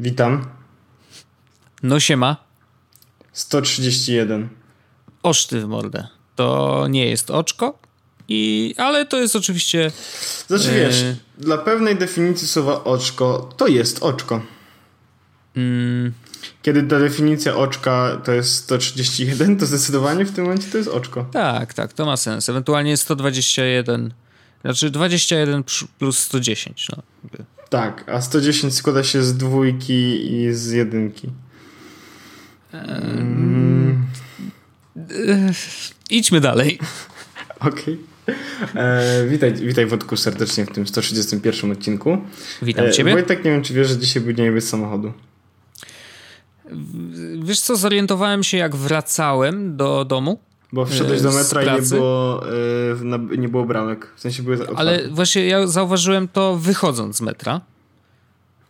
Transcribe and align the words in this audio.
Witam. 0.00 0.46
No 1.82 2.00
siema. 2.00 2.36
131. 3.32 4.48
Oszty 5.22 5.60
w 5.60 5.68
mordę. 5.68 6.06
To 6.36 6.86
nie 6.88 7.06
jest 7.06 7.30
oczko, 7.30 7.78
i, 8.28 8.74
ale 8.78 9.06
to 9.06 9.16
jest 9.20 9.36
oczywiście... 9.36 9.90
Znaczy 10.46 10.74
wiesz, 10.74 11.02
e... 11.02 11.16
dla 11.38 11.58
pewnej 11.58 11.96
definicji 11.96 12.48
słowa 12.48 12.84
oczko, 12.84 13.50
to 13.56 13.66
jest 13.66 14.02
oczko. 14.02 14.42
Mm. 15.56 16.12
Kiedy 16.62 16.82
ta 16.82 16.98
definicja 16.98 17.56
oczka 17.56 18.20
to 18.24 18.32
jest 18.32 18.54
131, 18.54 19.56
to 19.56 19.66
zdecydowanie 19.66 20.24
w 20.24 20.32
tym 20.32 20.44
momencie 20.44 20.70
to 20.70 20.78
jest 20.78 20.90
oczko. 20.90 21.26
Tak, 21.32 21.74
tak, 21.74 21.92
to 21.92 22.06
ma 22.06 22.16
sens. 22.16 22.48
Ewentualnie 22.48 22.96
121, 22.96 24.14
znaczy 24.62 24.90
21 24.90 25.64
plus 25.98 26.18
110. 26.18 26.88
No. 26.96 27.02
Tak, 27.70 28.04
a 28.06 28.20
110 28.20 28.74
składa 28.74 29.04
się 29.04 29.22
z 29.22 29.36
dwójki 29.36 30.32
i 30.32 30.54
z 30.54 30.70
jedynki. 30.70 31.28
Um, 32.72 34.06
idźmy 36.10 36.40
dalej. 36.40 36.78
Okej. 37.60 37.98
Okay. 38.24 38.82
E, 38.82 39.26
witaj, 39.28 39.54
witaj 39.54 39.86
Wodku 39.86 40.16
serdecznie 40.16 40.66
w 40.66 40.70
tym 40.70 40.86
131 40.86 41.72
odcinku. 41.72 42.18
Witam 42.62 42.86
e, 42.86 42.92
ciebie. 42.92 43.12
Wojtek, 43.12 43.44
nie 43.44 43.50
wiem 43.50 43.62
czy 43.62 43.74
wiesz, 43.74 43.88
że 43.88 43.98
dzisiaj 43.98 44.22
był 44.22 44.32
dzień 44.32 44.54
bez 44.54 44.68
samochodu. 44.68 45.12
Wiesz 47.42 47.60
co, 47.60 47.76
zorientowałem 47.76 48.42
się 48.42 48.56
jak 48.56 48.76
wracałem 48.76 49.76
do 49.76 50.04
domu. 50.04 50.40
Bo 50.72 50.86
wszedłeś 50.86 51.22
do 51.22 51.32
metra 51.32 51.62
i 51.62 51.80
nie 51.80 51.82
było, 51.82 52.42
e, 53.32 53.36
nie 53.36 53.48
było 53.48 53.64
bramek. 53.64 54.12
W 54.16 54.20
sensie 54.20 54.42
były 54.42 54.56
otwarte. 54.56 54.78
Ale 54.78 55.08
właśnie 55.08 55.46
ja 55.46 55.66
zauważyłem 55.66 56.28
to 56.28 56.56
wychodząc 56.56 57.16
z 57.16 57.20
metra, 57.20 57.60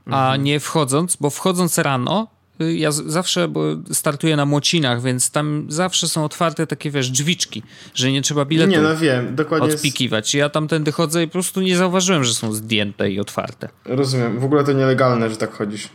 a 0.07 0.25
mhm. 0.25 0.45
nie 0.45 0.61
wchodząc, 0.61 1.17
bo 1.17 1.31
wchodząc 1.31 1.79
rano 1.79 2.27
y, 2.61 2.75
ja 2.75 2.93
zawsze 2.93 3.49
bo 3.49 3.63
startuję 3.93 4.37
na 4.37 4.47
młocinach, 4.47 5.03
więc 5.03 5.31
tam 5.31 5.67
zawsze 5.69 6.09
są 6.09 6.25
otwarte 6.25 6.67
takie, 6.67 6.91
wiesz, 6.91 7.11
drzwiczki, 7.11 7.63
że 7.95 8.13
nie 8.13 8.23
trzeba 8.23 8.45
biletu 8.45 8.71
nie, 8.71 8.81
no 8.81 8.97
wiem, 8.97 9.37
dokładnie 9.37 9.75
odpikiwać. 9.75 10.35
Ja 10.35 10.49
tamtędy 10.49 10.93
chodzę 10.93 11.23
i 11.23 11.27
po 11.27 11.33
prostu 11.33 11.61
nie 11.61 11.77
zauważyłem, 11.77 12.25
że 12.25 12.35
są 12.35 12.53
zdjęte 12.53 13.11
i 13.11 13.21
otwarte. 13.21 13.69
Rozumiem. 13.85 14.39
W 14.39 14.45
ogóle 14.45 14.65
to 14.65 14.73
nielegalne, 14.73 15.31
że 15.31 15.37
tak 15.37 15.53
chodzisz. 15.53 15.89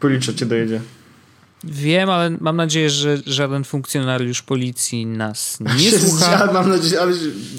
Policja 0.00 0.34
cię 0.34 0.46
dojedzie. 0.46 0.80
Wiem, 1.64 2.10
ale 2.10 2.30
mam 2.40 2.56
nadzieję, 2.56 2.90
że 2.90 3.18
żaden 3.26 3.64
funkcjonariusz 3.64 4.42
policji 4.42 5.06
nas 5.06 5.58
nie 5.78 5.90
słucha. 5.98 6.30
Ja 6.30 6.52
mam 6.52 6.68
nadzieję, 6.68 7.00
ale 7.00 7.14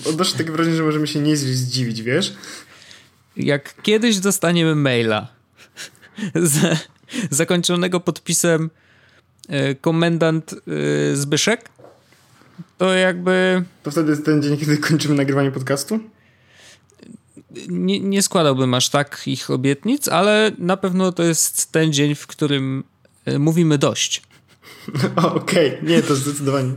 odnoszę 0.06 0.38
takie 0.38 0.52
wrażenie, 0.52 0.78
że 0.78 0.84
możemy 0.84 1.08
się 1.08 1.20
nie 1.20 1.38
zdziwić, 1.38 2.02
wiesz? 2.02 2.34
Jak 3.38 3.82
kiedyś 3.82 4.18
dostaniemy 4.18 4.76
maila 4.76 5.28
z, 6.36 6.78
zakończonego 7.30 8.00
podpisem 8.00 8.70
y, 9.50 9.76
komendant 9.82 10.54
y, 10.54 11.16
Zbyszek, 11.16 11.70
to 12.78 12.94
jakby... 12.94 13.64
To 13.84 13.92
wtedy 13.92 14.12
jest 14.12 14.26
ten 14.26 14.42
dzień, 14.42 14.58
kiedy 14.58 14.78
kończymy 14.78 15.16
nagrywanie 15.16 15.52
podcastu? 15.52 16.00
Nie, 17.70 18.00
nie 18.00 18.22
składałbym 18.22 18.74
aż 18.74 18.90
tak 18.90 19.22
ich 19.26 19.50
obietnic, 19.50 20.08
ale 20.08 20.52
na 20.58 20.78
pewno 20.78 21.12
to 21.12 21.24
jest 21.24 21.72
ten 21.72 21.94
dzień, 21.94 22.16
w 22.16 22.28
którym 22.28 22.84
E, 22.99 22.99
mówimy 23.40 23.78
dość. 23.78 24.22
Okej, 25.16 25.78
okay. 25.78 25.90
nie, 25.90 26.02
to 26.02 26.16
zdecydowanie. 26.16 26.72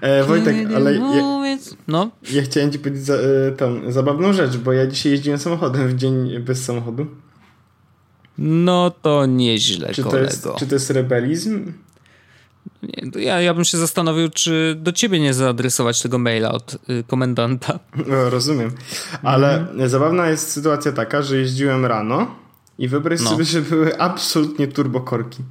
E, 0.00 0.24
Wojtek, 0.24 0.56
ale 0.76 0.94
ja, 0.94 1.58
no? 1.88 2.10
ja 2.32 2.42
chciałem 2.42 2.72
ci 2.72 2.78
powiedzieć 2.78 3.04
za, 3.04 3.14
e, 3.14 3.52
tą 3.52 3.92
zabawną 3.92 4.32
rzecz, 4.32 4.56
bo 4.56 4.72
ja 4.72 4.86
dzisiaj 4.86 5.12
jeździłem 5.12 5.38
samochodem 5.38 5.88
w 5.88 5.94
dzień 5.94 6.38
bez 6.38 6.64
samochodu. 6.64 7.06
No 8.38 8.90
to 9.02 9.26
nieźle, 9.26 9.94
czy 9.94 10.02
kolego. 10.02 10.18
To 10.18 10.24
jest, 10.24 10.48
czy 10.58 10.66
to 10.66 10.74
jest 10.74 10.90
rebelizm? 10.90 11.72
Nie, 12.82 13.22
ja, 13.22 13.40
ja 13.40 13.54
bym 13.54 13.64
się 13.64 13.78
zastanowił, 13.78 14.28
czy 14.28 14.76
do 14.78 14.92
ciebie 14.92 15.20
nie 15.20 15.34
zaadresować 15.34 16.02
tego 16.02 16.18
maila 16.18 16.52
od 16.52 16.74
y, 16.74 17.04
komendanta. 17.06 17.78
No, 18.06 18.30
rozumiem. 18.30 18.70
Ale 19.22 19.70
mm. 19.70 19.88
zabawna 19.88 20.28
jest 20.28 20.50
sytuacja 20.52 20.92
taka, 20.92 21.22
że 21.22 21.36
jeździłem 21.36 21.86
rano 21.86 22.34
i 22.78 22.88
wyobraź 22.88 23.20
no. 23.20 23.30
sobie, 23.30 23.44
że 23.44 23.62
były 23.62 23.98
absolutnie 23.98 24.68
turbokorki. 24.68 25.42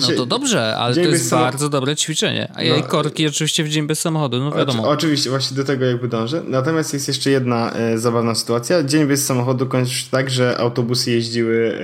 Sensie, 0.00 0.12
no 0.12 0.18
to 0.18 0.26
dobrze, 0.26 0.76
ale 0.76 0.94
to 0.94 1.00
jest 1.00 1.30
bardzo 1.30 1.68
dobre 1.68 1.96
ćwiczenie. 1.96 2.52
A 2.54 2.76
no, 2.76 2.82
korki 2.82 3.26
oczywiście 3.26 3.64
w 3.64 3.68
dzień 3.68 3.86
bez 3.86 4.00
samochodu, 4.00 4.38
no 4.38 4.52
wiadomo. 4.52 4.82
Oczy, 4.82 4.92
oczywiście, 4.92 5.30
właśnie 5.30 5.56
do 5.56 5.64
tego 5.64 5.84
jakby 5.84 6.08
dążę. 6.08 6.42
Natomiast 6.48 6.92
jest 6.92 7.08
jeszcze 7.08 7.30
jedna 7.30 7.72
e, 7.72 7.98
zabawna 7.98 8.34
sytuacja. 8.34 8.82
Dzień 8.82 9.06
bez 9.06 9.26
samochodu 9.26 9.66
kończy 9.66 9.94
się 9.94 10.10
tak, 10.10 10.30
że 10.30 10.58
autobusy 10.58 11.10
jeździły 11.10 11.78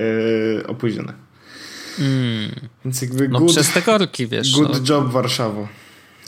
e, 0.63 0.67
opóźnione. 0.67 1.13
Mm. 1.99 2.51
Więc 2.85 3.01
jakby 3.01 3.29
no 3.29 3.39
good, 3.39 3.51
przez 3.51 3.73
te 3.73 3.81
korki, 3.81 4.27
wiesz. 4.27 4.51
Good 4.51 4.89
no. 4.89 4.95
job 4.95 5.11
Warszawo. 5.11 5.67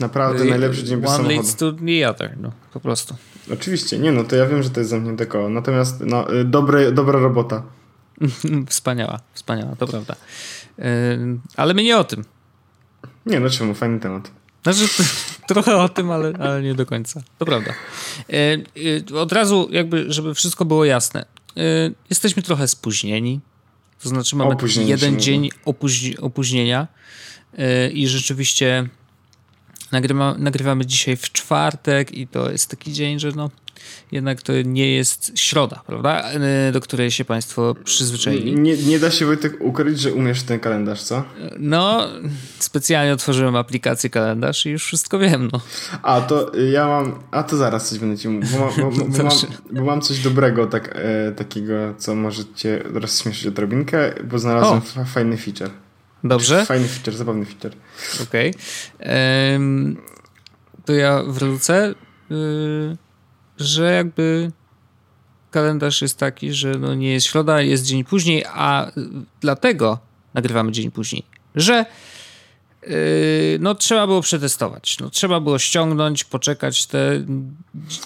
Naprawdę 0.00 0.44
najlepszy 0.44 0.84
dzień 0.84 1.00
bez 1.00 1.10
One 1.10 1.16
samochodu. 1.16 1.36
leads 1.36 1.56
to 1.56 1.72
the 1.72 2.10
other, 2.10 2.36
no 2.40 2.52
po 2.72 2.80
prostu. 2.80 3.14
Oczywiście, 3.52 3.98
nie 3.98 4.12
no, 4.12 4.24
to 4.24 4.36
ja 4.36 4.46
wiem, 4.46 4.62
że 4.62 4.70
to 4.70 4.80
jest 4.80 4.90
zamknięte 4.90 5.26
koło. 5.26 5.48
Natomiast 5.48 6.00
no, 6.00 6.32
e, 6.32 6.44
dobre, 6.44 6.92
dobra 6.92 7.18
robota. 7.18 7.62
wspaniała, 8.68 9.20
wspaniała, 9.32 9.76
to 9.76 9.86
prawda. 9.86 10.16
Ale 11.56 11.74
my 11.74 11.82
nie 11.82 11.98
o 11.98 12.04
tym. 12.04 12.24
Nie, 13.26 13.40
no 13.40 13.50
czemu? 13.50 13.74
Fajny 13.74 14.00
temat. 14.00 14.30
Znaczy, 14.62 14.88
trochę 15.48 15.76
o 15.76 15.88
tym, 15.88 16.10
ale, 16.10 16.32
ale 16.38 16.62
nie 16.62 16.74
do 16.74 16.86
końca. 16.86 17.22
To 17.38 17.44
prawda. 17.44 17.72
Od 19.14 19.32
razu, 19.32 19.68
jakby, 19.70 20.12
żeby 20.12 20.34
wszystko 20.34 20.64
było 20.64 20.84
jasne. 20.84 21.24
Jesteśmy 22.10 22.42
trochę 22.42 22.68
spóźnieni. 22.68 23.40
To 24.02 24.08
znaczy, 24.08 24.36
mamy 24.36 24.56
jeden 24.76 25.20
dzień 25.20 25.50
opóźni 25.64 26.18
opóźnienia 26.18 26.86
i 27.92 28.08
rzeczywiście 28.08 28.88
nagrywa, 29.92 30.34
nagrywamy 30.38 30.86
dzisiaj 30.86 31.16
w 31.16 31.32
czwartek 31.32 32.12
i 32.12 32.26
to 32.26 32.50
jest 32.50 32.70
taki 32.70 32.92
dzień, 32.92 33.18
że 33.18 33.32
no 33.32 33.50
jednak 34.12 34.42
to 34.42 34.52
nie 34.64 34.94
jest 34.94 35.32
środa, 35.38 35.82
prawda? 35.86 36.22
E, 36.22 36.72
do 36.72 36.80
której 36.80 37.10
się 37.10 37.24
Państwo 37.24 37.74
przyzwyczaili. 37.84 38.54
Nie, 38.54 38.76
nie 38.76 38.98
da 38.98 39.10
się 39.10 39.26
Wojtek 39.26 39.56
ukryć, 39.60 40.00
że 40.00 40.12
umiesz 40.12 40.42
ten 40.42 40.60
kalendarz, 40.60 41.02
co? 41.02 41.24
No, 41.58 42.08
specjalnie 42.58 43.12
otworzyłem 43.12 43.56
aplikację 43.56 44.10
kalendarz 44.10 44.66
i 44.66 44.70
już 44.70 44.84
wszystko 44.84 45.18
wiem, 45.18 45.48
no. 45.52 45.60
A 46.02 46.20
to 46.20 46.52
ja 46.72 46.86
mam, 46.86 47.18
a 47.30 47.42
to 47.42 47.56
zaraz 47.56 47.88
coś 47.88 47.98
będę 47.98 48.18
ci 48.18 48.28
mówił, 48.28 48.58
bo, 48.58 48.82
bo, 48.82 48.90
bo, 48.90 49.04
bo, 49.04 49.22
mam, 49.24 49.32
bo 49.70 49.84
mam 49.84 50.00
coś 50.00 50.18
dobrego, 50.18 50.66
tak, 50.66 50.94
e, 50.94 51.32
takiego, 51.32 51.74
co 51.98 52.14
może 52.14 52.42
cię 52.54 52.82
rozśmieszyć 52.84 53.46
odrobinkę, 53.46 54.12
bo 54.24 54.38
znalazłem 54.38 54.82
o. 55.02 55.04
fajny 55.04 55.36
feature. 55.36 55.70
Dobrze. 56.24 56.64
Fajny 56.64 56.88
feature, 56.88 57.14
zabawny 57.14 57.44
feature. 57.44 57.72
Okej. 58.22 58.50
Okay. 58.50 59.96
to 60.84 60.92
ja 60.92 61.22
wrócę. 61.22 61.94
Yy 62.30 63.05
że 63.58 63.92
jakby 63.92 64.52
kalendarz 65.50 66.02
jest 66.02 66.18
taki, 66.18 66.52
że 66.52 66.74
no 66.74 66.94
nie 66.94 67.12
jest 67.12 67.26
środa, 67.26 67.60
jest 67.60 67.84
dzień 67.84 68.04
później, 68.04 68.44
a 68.48 68.92
dlatego 69.40 69.98
nagrywamy 70.34 70.72
dzień 70.72 70.90
później, 70.90 71.22
że 71.54 71.84
yy, 72.82 72.96
no 73.60 73.74
trzeba 73.74 74.06
było 74.06 74.22
przetestować. 74.22 74.98
No, 75.00 75.10
trzeba 75.10 75.40
było 75.40 75.58
ściągnąć, 75.58 76.24
poczekać 76.24 76.86
te 76.86 77.24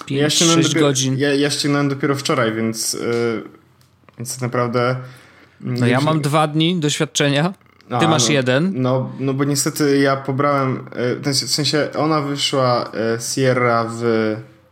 5-6 0.08 0.74
ja 0.74 0.80
godzin. 0.80 1.18
Ja, 1.18 1.34
ja 1.34 1.50
ściągnąłem 1.50 1.88
dopiero 1.88 2.14
wczoraj, 2.14 2.52
więc, 2.52 2.92
yy, 2.92 3.42
więc 4.18 4.34
tak 4.34 4.42
naprawdę... 4.42 4.96
No 5.60 5.86
ja 5.86 6.00
mam 6.00 6.20
dwa 6.20 6.46
dni 6.46 6.80
doświadczenia. 6.80 7.54
Ty 7.88 8.06
A, 8.06 8.08
masz 8.08 8.26
no, 8.26 8.32
jeden. 8.32 8.72
No, 8.74 9.12
no 9.20 9.34
bo 9.34 9.44
niestety 9.44 9.98
ja 9.98 10.16
pobrałem, 10.16 10.84
yy, 11.24 11.32
w 11.32 11.50
sensie 11.50 11.88
ona 11.98 12.20
wyszła 12.20 12.90
yy, 12.94 13.22
Sierra 13.34 13.84
w 13.84 14.03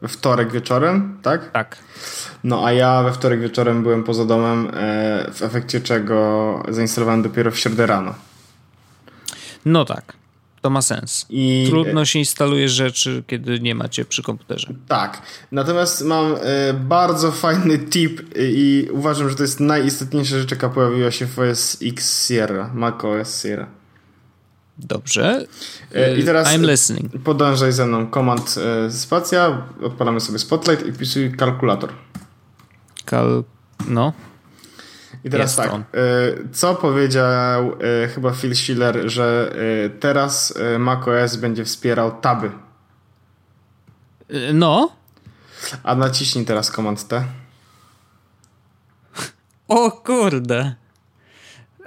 we 0.03 0.09
wtorek 0.09 0.53
wieczorem, 0.53 1.19
tak? 1.23 1.53
Tak. 1.53 1.79
No 2.45 2.67
a 2.67 2.73
ja 2.73 3.03
we 3.03 3.13
wtorek 3.13 3.41
wieczorem 3.41 3.83
byłem 3.83 4.05
poza 4.05 4.25
domem, 4.25 4.71
e, 4.75 5.33
w 5.33 5.43
efekcie 5.43 5.81
czego 5.81 6.63
zainstalowałem 6.69 7.23
dopiero 7.23 7.51
w 7.51 7.59
środę 7.59 7.87
rano. 7.87 8.15
No 9.65 9.85
tak. 9.85 10.19
To 10.61 10.71
ma 10.71 10.83
sens. 10.83 11.27
I 11.31 11.67
Trudno 11.69 12.05
się 12.05 12.19
instaluje 12.19 12.69
rzeczy, 12.69 13.23
kiedy 13.27 13.61
nie 13.61 13.75
macie 13.75 14.05
przy 14.05 14.23
komputerze. 14.23 14.69
Tak. 14.89 15.23
Natomiast 15.53 16.05
mam 16.05 16.35
e, 16.35 16.75
bardzo 16.75 17.33
fajny 17.33 17.79
tip 17.79 18.21
i 18.37 18.89
uważam, 18.93 19.31
że 19.31 19.37
to 19.37 19.43
jest 19.43 19.61
najistotniejsza 19.61 20.39
rzecz, 20.39 20.51
jaka 20.51 20.69
pojawiła 20.69 21.11
się 21.11 21.27
w 21.27 21.39
OS 21.39 21.79
X 21.83 22.29
Sierra, 22.29 22.71
Mac 22.75 23.05
OS 23.05 23.43
Sierra. 23.43 23.67
Dobrze. 24.79 25.47
E, 25.95 26.19
I 26.19 26.25
teraz 26.25 26.49
I'm 26.49 26.71
listening. 26.71 27.23
podążaj 27.25 27.73
ze 27.73 27.87
mną. 27.87 28.07
Komand 28.07 28.55
e, 28.87 28.91
spacja, 28.91 29.63
odpalamy 29.83 30.21
sobie 30.21 30.39
Spotlight 30.39 30.87
i 30.87 30.93
wpisuj 30.93 31.33
kalkulator. 31.37 31.91
Kal... 33.05 33.45
No. 33.89 34.13
I 35.25 35.31
teraz 35.31 35.47
Jest 35.51 35.57
tak. 35.57 35.73
On. 35.75 35.81
E, 35.81 35.85
co 36.53 36.75
powiedział 36.75 37.73
chyba 38.15 38.33
Phil 38.33 38.57
Schiller, 38.57 39.11
że 39.11 39.55
teraz 40.01 40.55
macOS 40.79 41.37
będzie 41.37 41.65
wspierał 41.65 42.21
taby. 42.21 42.51
No. 44.55 44.93
A 45.83 45.95
naciśnij 45.95 46.45
teraz 46.45 46.71
komand 46.71 47.09
T. 47.09 47.25
O 49.69 49.91
kurde. 49.91 50.75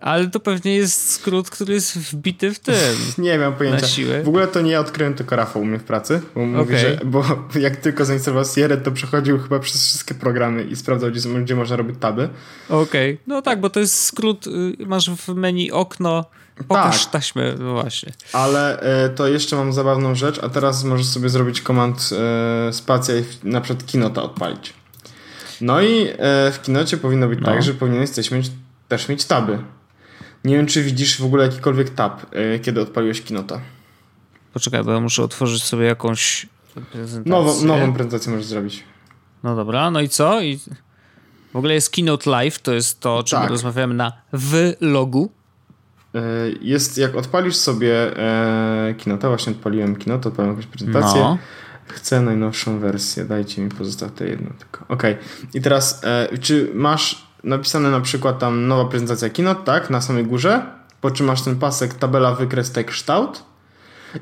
Ale 0.01 0.27
to 0.27 0.39
pewnie 0.39 0.75
jest 0.75 1.11
skrót, 1.11 1.49
który 1.49 1.73
jest 1.73 1.97
wbity 1.97 2.53
w 2.53 2.59
tym. 2.59 2.75
Nie 3.17 3.39
mam 3.39 3.53
pojęcia. 3.53 3.87
W 4.23 4.27
ogóle 4.27 4.47
to 4.47 4.61
nie 4.61 4.71
ja 4.71 4.79
odkryłem, 4.79 5.13
tylko 5.13 5.35
Rafał 5.35 5.61
u 5.61 5.65
mnie 5.65 5.79
w 5.79 5.83
pracy. 5.83 6.21
Bo, 6.35 6.41
okay. 6.41 6.53
mówi, 6.53 6.77
że, 6.77 6.99
bo 7.05 7.23
jak 7.59 7.75
tylko 7.75 8.05
zainstalował 8.05 8.45
Sierra, 8.45 8.77
to 8.77 8.91
przechodził 8.91 9.39
chyba 9.39 9.59
przez 9.59 9.85
wszystkie 9.85 10.13
programy 10.15 10.63
i 10.63 10.75
sprawdzał, 10.75 11.11
gdzie, 11.11 11.29
gdzie 11.29 11.55
można 11.55 11.75
robić 11.75 11.95
taby. 11.99 12.29
Okej. 12.69 13.13
Okay. 13.13 13.23
No 13.27 13.41
tak, 13.41 13.61
bo 13.61 13.69
to 13.69 13.79
jest 13.79 14.03
skrót. 14.03 14.47
Y, 14.47 14.85
masz 14.85 15.09
w 15.09 15.27
menu 15.27 15.71
okno. 15.71 16.25
Pokaż 16.67 17.03
tak. 17.03 17.11
taśmę, 17.11 17.55
no 17.59 17.73
właśnie. 17.73 18.11
Ale 18.33 18.79
e, 18.79 19.09
to 19.09 19.27
jeszcze 19.27 19.55
mam 19.55 19.73
zabawną 19.73 20.15
rzecz, 20.15 20.39
a 20.43 20.49
teraz 20.49 20.83
możesz 20.83 21.05
sobie 21.05 21.29
zrobić 21.29 21.61
komand 21.61 22.09
e, 22.67 22.73
spacja 22.73 23.15
i 23.17 23.23
na 23.43 23.61
przykład 23.61 23.85
Kinota 23.85 24.23
odpalić. 24.23 24.73
No 25.61 25.81
i 25.81 26.07
e, 26.07 26.51
w 26.51 26.59
Kinocie 26.61 26.97
powinno 26.97 27.27
być 27.27 27.39
no. 27.39 27.45
tak, 27.45 27.63
że 27.63 27.73
powinieneś 27.73 28.31
mieć, 28.31 28.51
też 28.87 29.09
mieć 29.09 29.25
taby. 29.25 29.59
Nie 30.45 30.55
wiem, 30.55 30.65
czy 30.65 30.83
widzisz 30.83 31.21
w 31.21 31.25
ogóle 31.25 31.43
jakikolwiek 31.43 31.89
tab, 31.89 32.25
e, 32.31 32.59
kiedy 32.59 32.81
odpaliłeś 32.81 33.21
Kinota. 33.21 33.61
Poczekaj, 34.53 34.83
bo 34.83 34.91
ja 34.91 34.99
muszę 34.99 35.23
otworzyć 35.23 35.63
sobie 35.63 35.85
jakąś 35.85 36.47
prezentację. 36.91 37.31
Nową, 37.31 37.65
nową 37.65 37.93
prezentację 37.93 38.31
możesz 38.31 38.47
zrobić. 38.47 38.83
No 39.43 39.55
dobra, 39.55 39.91
no 39.91 40.01
i 40.01 40.09
co? 40.09 40.41
I 40.41 40.59
w 41.53 41.55
ogóle 41.55 41.73
jest 41.73 41.89
Keynote 41.89 42.29
Live, 42.29 42.59
to 42.59 42.73
jest 42.73 42.99
to, 42.99 43.17
o 43.17 43.23
czym 43.23 43.39
tak. 43.39 43.49
rozmawiamy 43.49 43.93
na 43.93 44.11
vlogu. 44.33 45.31
E, 46.15 46.21
jest, 46.61 46.97
jak 46.97 47.15
odpalisz 47.15 47.55
sobie 47.55 48.17
e, 48.17 48.93
Kinota, 48.97 49.27
właśnie 49.27 49.51
odpaliłem 49.51 49.95
Kinota, 49.95 50.29
odpaliłem 50.29 50.57
jakąś 50.57 50.71
prezentację. 50.71 51.21
No. 51.21 51.37
Chcę 51.87 52.21
najnowszą 52.21 52.79
wersję, 52.79 53.25
dajcie 53.25 53.61
mi 53.61 53.69
pozostaw 53.69 54.11
te 54.11 54.27
jedno 54.27 54.49
tylko. 54.59 54.85
Ok, 54.87 55.03
i 55.53 55.61
teraz, 55.61 56.01
e, 56.03 56.37
czy 56.37 56.71
masz 56.73 57.27
napisane 57.43 57.91
na 57.91 58.01
przykład 58.01 58.39
tam 58.39 58.67
nowa 58.67 58.85
prezentacja 58.89 59.29
Keynote, 59.29 59.63
tak, 59.63 59.89
na 59.89 60.01
samej 60.01 60.25
górze, 60.25 60.65
po 61.01 61.11
czym 61.11 61.25
masz 61.25 61.41
ten 61.41 61.59
pasek 61.59 61.93
tabela, 61.93 62.35
wykres, 62.35 62.71
tekst, 62.71 62.95
kształt. 62.95 63.43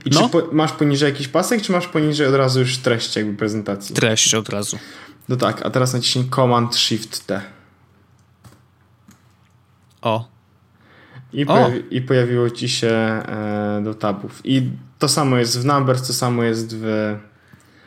I 0.05 0.09
no. 0.09 0.21
czy 0.21 0.29
po, 0.29 0.41
masz 0.51 0.71
poniżej 0.71 1.11
jakiś 1.11 1.27
pasek, 1.27 1.61
czy 1.61 1.71
masz 1.71 1.87
poniżej 1.87 2.27
od 2.27 2.35
razu 2.35 2.59
już 2.59 2.77
treść 2.77 3.15
jakby 3.15 3.37
prezentacji? 3.37 3.95
Treść 3.95 4.33
od 4.35 4.49
razu. 4.49 4.77
No 5.29 5.35
tak, 5.35 5.65
a 5.65 5.69
teraz 5.69 5.93
naciśnij 5.93 6.29
Command 6.29 6.75
Shift 6.75 7.27
T. 7.27 7.41
O. 10.01 10.27
I, 11.33 11.45
o. 11.45 11.47
Pojawi 11.47 11.83
I 11.91 12.01
pojawiło 12.01 12.49
ci 12.49 12.69
się 12.69 12.87
e, 12.87 13.81
do 13.83 13.93
tabów. 13.93 14.41
I 14.43 14.69
to 14.99 15.07
samo 15.07 15.37
jest 15.37 15.59
w 15.59 15.65
Numbers, 15.65 16.07
to 16.07 16.13
samo 16.13 16.43
jest 16.43 16.75
w 16.75 17.15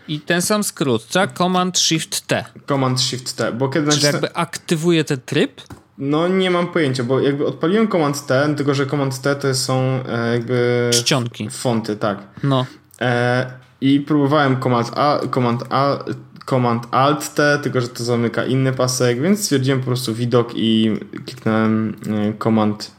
i 0.09 0.21
ten 0.21 0.43
sam 0.43 0.65
skrót, 0.65 1.09
tak? 1.09 1.39
Command 1.39 1.79
Shift 1.79 2.27
T. 2.27 2.45
Command 2.69 3.01
Shift 3.01 3.37
T, 3.37 3.53
bo 3.53 3.69
kiedy 3.69 3.93
Czy 3.93 4.07
jakby 4.07 4.35
aktywuje 4.35 5.05
ten 5.05 5.21
tryb? 5.27 5.61
No 5.99 6.29
nie 6.29 6.51
mam 6.51 6.67
pojęcia, 6.67 7.05
bo 7.05 7.21
jakby 7.21 7.47
odpaliłem 7.47 7.89
Command 7.89 8.27
T, 8.27 8.55
tylko 8.57 8.75
że 8.75 8.87
Command 8.87 9.21
T 9.21 9.37
to 9.37 9.55
są 9.55 10.01
e, 10.09 10.33
jakby... 10.33 10.91
Czcionki. 10.93 11.51
Fonty, 11.51 11.97
tak. 11.97 12.19
No. 12.43 12.67
E, 13.01 13.53
I 13.81 14.01
próbowałem 14.01 14.61
Command 14.61 14.91
A, 14.97 15.21
Command 15.35 15.65
A, 15.71 15.99
Command 16.47 16.87
Alt 16.91 17.35
T, 17.35 17.59
tylko 17.63 17.81
że 17.81 17.89
to 17.89 18.05
zamyka 18.05 18.45
inny 18.45 18.73
pasek, 18.73 19.23
więc 19.23 19.41
stwierdziłem 19.45 19.81
po 19.81 19.87
prostu 19.87 20.15
widok 20.15 20.53
i 20.55 20.97
kliknąłem 21.27 21.97
e, 22.07 22.33
Command 22.43 22.91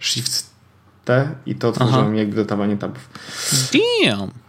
Shift 0.00 0.50
T 1.04 1.34
i 1.46 1.54
to 1.54 1.68
otworzyłem 1.68 2.16
jakby 2.16 2.36
dodawanie 2.36 2.76
tabów. 2.76 3.08
Damn! 3.72 4.39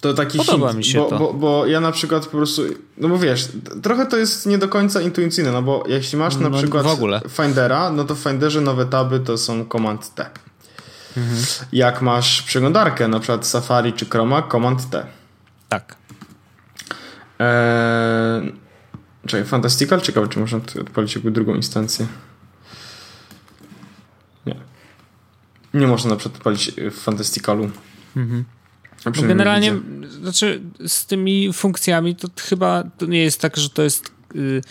To 0.00 0.14
taki 0.14 0.38
Podoba 0.38 0.66
hint, 0.68 0.78
mi 0.78 0.84
się 0.84 0.98
bo, 0.98 1.08
to. 1.08 1.18
Bo, 1.18 1.32
bo, 1.32 1.66
ja 1.66 1.80
na 1.80 1.92
przykład 1.92 2.26
po 2.26 2.36
prostu, 2.36 2.62
no 2.98 3.08
bo 3.08 3.18
wiesz, 3.18 3.48
trochę 3.82 4.06
to 4.06 4.16
jest 4.16 4.46
nie 4.46 4.58
do 4.58 4.68
końca 4.68 5.00
intuicyjne, 5.00 5.52
no 5.52 5.62
bo 5.62 5.84
jeśli 5.86 6.18
masz 6.18 6.36
na 6.36 6.48
no, 6.48 6.58
przykład 6.58 6.86
Findera, 7.28 7.90
no 7.90 8.04
to 8.04 8.14
w 8.14 8.18
Finderze 8.18 8.60
nowe 8.60 8.86
taby 8.86 9.20
to 9.20 9.38
są 9.38 9.64
Command 9.64 10.14
T. 10.14 10.30
Mhm. 11.16 11.42
Jak 11.72 12.02
masz 12.02 12.42
przeglądarkę, 12.42 13.08
na 13.08 13.20
przykład 13.20 13.46
Safari 13.46 13.92
czy 13.92 14.06
Chroma, 14.06 14.42
Command 14.42 14.90
T. 14.90 15.06
Tak. 15.68 15.96
Eee, 17.38 18.52
czekaj, 19.26 19.46
Fantastical? 19.46 20.00
Ciekawe, 20.00 20.28
czy 20.28 20.38
można 20.38 20.58
odpalić 20.80 21.14
jakby 21.14 21.30
drugą 21.30 21.54
instancję. 21.54 22.06
Nie. 24.46 24.56
Nie 25.74 25.86
można 25.86 26.10
na 26.10 26.16
przykład 26.16 26.36
odpalić 26.36 26.72
w 26.90 27.00
Fantasticalu. 27.00 27.70
Mhm. 28.16 28.44
Bo 29.04 29.22
generalnie, 29.22 29.74
znaczy 30.22 30.60
z 30.86 31.06
tymi 31.06 31.52
funkcjami 31.52 32.16
to 32.16 32.28
chyba 32.40 32.84
to 32.98 33.06
nie 33.06 33.22
jest 33.22 33.40
tak, 33.40 33.56
że 33.56 33.70
to 33.70 33.82
jest 33.82 34.10
y, 34.36 34.62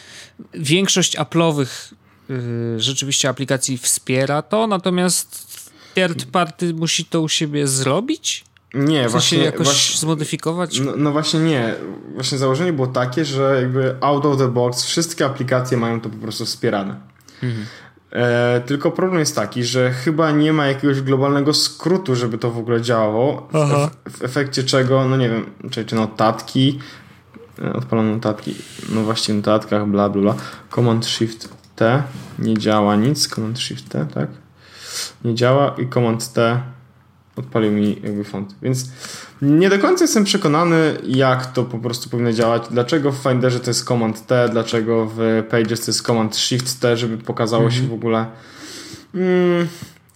większość 0.53 1.17
Apple'owych 1.17 1.93
y, 2.29 2.79
rzeczywiście 2.79 3.29
aplikacji 3.29 3.77
wspiera 3.77 4.41
to, 4.41 4.67
natomiast 4.67 5.59
third 5.95 6.25
party 6.25 6.73
musi 6.73 7.05
to 7.05 7.21
u 7.21 7.29
siebie 7.29 7.67
zrobić? 7.67 8.43
Nie, 8.73 9.01
Chce 9.01 9.09
właśnie. 9.09 9.37
się 9.37 9.43
jakoś 9.43 9.67
właśnie, 9.67 9.99
zmodyfikować? 9.99 10.79
No, 10.79 10.93
no, 10.97 11.11
właśnie 11.11 11.39
nie. 11.39 11.75
Właśnie 12.13 12.37
założenie 12.37 12.73
było 12.73 12.87
takie, 12.87 13.25
że 13.25 13.61
jakby 13.61 13.95
out 14.01 14.25
of 14.25 14.37
the 14.37 14.47
box 14.47 14.83
wszystkie 14.83 15.25
aplikacje 15.25 15.77
mają 15.77 16.01
to 16.01 16.09
po 16.09 16.17
prostu 16.17 16.45
wspierane. 16.45 16.95
Mhm. 17.43 17.65
E, 18.11 18.61
tylko 18.65 18.91
problem 18.91 19.19
jest 19.19 19.35
taki, 19.35 19.63
że 19.63 19.91
chyba 19.91 20.31
nie 20.31 20.53
ma 20.53 20.67
jakiegoś 20.67 21.01
globalnego 21.01 21.53
skrótu, 21.53 22.15
żeby 22.15 22.37
to 22.37 22.51
w 22.51 22.57
ogóle 22.57 22.81
działało. 22.81 23.47
W, 23.53 23.89
w, 24.11 24.23
efekcie 24.23 24.63
czego, 24.63 25.07
no 25.07 25.17
nie 25.17 25.29
wiem, 25.29 25.45
czy, 25.69 25.85
czy 25.85 25.95
notatki, 25.95 26.79
e, 27.61 27.73
odpalone 27.73 28.11
notatki, 28.11 28.55
no 28.89 29.01
właśnie 29.01 29.33
notatkach, 29.33 29.87
bla 29.87 30.09
bla 30.09 30.21
bla. 30.21 30.35
Command 30.75 31.05
Shift 31.05 31.49
T 31.75 32.03
nie 32.39 32.57
działa 32.57 32.95
nic, 32.95 33.27
Command 33.27 33.59
Shift 33.59 33.89
T, 33.89 34.07
tak? 34.13 34.29
Nie 35.23 35.35
działa 35.35 35.75
i 35.77 35.89
Command 35.89 36.33
T 36.33 36.61
odpalił 37.39 37.71
mi 37.71 38.01
jakby 38.03 38.23
font. 38.23 38.55
Więc 38.61 38.89
nie 39.41 39.69
do 39.69 39.79
końca 39.79 40.03
jestem 40.03 40.23
przekonany, 40.23 40.97
jak 41.03 41.45
to 41.45 41.63
po 41.63 41.77
prostu 41.77 42.09
powinno 42.09 42.33
działać. 42.33 42.63
Dlaczego 42.71 43.11
w 43.11 43.15
Finderze 43.15 43.59
to 43.59 43.69
jest 43.69 43.85
Command 43.85 44.25
T, 44.25 44.49
dlaczego 44.51 45.05
w 45.15 45.43
Pages 45.49 45.85
to 45.85 45.91
jest 45.91 46.01
Command 46.01 46.37
Shift 46.37 46.81
T, 46.81 46.97
żeby 46.97 47.17
pokazało 47.17 47.63
mhm. 47.63 47.81
się 47.81 47.89
w 47.89 47.93
ogóle. 47.93 48.25
Mm, 49.15 49.67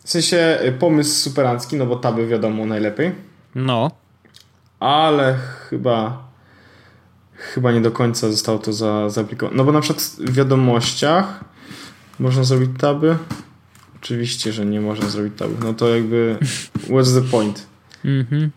w 0.04 0.10
sensie 0.10 0.60
y, 0.66 0.72
pomysł 0.72 1.30
superancki, 1.30 1.76
no 1.76 1.86
bo 1.86 1.96
taby 1.96 2.28
wiadomo 2.28 2.66
najlepiej. 2.66 3.12
No. 3.56 3.92
Ale 4.80 5.38
chyba 5.70 6.24
chyba 7.54 7.72
nie 7.72 7.82
do 7.82 7.92
końca 7.92 8.32
zostało 8.32 8.60
to 8.60 8.74
za, 8.74 9.10
zaaplikowane. 9.10 9.58
No 9.58 9.64
bo 9.64 9.72
na 9.72 9.82
przykład 9.82 10.04
w 10.20 10.34
wiadomościach 10.34 11.44
można 12.20 12.44
zrobić 12.44 12.70
taby. 12.80 13.18
Oczywiście, 13.96 14.54
że 14.54 14.66
nie 14.66 14.82
można 14.82 15.10
zrobić 15.10 15.34
tabu. 15.38 15.54
No 15.64 15.74
to 15.74 15.96
jakby 15.96 16.38
what's 16.90 17.22
the 17.22 17.30
point? 17.32 17.66
Mhm. 18.06 18.52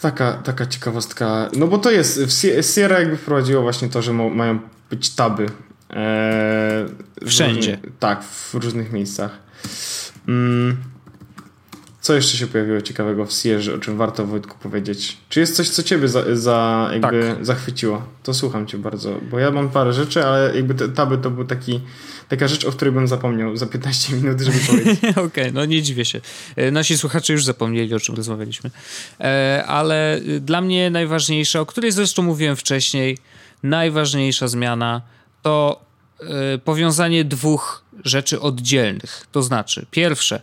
Taka, 0.00 0.32
taka 0.32 0.66
ciekawostka. 0.66 1.50
No 1.56 1.66
bo 1.66 1.78
to 1.78 1.90
jest, 1.90 2.24
w 2.24 2.64
Sierra 2.74 3.00
jakby 3.00 3.16
wprowadziło 3.16 3.62
właśnie 3.62 3.88
to, 3.88 4.02
że 4.02 4.12
mają 4.12 4.58
być 4.90 5.10
taby. 5.10 5.46
E, 5.90 6.86
Wszędzie. 7.26 7.74
Różnych, 7.74 7.98
tak, 7.98 8.24
w 8.24 8.54
różnych 8.54 8.92
miejscach. 8.92 9.38
Mm. 10.28 10.76
Co 12.00 12.14
jeszcze 12.14 12.36
się 12.36 12.46
pojawiło 12.46 12.80
ciekawego 12.80 13.26
w 13.26 13.32
Sierze, 13.32 13.74
o 13.74 13.78
czym 13.78 13.96
warto 13.96 14.26
Wojtku 14.26 14.56
powiedzieć? 14.62 15.16
Czy 15.28 15.40
jest 15.40 15.56
coś, 15.56 15.68
co 15.68 15.82
ciebie 15.82 16.08
za, 16.08 16.36
za 16.36 16.90
jakby 16.92 17.34
tak. 17.36 17.44
zachwyciło? 17.44 18.02
To 18.22 18.34
słucham 18.34 18.66
cię 18.66 18.78
bardzo, 18.78 19.20
bo 19.30 19.38
ja 19.38 19.50
mam 19.50 19.68
parę 19.68 19.92
rzeczy, 19.92 20.26
ale 20.26 20.56
jakby 20.56 20.74
te 20.74 20.88
taby 20.88 21.18
to 21.18 21.30
był 21.30 21.44
taki 21.44 21.80
taka 22.28 22.48
rzecz, 22.48 22.64
o 22.64 22.72
której 22.72 22.94
bym 22.94 23.08
zapomniał 23.08 23.56
za 23.56 23.66
15 23.66 24.16
minut, 24.16 24.40
żeby 24.40 24.58
powiedzieć. 24.58 24.98
Okej, 25.10 25.24
okay, 25.24 25.52
no 25.52 25.64
nie 25.64 25.82
dziwię 25.82 26.04
się. 26.04 26.20
E, 26.56 26.70
nasi 26.70 26.98
słuchacze 26.98 27.32
już 27.32 27.44
zapomnieli, 27.44 27.94
o 27.94 28.00
czym 28.00 28.14
rozmawialiśmy. 28.14 28.70
E, 29.20 29.64
ale 29.66 30.20
dla 30.40 30.60
mnie 30.60 30.90
najważniejsza, 30.90 31.60
o 31.60 31.66
której 31.66 31.92
zresztą 31.92 32.22
mówiłem 32.22 32.56
wcześniej, 32.56 33.18
najważniejsza 33.62 34.48
zmiana 34.48 35.02
to 35.42 35.80
e, 36.20 36.58
powiązanie 36.58 37.24
dwóch 37.24 37.84
rzeczy 38.04 38.40
oddzielnych. 38.40 39.26
To 39.32 39.42
znaczy, 39.42 39.86
pierwsze, 39.90 40.42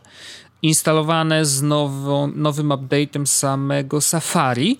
instalowane 0.62 1.46
z 1.46 1.62
nową, 1.62 2.32
nowym 2.36 2.70
update'em 2.70 3.26
samego 3.26 4.02
Safari, 4.02 4.80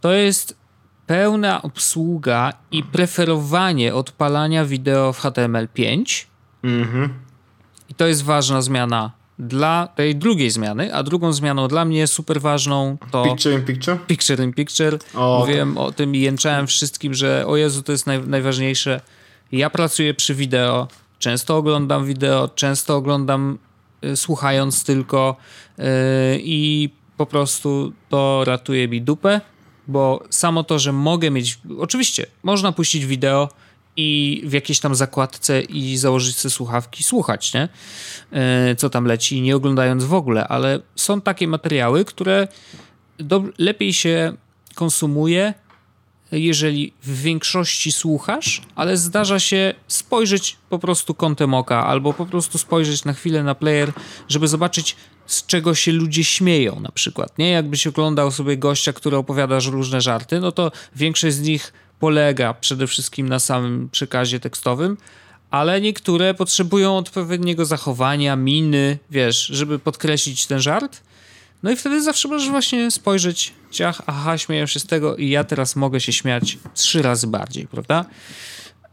to 0.00 0.12
jest 0.12 0.61
pełna 1.06 1.62
obsługa 1.62 2.52
i 2.70 2.82
preferowanie 2.82 3.94
odpalania 3.94 4.64
wideo 4.64 5.12
w 5.12 5.20
HTML5. 5.20 6.24
Mhm. 6.62 7.08
I 7.88 7.94
to 7.94 8.06
jest 8.06 8.24
ważna 8.24 8.62
zmiana 8.62 9.12
dla 9.38 9.88
tej 9.96 10.16
drugiej 10.16 10.50
zmiany, 10.50 10.94
a 10.94 11.02
drugą 11.02 11.32
zmianą 11.32 11.68
dla 11.68 11.84
mnie 11.84 12.06
super 12.06 12.40
ważną 12.40 12.96
to 13.10 13.24
Picture 13.24 13.52
in 13.52 13.64
Picture? 13.64 13.98
Picture 14.06 14.40
in 14.44 14.52
Picture. 14.52 14.98
O, 15.14 15.38
Mówiłem 15.38 15.74
to... 15.74 15.84
o 15.84 15.92
tym 15.92 16.14
i 16.14 16.20
jęczałem 16.20 16.66
wszystkim, 16.66 17.14
że 17.14 17.44
o 17.46 17.56
Jezu, 17.56 17.82
to 17.82 17.92
jest 17.92 18.06
naj, 18.06 18.26
najważniejsze. 18.26 19.00
Ja 19.52 19.70
pracuję 19.70 20.14
przy 20.14 20.34
wideo, 20.34 20.88
często 21.18 21.56
oglądam 21.56 22.06
wideo, 22.06 22.48
często 22.48 22.96
oglądam 22.96 23.58
y, 24.04 24.16
słuchając 24.16 24.84
tylko 24.84 25.36
y, 25.78 25.82
i 26.38 26.90
po 27.16 27.26
prostu 27.26 27.92
to 28.08 28.44
ratuje 28.44 28.88
mi 28.88 29.02
dupę 29.02 29.40
bo 29.88 30.24
samo 30.30 30.64
to, 30.64 30.78
że 30.78 30.92
mogę 30.92 31.30
mieć. 31.30 31.58
Oczywiście, 31.78 32.26
można 32.42 32.72
puścić 32.72 33.06
wideo 33.06 33.48
i 33.96 34.42
w 34.46 34.52
jakiejś 34.52 34.80
tam 34.80 34.94
zakładce 34.94 35.60
i 35.60 35.96
założyć 35.96 36.36
sobie 36.36 36.52
słuchawki, 36.52 37.02
słuchać, 37.02 37.54
nie? 37.54 37.68
E, 38.32 38.76
co 38.76 38.90
tam 38.90 39.04
leci, 39.04 39.40
nie 39.40 39.56
oglądając 39.56 40.04
w 40.04 40.14
ogóle, 40.14 40.48
ale 40.48 40.80
są 40.96 41.20
takie 41.20 41.48
materiały, 41.48 42.04
które 42.04 42.48
lepiej 43.58 43.92
się 43.92 44.32
konsumuje, 44.74 45.54
jeżeli 46.32 46.92
w 47.02 47.22
większości 47.22 47.92
słuchasz, 47.92 48.62
ale 48.74 48.96
zdarza 48.96 49.40
się 49.40 49.74
spojrzeć 49.88 50.56
po 50.70 50.78
prostu 50.78 51.14
kątem 51.14 51.54
oka, 51.54 51.86
albo 51.86 52.12
po 52.12 52.26
prostu 52.26 52.58
spojrzeć 52.58 53.04
na 53.04 53.12
chwilę 53.12 53.42
na 53.42 53.54
player, 53.54 53.92
żeby 54.28 54.48
zobaczyć, 54.48 54.96
z 55.34 55.46
czego 55.46 55.74
się 55.74 55.92
ludzie 55.92 56.24
śmieją, 56.24 56.80
na 56.80 56.92
przykład. 56.92 57.38
Nie, 57.38 57.50
jakbyś 57.50 57.86
oglądał 57.86 58.30
sobie 58.30 58.56
gościa, 58.56 58.92
który 58.92 59.16
opowiada 59.16 59.58
różne 59.70 60.00
żarty, 60.00 60.40
no 60.40 60.52
to 60.52 60.72
większość 60.96 61.36
z 61.36 61.40
nich 61.40 61.72
polega 62.00 62.54
przede 62.54 62.86
wszystkim 62.86 63.28
na 63.28 63.38
samym 63.38 63.88
przekazie 63.88 64.40
tekstowym, 64.40 64.96
ale 65.50 65.80
niektóre 65.80 66.34
potrzebują 66.34 66.96
odpowiedniego 66.96 67.64
zachowania, 67.64 68.36
miny, 68.36 68.98
wiesz, 69.10 69.46
żeby 69.46 69.78
podkreślić 69.78 70.46
ten 70.46 70.60
żart. 70.60 71.02
No 71.62 71.70
i 71.70 71.76
wtedy 71.76 72.02
zawsze 72.02 72.28
możesz 72.28 72.50
właśnie 72.50 72.90
spojrzeć, 72.90 73.52
ciach, 73.70 74.02
aha, 74.06 74.38
śmieję 74.38 74.68
się 74.68 74.80
z 74.80 74.86
tego 74.86 75.16
i 75.16 75.28
ja 75.28 75.44
teraz 75.44 75.76
mogę 75.76 76.00
się 76.00 76.12
śmiać 76.12 76.58
trzy 76.74 77.02
razy 77.02 77.26
bardziej, 77.26 77.66
prawda? 77.66 78.04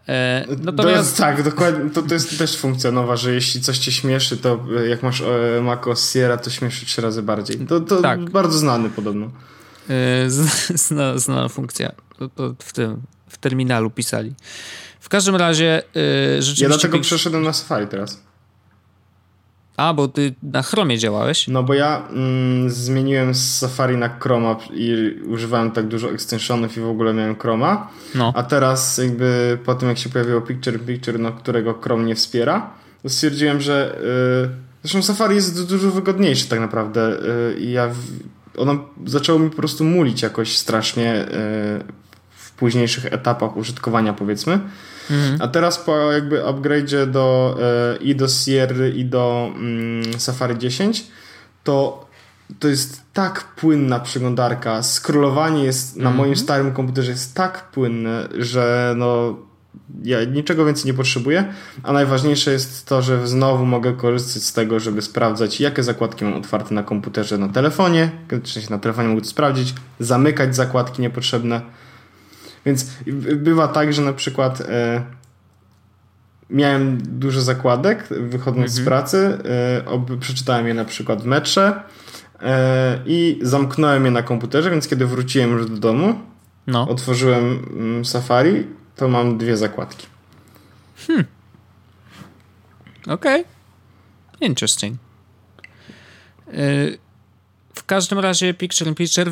E, 0.09 0.45
natomiast... 0.63 1.17
To 1.17 1.23
tak, 1.23 1.43
dokładnie, 1.43 1.89
to, 1.89 2.01
to 2.01 2.13
jest 2.13 2.37
też 2.37 2.57
funkcja 2.57 2.91
nowa, 2.91 3.15
że 3.15 3.33
jeśli 3.33 3.61
coś 3.61 3.77
cię 3.77 3.91
śmieszy, 3.91 4.37
to 4.37 4.65
jak 4.89 5.03
masz 5.03 5.21
e, 5.21 5.61
Mako 5.61 5.95
Sierra, 5.95 6.37
to 6.37 6.49
śmieszy 6.49 6.85
trzy 6.85 7.01
razy 7.01 7.23
bardziej. 7.23 7.57
To, 7.57 7.79
to 7.79 8.01
tak. 8.01 8.29
bardzo 8.29 8.57
znany 8.57 8.89
podobno. 8.89 9.31
E, 9.89 10.29
zna, 10.75 11.17
znana 11.17 11.49
funkcja. 11.49 11.91
To, 12.17 12.29
to 12.29 12.55
w 12.59 12.73
tym, 12.73 13.01
w 13.29 13.37
terminalu 13.37 13.89
pisali. 13.89 14.33
W 14.99 15.09
każdym 15.09 15.35
razie 15.35 15.81
yy, 15.95 16.01
rzeczywiście... 16.41 16.63
Ja 16.63 16.69
dlatego 16.69 16.99
przeszedłem 16.99 17.43
na 17.43 17.53
Safari 17.53 17.87
teraz. 17.87 18.21
A, 19.79 19.93
bo 19.93 20.07
ty 20.07 20.35
na 20.43 20.61
Chromie 20.61 20.97
działałeś? 20.97 21.47
No 21.47 21.63
bo 21.63 21.73
ja 21.73 22.01
mm, 22.09 22.69
zmieniłem 22.69 23.35
z 23.35 23.57
Safari 23.57 23.97
na 23.97 24.09
Chroma 24.09 24.55
i 24.73 25.15
używałem 25.27 25.71
tak 25.71 25.87
dużo 25.87 26.11
extensionów 26.11 26.77
i 26.77 26.79
w 26.79 26.87
ogóle 26.87 27.13
miałem 27.13 27.39
Chroma. 27.39 27.87
No. 28.15 28.33
A 28.35 28.43
teraz 28.43 28.97
jakby 28.97 29.57
po 29.65 29.75
tym 29.75 29.89
jak 29.89 29.97
się 29.97 30.09
pojawiło 30.09 30.41
Picture 30.41 30.79
Picture, 30.79 31.19
no, 31.19 31.31
którego 31.31 31.73
Chrome 31.73 32.03
nie 32.03 32.15
wspiera, 32.15 32.69
to 33.03 33.09
stwierdziłem, 33.09 33.61
że 33.61 33.99
yy, 34.43 34.49
zresztą 34.83 35.03
Safari 35.03 35.35
jest 35.35 35.69
dużo 35.69 35.91
wygodniejszy 35.91 36.49
tak 36.49 36.59
naprawdę 36.59 37.17
yy, 37.55 37.59
i 37.59 37.71
ja 37.71 37.89
ono 38.57 38.85
zaczęło 39.05 39.39
mi 39.39 39.49
po 39.49 39.55
prostu 39.55 39.83
mulić 39.83 40.21
jakoś 40.21 40.57
strasznie 40.57 41.03
yy, 41.03 41.83
w 42.29 42.51
późniejszych 42.51 43.05
etapach 43.05 43.57
użytkowania 43.57 44.13
powiedzmy. 44.13 44.59
Mhm. 45.09 45.41
A 45.41 45.47
teraz 45.47 45.77
po 45.77 46.11
jakby 46.11 46.41
upgrade'zie 46.41 47.05
do 47.05 47.57
e, 47.61 47.97
i 47.97 48.15
do 48.15 48.27
Sierra 48.27 48.87
i 48.87 49.05
do 49.05 49.51
mm, 49.55 50.19
Safari 50.19 50.57
10 50.57 51.07
to 51.63 52.09
to 52.59 52.67
jest 52.67 53.01
tak 53.13 53.43
płynna 53.55 53.99
przeglądarka. 53.99 54.83
Scrollowanie 54.83 55.63
jest 55.63 55.97
na 55.97 56.09
moim 56.09 56.29
mhm. 56.29 56.37
starym 56.37 56.71
komputerze 56.71 57.11
jest 57.11 57.35
tak 57.35 57.71
płynne, 57.71 58.27
że 58.37 58.93
no 58.97 59.35
ja 60.03 60.23
niczego 60.23 60.65
więcej 60.65 60.85
nie 60.85 60.93
potrzebuję, 60.93 61.53
a 61.83 61.93
najważniejsze 61.93 62.51
jest 62.51 62.85
to, 62.85 63.01
że 63.01 63.27
znowu 63.27 63.65
mogę 63.65 63.93
korzystać 63.93 64.43
z 64.43 64.53
tego, 64.53 64.79
żeby 64.79 65.01
sprawdzać, 65.01 65.61
jakie 65.61 65.83
zakładki 65.83 66.25
mam 66.25 66.33
otwarte 66.33 66.75
na 66.75 66.83
komputerze, 66.83 67.37
na 67.37 67.49
telefonie, 67.49 68.11
czy 68.43 68.71
na 68.71 68.77
telefonie 68.77 69.09
mogę 69.09 69.21
to 69.21 69.27
sprawdzić, 69.27 69.73
zamykać 69.99 70.55
zakładki 70.55 71.01
niepotrzebne 71.01 71.61
więc 72.65 72.85
bywa 73.35 73.67
tak, 73.67 73.93
że 73.93 74.01
na 74.01 74.13
przykład 74.13 74.61
e, 74.61 75.03
miałem 76.49 76.97
dużo 77.19 77.41
zakładek 77.41 78.07
wychodząc 78.09 78.57
mhm. 78.57 78.69
z 78.69 78.85
pracy, 78.85 79.37
e, 80.09 80.17
przeczytałem 80.19 80.67
je 80.67 80.73
na 80.73 80.85
przykład 80.85 81.21
w 81.23 81.25
metrze 81.25 81.83
e, 82.41 82.99
i 83.05 83.39
zamknąłem 83.41 84.05
je 84.05 84.11
na 84.11 84.23
komputerze, 84.23 84.71
więc 84.71 84.87
kiedy 84.87 85.05
wróciłem 85.05 85.51
już 85.51 85.69
do 85.69 85.77
domu, 85.77 86.19
no. 86.67 86.89
otworzyłem 86.89 87.65
mm, 87.69 88.05
Safari, 88.05 88.67
to 88.95 89.07
mam 89.07 89.37
dwie 89.37 89.57
zakładki. 89.57 90.07
Hmm. 91.07 91.25
Okej. 93.07 93.41
Okay. 93.41 93.45
Interesting. 94.41 94.97
W 97.79 97.85
każdym 97.85 98.19
razie 98.19 98.53
Picture 98.53 98.87
in 98.87 98.95
Picture, 98.95 99.29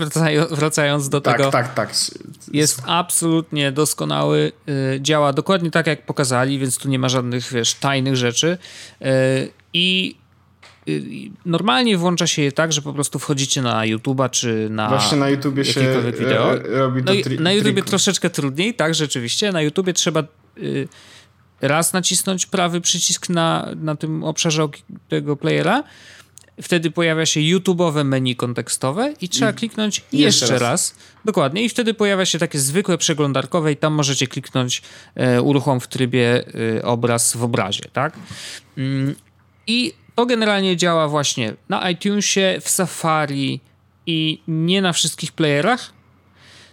wracając 0.51 1.09
do 1.09 1.21
tak, 1.21 1.37
tego, 1.37 1.51
tak, 1.51 1.73
tak. 1.73 1.93
jest 2.53 2.81
absolutnie 2.85 3.71
doskonały, 3.71 4.51
y, 4.95 5.01
działa 5.01 5.33
dokładnie 5.33 5.71
tak, 5.71 5.87
jak 5.87 6.05
pokazali, 6.05 6.59
więc 6.59 6.77
tu 6.77 6.89
nie 6.89 6.99
ma 6.99 7.09
żadnych, 7.09 7.53
wiesz, 7.53 7.73
tajnych 7.73 8.15
rzeczy 8.15 8.57
y, 9.01 9.05
i 9.73 10.15
y, 10.89 11.03
normalnie 11.45 11.97
włącza 11.97 12.27
się 12.27 12.41
je 12.41 12.51
tak, 12.51 12.73
że 12.73 12.81
po 12.81 12.93
prostu 12.93 13.19
wchodzicie 13.19 13.61
na 13.61 13.81
YouTube'a 13.81 14.29
czy 14.29 14.67
na 14.69 14.89
Właśnie 14.89 15.17
na 15.17 15.29
YouTubie 15.29 15.65
się 15.65 16.01
wideo. 16.19 16.55
robi 16.63 17.03
to 17.03 17.13
no 17.13 17.41
Na 17.41 17.51
YouTubie 17.51 17.83
troszeczkę 17.83 18.29
trudniej, 18.29 18.73
tak, 18.73 18.95
rzeczywiście. 18.95 19.51
Na 19.51 19.61
YouTubie 19.61 19.93
trzeba 19.93 20.23
raz 21.61 21.93
nacisnąć 21.93 22.45
prawy 22.45 22.81
przycisk 22.81 23.29
na, 23.29 23.69
na 23.75 23.95
tym 23.95 24.23
obszarze 24.23 24.67
tego 25.09 25.35
playera, 25.35 25.83
Wtedy 26.61 26.91
pojawia 26.91 27.25
się 27.25 27.39
YouTube'owe 27.39 28.05
menu 28.05 28.35
kontekstowe 28.35 29.13
i 29.21 29.29
trzeba 29.29 29.53
kliknąć 29.53 29.97
jeszcze, 29.97 30.45
jeszcze 30.45 30.53
raz. 30.53 30.61
raz. 30.61 30.95
Dokładnie. 31.25 31.63
I 31.63 31.69
wtedy 31.69 31.93
pojawia 31.93 32.25
się 32.25 32.39
takie 32.39 32.59
zwykłe 32.59 32.97
przeglądarkowe 32.97 33.71
i 33.71 33.77
tam 33.77 33.93
możecie 33.93 34.27
kliknąć 34.27 34.81
e, 35.15 35.41
uruchom 35.41 35.79
w 35.79 35.87
trybie 35.87 36.45
e, 36.77 36.85
obraz 36.85 37.35
w 37.37 37.43
obrazie, 37.43 37.83
tak? 37.93 38.13
Mm, 38.77 39.15
I 39.67 39.93
to 40.15 40.25
generalnie 40.25 40.77
działa 40.77 41.07
właśnie 41.07 41.53
na 41.69 41.89
iTunesie, 41.89 42.57
w 42.61 42.69
Safari 42.69 43.59
i 44.05 44.41
nie 44.47 44.81
na 44.81 44.93
wszystkich 44.93 45.31
playerach. 45.31 45.93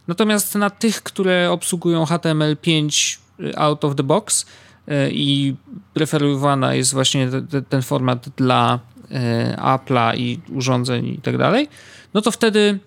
Natomiast 0.09 0.55
na 0.55 0.71
tych, 0.71 1.03
które 1.03 1.51
obsługują 1.51 2.05
HTML5 2.05 3.19
e, 3.41 3.59
out 3.59 3.85
of 3.85 3.97
the 3.97 4.03
box 4.03 4.47
e, 4.89 5.11
i 5.11 5.57
preferowana 5.95 6.75
jest 6.75 6.93
właśnie 6.93 7.29
ten 7.69 7.83
format 7.83 8.29
dla 8.37 8.81
Apple'a 9.57 10.17
i 10.17 10.41
urządzeń 10.53 11.07
i 11.07 11.19
tak 11.19 11.39
dalej, 11.39 11.69
no 12.15 12.21
to 12.21 12.31
wtedy 12.31 12.79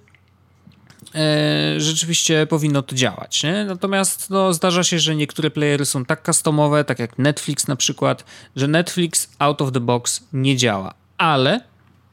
e, 1.16 1.80
rzeczywiście 1.80 2.48
powinno 2.48 2.82
to 2.82 2.96
działać. 2.96 3.44
Nie? 3.44 3.66
Natomiast 3.66 4.30
no, 4.30 4.54
zdarza 4.54 4.84
się, 4.84 5.00
że 5.00 5.16
niektóre 5.16 5.50
playery 5.50 5.86
są 5.86 6.06
tak 6.06 6.26
customowe, 6.26 6.84
tak 6.84 7.00
jak 7.00 7.18
Netflix 7.18 7.68
na 7.68 7.76
przykład, 7.76 8.26
że 8.56 8.68
Netflix 8.68 9.30
out 9.40 9.62
of 9.62 9.72
the 9.72 9.80
box 9.80 10.24
nie 10.34 10.58
działa, 10.58 10.94
ale 11.18 11.62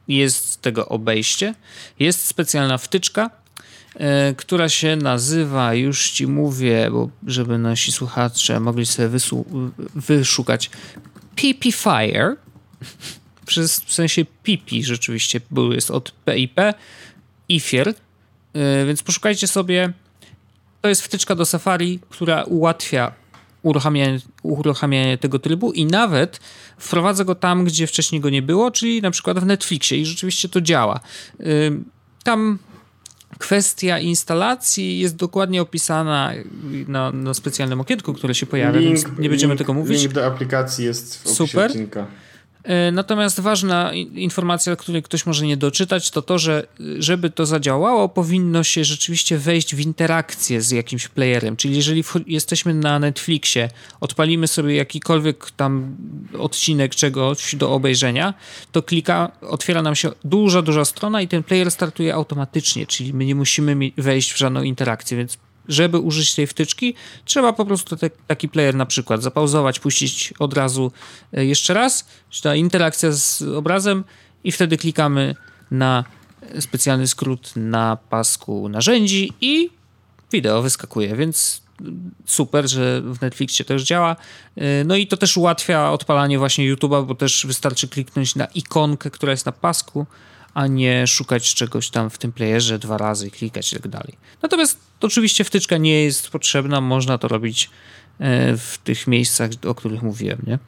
jest 0.09 0.63
tego 0.63 0.89
obejście. 0.89 1.55
Jest 1.99 2.27
specjalna 2.27 2.79
wtyczka, 2.79 3.31
e, 3.95 4.35
która 4.35 4.69
się 4.69 4.97
nazywa, 4.97 5.75
już 5.75 6.11
ci 6.11 6.27
mówię, 6.27 6.89
bo 6.93 7.09
żeby 7.27 7.59
nasi 7.59 7.93
słuchacze 7.93 8.61
mogli 8.61 8.87
sobie 8.87 9.09
wyszukać, 9.95 10.71
PP 11.37 11.73
Fire 11.73 12.37
przez, 13.47 13.81
w 13.81 13.93
sensie 13.93 14.25
pipi 14.43 14.85
rzeczywiście, 14.85 15.41
był, 15.51 15.73
jest 15.73 15.91
od 15.91 16.13
PIP, 16.25 16.61
IFIR, 17.49 17.87
yy, 17.87 18.87
więc 18.87 19.03
poszukajcie 19.03 19.47
sobie, 19.49 19.93
to 20.81 20.89
jest 20.89 21.03
wtyczka 21.03 21.35
do 21.35 21.47
Safari, 21.47 22.01
która 22.09 22.45
ułatwia 22.45 23.13
uruchamianie, 23.63 24.19
uruchamianie 24.43 25.19
tego 25.19 25.39
trybu 25.39 25.73
i 25.73 25.87
nawet 25.87 26.41
wprowadza 26.79 27.25
go 27.25 27.35
tam, 27.35 27.65
gdzie 27.65 27.87
wcześniej 27.87 28.21
go 28.21 28.31
nie 28.31 28.43
było, 28.43 28.71
czyli 28.71 29.03
na 29.03 29.11
przykład 29.11 29.39
w 29.39 29.47
Netflixie 29.47 29.99
i 29.99 30.07
rzeczywiście 30.07 30.49
to 30.49 30.61
działa. 30.61 31.01
Yy, 31.39 31.47
tam 32.23 32.59
kwestia 33.39 33.99
instalacji 33.99 34.99
jest 34.99 35.17
dokładnie 35.17 35.63
opisana 35.63 36.33
na, 36.89 37.13
na 37.13 37.35
specjalnym 37.35 37.81
okienku, 37.81 38.15
które 38.15 38.35
się 38.35 38.47
pojawia, 38.47 38.81
link, 38.81 38.95
więc 38.95 39.19
nie 39.19 39.29
będziemy 39.29 39.55
link, 39.55 39.59
tego 39.59 39.75
mówić. 39.75 40.01
Link 40.01 40.13
do 40.13 40.27
aplikacji 40.27 40.85
jest 40.85 41.19
w 41.19 41.27
opisie 41.27 41.47
Super. 41.47 41.71
odcinka. 41.71 42.01
E, 42.01 42.24
natomiast 42.93 43.41
ważna 43.41 43.93
informacja, 44.15 44.77
której 44.77 45.03
ktoś 45.03 45.27
może 45.27 45.47
nie 45.47 45.57
doczytać, 45.57 46.11
to 46.11 46.23
to, 46.23 46.39
że 46.39 46.67
żeby 46.99 47.31
to 47.31 47.47
zadziałało, 47.47 48.09
powinno 48.09 48.65
się 48.65 48.85
rzeczywiście 48.85 49.39
wejść 49.39 49.75
w 49.75 49.81
interakcję 49.81 50.63
z 50.63 50.71
jakimś 50.71 51.09
playerem. 51.09 51.57
Czyli 51.57 51.77
jeżeli 51.77 52.05
jesteśmy 52.27 52.75
na 52.75 52.99
Netflixie, 52.99 53.71
odpalimy 54.01 54.49
sobie 54.49 54.77
jakikolwiek 54.77 55.51
tam 55.51 55.97
odcinek 56.39 56.95
czegoś 56.95 57.55
do 57.55 57.73
obejrzenia, 57.73 58.35
to 58.73 58.83
klika, 58.83 59.33
otwiera 59.41 59.83
nam 59.83 59.95
się 59.95 60.11
duża, 60.25 60.63
duża 60.63 60.85
strona 60.85 61.23
i 61.23 61.29
ten 61.29 61.43
player 61.43 61.71
startuje 61.71 62.15
automatycznie, 62.15 62.87
czyli 62.87 63.15
my 63.15 63.25
nie 63.25 63.35
musimy 63.35 63.77
wejść 63.97 64.33
w 64.33 64.39
żadną 64.39 64.63
interakcję, 64.63 65.19
więc 65.19 65.39
żeby 65.69 65.99
użyć 65.99 66.35
tej 66.35 66.47
wtyczki, 66.47 66.95
trzeba 67.25 67.53
po 67.53 67.67
prostu 67.67 67.97
te, 67.97 68.11
taki 68.11 68.49
player 68.49 68.75
na 68.75 68.87
przykład 68.87 69.23
zapauzować, 69.23 69.81
puścić 69.81 70.35
od 70.39 70.55
razu 70.55 70.93
e, 71.33 71.45
jeszcze 71.45 71.75
raz, 71.75 72.09
ta 72.43 72.55
interakcja 72.55 73.13
z 73.13 73.43
obrazem 73.43 74.05
i 74.45 74.53
wtedy 74.53 74.79
klikamy 74.79 75.35
na 75.71 76.05
specjalny 76.61 77.07
skrót 77.07 77.53
na 77.57 77.97
pasku 77.97 78.69
narzędzi 78.69 79.33
i 79.41 79.71
wideo 80.33 80.63
wyskakuje, 80.63 81.17
więc 81.17 81.63
super, 82.27 82.69
że 82.69 83.01
w 83.01 83.21
Netflixie 83.21 83.65
też 83.65 83.83
działa. 83.83 84.17
E, 84.57 84.85
no 84.85 84.97
i 84.97 85.07
to 85.07 85.17
też 85.17 85.37
ułatwia 85.37 85.91
odpalanie 85.91 86.39
właśnie 86.39 86.75
YouTube'a, 86.75 87.07
bo 87.07 87.15
też 87.15 87.47
wystarczy 87.47 87.89
kliknąć 87.89 88.35
na 88.35 88.45
ikonkę, 88.45 89.11
która 89.11 89.31
jest 89.31 89.47
na 89.47 89.53
pasku, 89.53 90.07
a 90.55 90.67
nie 90.67 91.07
szukać 91.07 91.55
czegoś 91.55 91.91
tam 91.91 92.11
w 92.11 92.19
tym 92.19 92.33
playerze 92.33 92.79
dwa 92.79 92.99
razy, 92.99 93.31
klikać 93.31 93.73
i 93.73 93.77
tak 93.77 93.89
dalej. 93.89 94.17
Natomiast 94.43 94.79
oczywiście 95.01 95.45
wtyczka 95.45 95.77
nie 95.77 96.05
jest 96.05 96.31
potrzebna, 96.31 96.81
można 96.81 97.19
to 97.19 97.29
robić 97.29 97.71
e, 98.19 98.57
w 98.57 98.79
tych 98.85 99.07
miejscach, 99.07 99.51
o 99.67 99.75
których 99.75 100.03
mówiłem, 100.03 100.39
nie? 100.47 100.59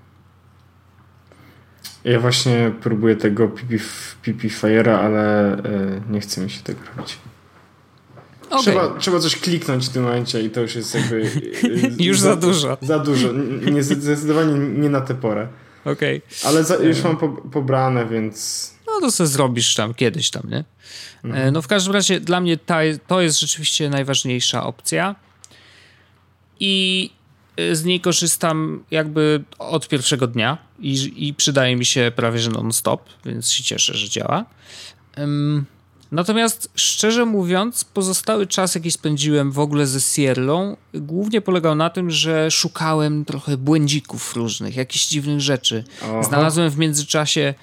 Ja 2.05 2.21
właśnie 2.21 2.73
próbuję 2.81 3.17
tego 3.17 3.49
Fire'a, 4.33 4.91
ale 4.91 5.57
nie 6.11 6.21
chce 6.21 6.41
mi 6.41 6.51
się 6.51 6.63
tego 6.63 6.81
robić. 6.97 7.19
Okay. 8.47 8.63
Trzeba, 8.63 8.95
trzeba 8.99 9.19
coś 9.19 9.37
kliknąć 9.37 9.87
w 9.87 9.93
tym 9.93 10.03
momencie 10.03 10.43
i 10.43 10.51
to 10.51 10.61
już 10.61 10.75
jest 10.75 10.95
jakby. 10.95 11.31
już 12.05 12.21
za, 12.21 12.31
za, 12.31 12.37
dużo. 12.37 12.79
Za 12.83 12.99
dużo. 12.99 13.29
Nie, 13.73 13.83
zdecydowanie 13.83 14.53
nie 14.55 14.91
na 14.91 15.01
tę 15.01 15.15
porę. 15.15 15.49
Okej. 15.85 16.17
Okay. 16.19 16.51
Ale 16.51 16.65
za, 16.65 16.77
już 16.77 17.05
mam 17.05 17.17
po, 17.17 17.29
pobrane, 17.29 18.07
więc. 18.07 18.76
No 18.97 19.01
to 19.01 19.11
sobie 19.13 19.27
zrobisz 19.27 19.75
tam 19.75 19.95
kiedyś 19.95 20.31
tam, 20.31 20.43
nie? 20.51 20.65
Mhm. 21.25 21.53
No 21.53 21.63
w 21.63 21.69
każdym 21.69 21.93
razie 21.93 22.21
dla 22.21 22.41
mnie 22.41 22.57
ta, 22.57 22.79
to 23.07 23.21
jest 23.21 23.41
rzeczywiście 23.41 23.91
najważniejsza 23.91 24.67
opcja. 24.67 25.15
I 26.61 27.11
z 27.73 27.85
niej 27.85 28.01
korzystam 28.01 28.85
jakby 28.91 29.45
od 29.59 29.89
pierwszego 29.89 30.27
dnia 30.27 30.59
i, 30.79 31.13
i 31.29 31.35
przydaje 31.35 31.77
mi 31.77 31.85
się 31.85 32.13
prawie 32.17 32.39
że 32.39 32.51
non-stop, 32.51 33.09
więc 33.25 33.51
się 33.51 33.65
cieszę, 33.65 33.95
że 33.95 34.09
działa. 34.09 34.45
Um, 35.19 35.67
Natomiast 36.13 36.71
szczerze 36.75 37.25
mówiąc, 37.25 37.85
pozostały 37.85 38.47
czas, 38.47 38.75
jaki 38.75 38.91
spędziłem 38.91 39.53
w 39.53 39.59
ogóle 39.59 39.87
ze 39.87 40.01
Sierlą, 40.01 40.77
głównie 40.95 41.41
polegał 41.41 41.75
na 41.75 41.91
tym, 41.91 42.11
że 42.11 42.51
szukałem 42.51 43.25
trochę 43.25 43.57
błędzików 43.57 44.37
różnych, 44.37 44.77
jakichś 44.77 45.07
dziwnych 45.07 45.41
rzeczy. 45.41 45.85
Aha. 46.03 46.23
Znalazłem 46.23 46.71
w 46.71 46.79
międzyczasie 46.79 47.41
e, 47.41 47.55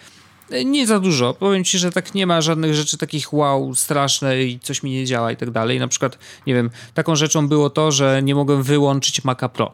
nie 0.65 0.87
za 0.87 0.99
dużo. 0.99 1.33
Powiem 1.33 1.63
ci, 1.63 1.77
że 1.77 1.91
tak 1.91 2.15
nie 2.15 2.27
ma 2.27 2.41
żadnych 2.41 2.73
rzeczy 2.73 2.97
takich 2.97 3.33
wow, 3.33 3.75
straszne 3.75 4.43
i 4.43 4.59
coś 4.59 4.83
mi 4.83 4.91
nie 4.91 5.05
działa 5.05 5.31
i 5.31 5.37
tak 5.37 5.51
dalej. 5.51 5.79
Na 5.79 5.87
przykład, 5.87 6.17
nie 6.47 6.53
wiem, 6.53 6.69
taką 6.93 7.15
rzeczą 7.15 7.47
było 7.47 7.69
to, 7.69 7.91
że 7.91 8.21
nie 8.23 8.35
mogłem 8.35 8.63
wyłączyć 8.63 9.23
Maca 9.23 9.49
Pro. 9.49 9.73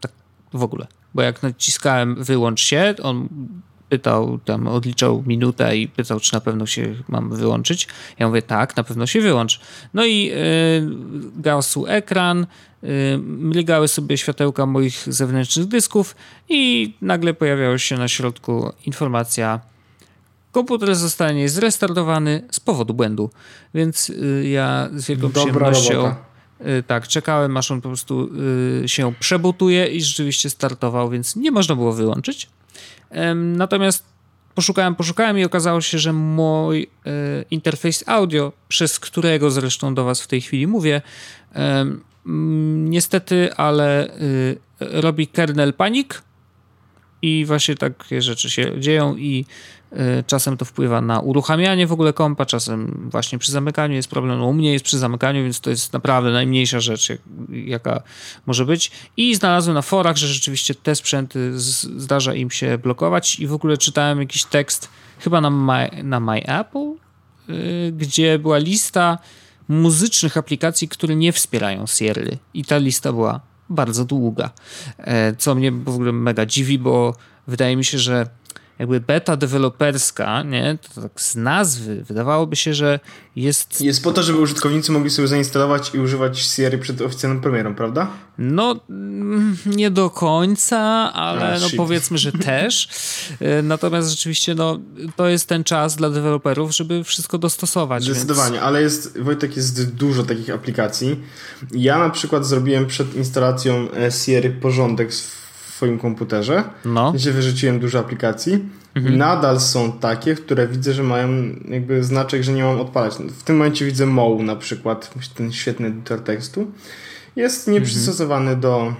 Tak 0.00 0.12
w 0.52 0.62
ogóle. 0.62 0.86
Bo 1.14 1.22
jak 1.22 1.42
naciskałem 1.42 2.24
wyłącz 2.24 2.60
się, 2.60 2.94
on 3.02 3.28
pytał, 3.88 4.38
tam 4.44 4.68
odliczał 4.68 5.22
minutę 5.26 5.76
i 5.76 5.88
pytał, 5.88 6.20
czy 6.20 6.34
na 6.34 6.40
pewno 6.40 6.66
się 6.66 6.94
mam 7.08 7.36
wyłączyć. 7.36 7.88
Ja 8.18 8.28
mówię, 8.28 8.42
tak, 8.42 8.76
na 8.76 8.84
pewno 8.84 9.06
się 9.06 9.20
wyłącz. 9.20 9.60
No 9.94 10.04
i 10.04 10.24
yy, 10.24 10.34
gasł 11.36 11.86
ekran, 11.86 12.46
yy, 12.82 13.88
sobie 13.88 14.18
światełka 14.18 14.66
moich 14.66 15.04
zewnętrznych 15.06 15.66
dysków 15.66 16.16
i 16.48 16.92
nagle 17.00 17.34
pojawiała 17.34 17.78
się 17.78 17.96
na 17.96 18.08
środku 18.08 18.72
informacja 18.86 19.60
komputer 20.52 20.94
zostanie 20.94 21.48
zrestartowany 21.48 22.42
z 22.50 22.60
powodu 22.60 22.94
błędu. 22.94 23.30
Więc 23.74 24.08
yy, 24.08 24.48
ja 24.48 24.88
z 24.94 25.06
wielką 25.06 25.28
Dobra 25.28 25.42
przyjemnością... 25.42 25.94
Robota. 25.94 26.30
Y, 26.78 26.82
tak, 26.82 27.08
czekałem 27.08 27.56
aż 27.56 27.70
on 27.70 27.80
po 27.80 27.88
prostu 27.88 28.30
y, 28.84 28.88
się 28.88 29.12
przebutuje 29.20 29.86
i 29.86 30.02
rzeczywiście 30.02 30.50
startował, 30.50 31.10
więc 31.10 31.36
nie 31.36 31.50
można 31.50 31.74
było 31.74 31.92
wyłączyć. 31.92 32.48
Natomiast 33.34 34.04
poszukałem, 34.54 34.94
poszukałem 34.94 35.38
i 35.38 35.44
okazało 35.44 35.80
się, 35.80 35.98
że 35.98 36.12
mój 36.12 36.90
interfejs 37.50 38.04
audio, 38.06 38.52
przez 38.68 39.00
którego 39.00 39.50
zresztą 39.50 39.94
do 39.94 40.04
Was 40.04 40.22
w 40.22 40.26
tej 40.26 40.40
chwili 40.40 40.66
mówię, 40.66 41.02
niestety, 42.24 43.54
ale 43.54 44.16
y, 44.20 44.58
robi 44.80 45.26
kernel 45.26 45.74
panic 45.74 46.08
i 47.22 47.44
właśnie 47.44 47.74
takie 47.74 48.22
rzeczy 48.22 48.50
się 48.50 48.80
dzieją 48.80 49.16
i 49.16 49.44
Y, 49.92 50.24
czasem 50.26 50.56
to 50.56 50.64
wpływa 50.64 51.00
na 51.00 51.20
uruchamianie 51.20 51.86
w 51.86 51.92
ogóle 51.92 52.12
kompa, 52.12 52.46
czasem 52.46 53.08
właśnie 53.10 53.38
przy 53.38 53.52
zamykaniu 53.52 53.94
jest 53.94 54.10
problem. 54.10 54.38
No 54.38 54.46
u 54.46 54.52
mnie 54.52 54.72
jest 54.72 54.84
przy 54.84 54.98
zamykaniu, 54.98 55.42
więc 55.42 55.60
to 55.60 55.70
jest 55.70 55.92
naprawdę 55.92 56.30
najmniejsza 56.30 56.80
rzecz, 56.80 57.12
jaka 57.50 58.02
może 58.46 58.64
być. 58.64 58.90
I 59.16 59.34
znalazłem 59.34 59.74
na 59.74 59.82
forach, 59.82 60.16
że 60.16 60.26
rzeczywiście 60.26 60.74
te 60.74 60.94
sprzęty 60.94 61.58
zdarza 61.58 62.34
im 62.34 62.50
się 62.50 62.78
blokować 62.78 63.40
i 63.40 63.46
w 63.46 63.52
ogóle 63.52 63.78
czytałem 63.78 64.20
jakiś 64.20 64.44
tekst 64.44 64.88
chyba 65.18 65.40
na 65.40 65.50
My, 65.50 65.90
na 66.02 66.20
my 66.20 66.46
Apple, 66.46 66.92
y, 67.48 67.92
gdzie 67.96 68.38
była 68.38 68.58
lista 68.58 69.18
muzycznych 69.68 70.36
aplikacji, 70.36 70.88
które 70.88 71.16
nie 71.16 71.32
wspierają 71.32 71.86
Sierra. 71.86 72.22
I 72.54 72.64
ta 72.64 72.78
lista 72.78 73.12
była 73.12 73.40
bardzo 73.70 74.04
długa, 74.04 74.50
e, 74.98 75.36
co 75.36 75.54
mnie 75.54 75.72
w 75.72 75.88
ogóle 75.88 76.12
mega 76.12 76.46
dziwi, 76.46 76.78
bo 76.78 77.14
wydaje 77.46 77.76
mi 77.76 77.84
się, 77.84 77.98
że 77.98 78.26
jakby 78.80 79.00
beta 79.00 79.36
deweloperska, 79.36 80.42
nie, 80.42 80.78
to 80.94 81.02
tak 81.02 81.20
z 81.20 81.36
nazwy 81.36 82.04
wydawałoby 82.04 82.56
się, 82.56 82.74
że 82.74 83.00
jest... 83.36 83.80
Jest 83.80 84.04
po 84.04 84.12
to, 84.12 84.22
żeby 84.22 84.38
użytkownicy 84.38 84.92
mogli 84.92 85.10
sobie 85.10 85.28
zainstalować 85.28 85.94
i 85.94 85.98
używać 85.98 86.38
Sierra 86.38 86.78
przed 86.78 87.00
oficjalną 87.00 87.40
premierą, 87.40 87.74
prawda? 87.74 88.06
No, 88.38 88.80
mm, 88.90 89.56
nie 89.66 89.90
do 89.90 90.10
końca, 90.10 90.78
ale 91.12 91.54
A, 91.54 91.58
no 91.58 91.66
powiedzmy, 91.76 92.18
że 92.18 92.32
też. 92.52 92.88
E, 93.40 93.62
natomiast 93.62 94.10
rzeczywiście 94.10 94.54
no, 94.54 94.78
to 95.16 95.28
jest 95.28 95.48
ten 95.48 95.64
czas 95.64 95.96
dla 95.96 96.10
deweloperów, 96.10 96.76
żeby 96.76 97.04
wszystko 97.04 97.38
dostosować. 97.38 98.04
Zdecydowanie, 98.04 98.52
więc... 98.52 98.64
ale 98.64 98.82
jest, 98.82 99.18
Wojtek, 99.18 99.56
jest 99.56 99.94
dużo 99.94 100.22
takich 100.22 100.50
aplikacji. 100.50 101.20
Ja 101.72 101.98
na 101.98 102.10
przykład 102.10 102.46
zrobiłem 102.46 102.86
przed 102.86 103.14
instalacją 103.14 103.88
e, 103.92 104.12
Sierra 104.12 104.50
porządek 104.60 105.12
swoim 105.80 105.98
komputerze, 105.98 106.64
no. 106.84 107.12
gdzie 107.12 107.32
wyrzuciłem 107.32 107.80
dużo 107.80 107.98
aplikacji. 107.98 108.58
Mhm. 108.94 109.18
Nadal 109.18 109.60
są 109.60 109.92
takie, 109.92 110.34
które 110.34 110.68
widzę, 110.68 110.92
że 110.92 111.02
mają 111.02 111.28
jakby 111.68 112.04
znaczek, 112.04 112.42
że 112.42 112.52
nie 112.52 112.64
mam 112.64 112.80
odpalać. 112.80 113.14
W 113.14 113.42
tym 113.42 113.56
momencie 113.56 113.84
widzę 113.84 114.06
Moł 114.06 114.42
na 114.42 114.56
przykład, 114.56 115.10
ten 115.34 115.52
świetny 115.52 115.86
edytor 115.86 116.20
tekstu. 116.20 116.70
Jest 117.36 117.68
nieprzystosowany 117.68 118.50
mhm. 118.50 118.60
do 118.60 118.94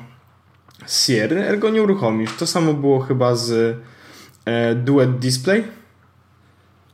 Sierra, 0.88 1.40
ergo 1.40 1.70
nie 1.70 1.82
uruchomisz. 1.82 2.36
To 2.36 2.46
samo 2.46 2.74
było 2.74 3.00
chyba 3.00 3.36
z 3.36 3.76
e, 4.44 4.74
Duet 4.74 5.18
Display. 5.18 5.64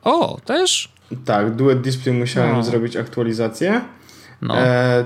O, 0.03 0.41
też? 0.45 0.93
Tak, 1.25 1.55
Duet 1.55 1.81
Display 1.81 2.15
musiałem 2.15 2.57
no. 2.57 2.63
zrobić 2.63 2.97
aktualizację. 2.97 3.81
No. 4.43 4.59
E, 4.59 5.05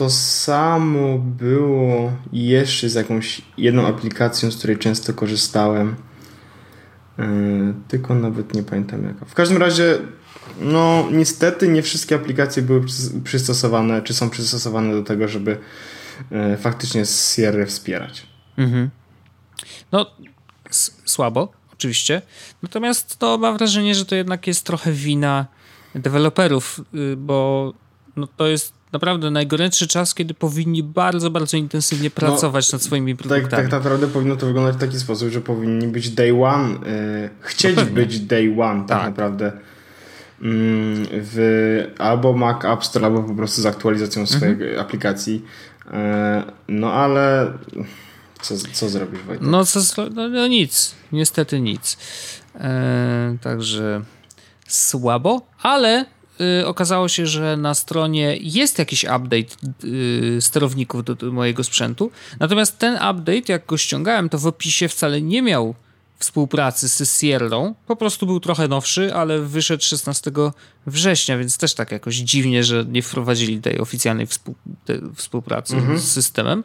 to 0.00 0.10
samo 0.10 1.18
było 1.18 2.12
jeszcze 2.32 2.88
z 2.88 2.94
jakąś 2.94 3.42
jedną 3.56 3.86
aplikacją, 3.86 4.50
z 4.50 4.56
której 4.56 4.78
często 4.78 5.14
korzystałem. 5.14 5.96
Yy, 7.18 7.24
tylko 7.88 8.14
nawet 8.14 8.54
nie 8.54 8.62
pamiętam 8.62 9.04
jaka. 9.04 9.24
W 9.24 9.34
każdym 9.34 9.58
razie, 9.58 9.98
no 10.60 11.08
niestety 11.12 11.68
nie 11.68 11.82
wszystkie 11.82 12.14
aplikacje 12.14 12.62
były 12.62 12.84
przystosowane, 13.24 14.02
czy 14.02 14.14
są 14.14 14.30
przystosowane 14.30 14.92
do 14.92 15.02
tego, 15.02 15.28
żeby 15.28 15.58
yy, 16.30 16.56
faktycznie 16.56 17.04
Sierra 17.06 17.66
wspierać. 17.66 18.26
Mhm. 18.56 18.90
No, 19.92 20.06
słabo, 21.04 21.52
oczywiście. 21.72 22.22
Natomiast 22.62 23.18
to 23.18 23.38
mam 23.38 23.58
wrażenie, 23.58 23.94
że 23.94 24.04
to 24.04 24.14
jednak 24.14 24.46
jest 24.46 24.66
trochę 24.66 24.92
wina 24.92 25.46
deweloperów, 25.94 26.80
yy, 26.92 27.16
bo 27.16 27.72
no, 28.16 28.26
to 28.36 28.46
jest 28.46 28.79
naprawdę 28.92 29.30
najgorętszy 29.30 29.88
czas, 29.88 30.14
kiedy 30.14 30.34
powinni 30.34 30.82
bardzo, 30.82 31.30
bardzo 31.30 31.56
intensywnie 31.56 32.08
no, 32.08 32.20
pracować 32.20 32.72
no, 32.72 32.76
nad 32.76 32.82
swoimi 32.82 33.16
produktami. 33.16 33.50
Tak, 33.50 33.60
tak 33.60 33.72
naprawdę 33.72 34.08
powinno 34.08 34.36
to 34.36 34.46
wyglądać 34.46 34.76
w 34.76 34.80
taki 34.80 34.98
sposób, 34.98 35.28
że 35.28 35.40
powinni 35.40 35.86
być 35.86 36.10
day 36.10 36.44
one, 36.44 36.72
yy, 36.72 37.30
chcieć 37.40 37.76
no 37.76 37.84
być 37.84 38.20
day 38.20 38.56
one 38.60 38.80
tak, 38.80 38.98
tak. 38.98 39.06
naprawdę 39.06 39.44
yy, 39.44 40.50
w 41.12 41.86
albo 41.98 42.32
Mac 42.32 42.64
App 42.64 42.84
Store, 42.84 43.06
albo 43.06 43.22
po 43.22 43.34
prostu 43.34 43.62
z 43.62 43.66
aktualizacją 43.66 44.26
swojej 44.26 44.54
mhm. 44.54 44.80
aplikacji. 44.80 45.44
Yy, 45.86 45.92
no 46.68 46.92
ale 46.92 47.52
co, 48.40 48.54
co 48.72 48.88
zrobisz 48.88 49.22
Wojtek? 49.22 49.48
No, 49.48 49.64
co, 49.64 49.80
no, 50.14 50.28
no 50.28 50.46
nic, 50.46 50.94
niestety 51.12 51.60
nic. 51.60 51.96
E, 52.54 53.36
także 53.40 54.02
słabo, 54.68 55.46
ale 55.62 56.04
y, 56.60 56.66
okazało 56.66 57.08
się, 57.08 57.26
że 57.26 57.56
na 57.56 57.74
stronie 57.74 58.36
jest 58.40 58.78
jakiś 58.78 59.04
update 59.04 59.56
y, 59.84 60.38
sterowników 60.40 61.04
do, 61.04 61.14
do, 61.14 61.32
mojego 61.32 61.64
sprzętu. 61.64 62.10
Natomiast 62.40 62.78
ten 62.78 62.94
update, 62.94 63.52
jak 63.52 63.66
go 63.66 63.76
ściągałem, 63.76 64.28
to 64.28 64.38
w 64.38 64.46
opisie 64.46 64.88
wcale 64.88 65.22
nie 65.22 65.42
miał 65.42 65.74
współpracy 66.20 66.88
z 66.88 67.20
Sierrą. 67.20 67.74
Po 67.86 67.96
prostu 67.96 68.26
był 68.26 68.40
trochę 68.40 68.68
nowszy, 68.68 69.14
ale 69.14 69.40
wyszedł 69.40 69.84
16 69.84 70.30
września, 70.86 71.38
więc 71.38 71.58
też 71.58 71.74
tak 71.74 71.92
jakoś 71.92 72.16
dziwnie, 72.16 72.64
że 72.64 72.84
nie 72.88 73.02
wprowadzili 73.02 73.60
tej 73.60 73.78
oficjalnej 73.78 74.26
współ, 74.26 74.54
tej 74.84 75.00
współpracy 75.14 75.76
mhm. 75.76 75.98
z 75.98 76.12
systemem. 76.12 76.64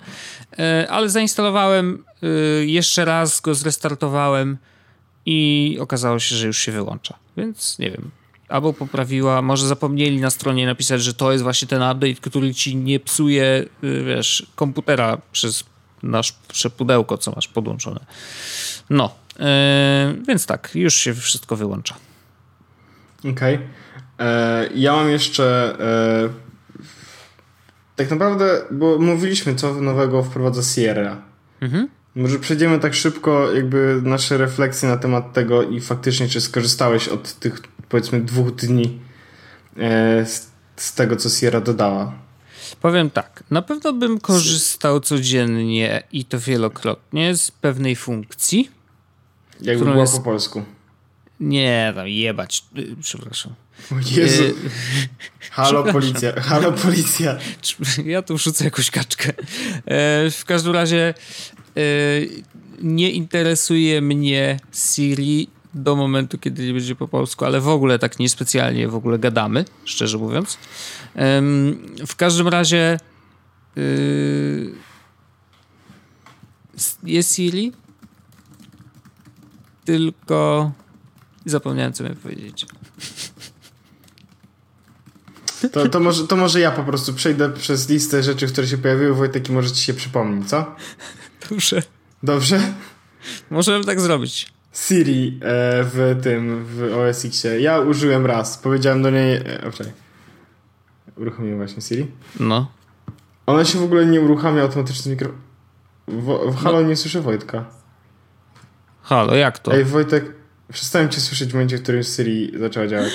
E, 0.59 0.87
ale 0.89 1.09
zainstalowałem 1.09 2.03
y, 2.23 2.65
jeszcze 2.65 3.05
raz, 3.05 3.41
go 3.41 3.55
zrestartowałem 3.55 4.57
i 5.25 5.77
okazało 5.81 6.19
się, 6.19 6.35
że 6.35 6.47
już 6.47 6.57
się 6.57 6.71
wyłącza. 6.71 7.17
Więc 7.37 7.79
nie 7.79 7.91
wiem, 7.91 8.11
albo 8.49 8.73
poprawiła, 8.73 9.41
może 9.41 9.67
zapomnieli 9.67 10.19
na 10.19 10.29
stronie 10.29 10.65
napisać, 10.65 11.03
że 11.03 11.13
to 11.13 11.31
jest 11.31 11.43
właśnie 11.43 11.67
ten 11.67 11.81
update, 11.81 12.21
który 12.21 12.53
ci 12.53 12.75
nie 12.75 12.99
psuje, 12.99 13.65
y, 13.83 14.03
wiesz, 14.03 14.47
komputera 14.55 15.17
przez 15.31 15.63
nasze 16.03 16.69
pudełko, 16.77 17.17
co 17.17 17.31
masz 17.31 17.47
podłączone. 17.47 18.05
No, 18.89 19.15
yy, 19.39 19.45
więc 20.27 20.45
tak, 20.45 20.71
już 20.75 20.93
się 20.93 21.13
wszystko 21.13 21.55
wyłącza. 21.55 21.95
Okej. 23.19 23.55
Okay. 23.55 23.67
E, 24.19 24.69
ja 24.75 24.93
mam 24.93 25.09
jeszcze 25.09 25.75
e, 25.79 26.29
tak 27.95 28.11
naprawdę, 28.11 28.61
bo 28.71 28.99
mówiliśmy, 28.99 29.55
co 29.55 29.73
nowego 29.73 30.23
wprowadza 30.23 30.63
Sierra. 30.63 31.21
Mhm. 31.61 31.89
Może 32.15 32.39
przejdziemy 32.39 32.79
tak 32.79 32.93
szybko, 32.93 33.51
jakby 33.51 34.01
nasze 34.03 34.37
refleksje 34.37 34.89
na 34.89 34.97
temat 34.97 35.33
tego 35.33 35.63
i 35.63 35.81
faktycznie, 35.81 36.27
czy 36.27 36.41
skorzystałeś 36.41 37.07
od 37.07 37.33
tych, 37.33 37.61
powiedzmy, 37.89 38.21
dwóch 38.21 38.55
dni 38.55 38.99
e, 39.77 40.25
z, 40.25 40.51
z 40.75 40.93
tego, 40.93 41.15
co 41.15 41.29
Sierra 41.29 41.61
dodała. 41.61 42.13
Powiem 42.81 43.09
tak, 43.09 43.43
na 43.51 43.61
pewno 43.61 43.93
bym 43.93 44.19
korzystał 44.19 44.99
codziennie 44.99 46.03
i 46.11 46.25
to 46.25 46.39
wielokrotnie 46.39 47.35
z 47.35 47.51
pewnej 47.51 47.95
funkcji. 47.95 48.71
Jakby 49.61 49.85
była 49.85 49.97
jest... 49.97 50.17
po 50.17 50.23
polsku. 50.23 50.63
Nie, 51.39 51.93
tam 51.95 52.07
jebać, 52.07 52.63
y, 52.77 52.95
przepraszam. 53.01 53.53
O 53.91 53.95
Jezu. 53.95 54.43
Y, 54.43 54.53
halo 55.51 55.83
policja, 55.83 56.41
halo 56.41 56.71
policja. 56.71 57.37
Ja 58.05 58.21
tu 58.21 58.37
wrzucę 58.37 58.65
jakąś 58.65 58.91
kaczkę. 58.91 59.29
E, 59.29 60.29
w 60.31 60.43
każdym 60.45 60.73
razie 60.73 61.13
nie 62.81 63.11
interesuje 63.11 64.01
mnie 64.01 64.59
Siri 64.73 65.47
do 65.73 65.95
momentu, 65.95 66.37
kiedy 66.37 66.73
będzie 66.73 66.95
po 66.95 67.07
polsku, 67.07 67.45
ale 67.45 67.61
w 67.61 67.67
ogóle 67.67 67.99
tak 67.99 68.19
niespecjalnie 68.19 68.87
w 68.87 68.95
ogóle 68.95 69.19
gadamy, 69.19 69.65
szczerze 69.85 70.17
mówiąc. 70.17 70.57
W 72.07 72.15
każdym 72.17 72.47
razie 72.47 72.99
y, 73.77 74.71
jest 77.03 77.35
Siri, 77.35 77.71
tylko 79.85 80.71
zapomniałem, 81.45 81.93
co 81.93 82.03
miałem 82.03 82.17
powiedzieć. 82.17 82.65
To, 85.71 85.89
to, 85.89 85.99
może, 85.99 86.27
to 86.27 86.35
może 86.35 86.59
ja 86.59 86.71
po 86.71 86.83
prostu 86.83 87.13
przejdę 87.13 87.49
przez 87.49 87.89
listę 87.89 88.23
rzeczy, 88.23 88.47
które 88.47 88.67
się 88.67 88.77
pojawiły, 88.77 89.13
Wojtek, 89.13 89.49
i 89.49 89.51
może 89.51 89.71
ci 89.71 89.83
się 89.83 89.93
przypomni, 89.93 90.45
co? 90.45 90.75
Dobrze. 91.49 91.81
Dobrze? 92.23 92.59
Możemy 93.49 93.85
tak 93.85 94.01
zrobić. 94.01 94.47
Siri 94.73 95.39
e, 95.41 95.83
w 95.83 96.19
tym, 96.23 96.65
w 96.65 96.93
OS 96.97 97.25
Xie. 97.25 97.61
Ja 97.61 97.79
użyłem 97.79 98.25
raz. 98.25 98.57
Powiedziałem 98.57 99.01
do 99.01 99.09
niej... 99.09 99.35
E, 99.35 99.41
okay. 99.41 99.91
Uruchomiłem 101.17 101.57
właśnie 101.57 101.81
Siri. 101.81 102.07
No. 102.39 102.71
Ona 103.45 103.65
się 103.65 103.79
w 103.79 103.83
ogóle 103.83 104.05
nie 104.05 104.21
uruchamia 104.21 104.61
automatycznie 104.61 105.11
mikro... 105.11 105.31
W, 106.07 106.51
w 106.51 106.55
halo 106.55 106.81
no. 106.81 106.87
nie 106.87 106.95
słyszę 106.95 107.21
Wojtka. 107.21 107.65
Halo, 109.01 109.35
jak 109.35 109.59
to? 109.59 109.73
Ej, 109.73 109.85
Wojtek, 109.85 110.33
przestałem 110.73 111.09
cię 111.09 111.21
słyszeć 111.21 111.49
w 111.49 111.53
momencie, 111.53 111.77
w 111.77 111.83
którym 111.83 112.03
Siri 112.03 112.51
zaczęła 112.59 112.87
działać. 112.87 113.11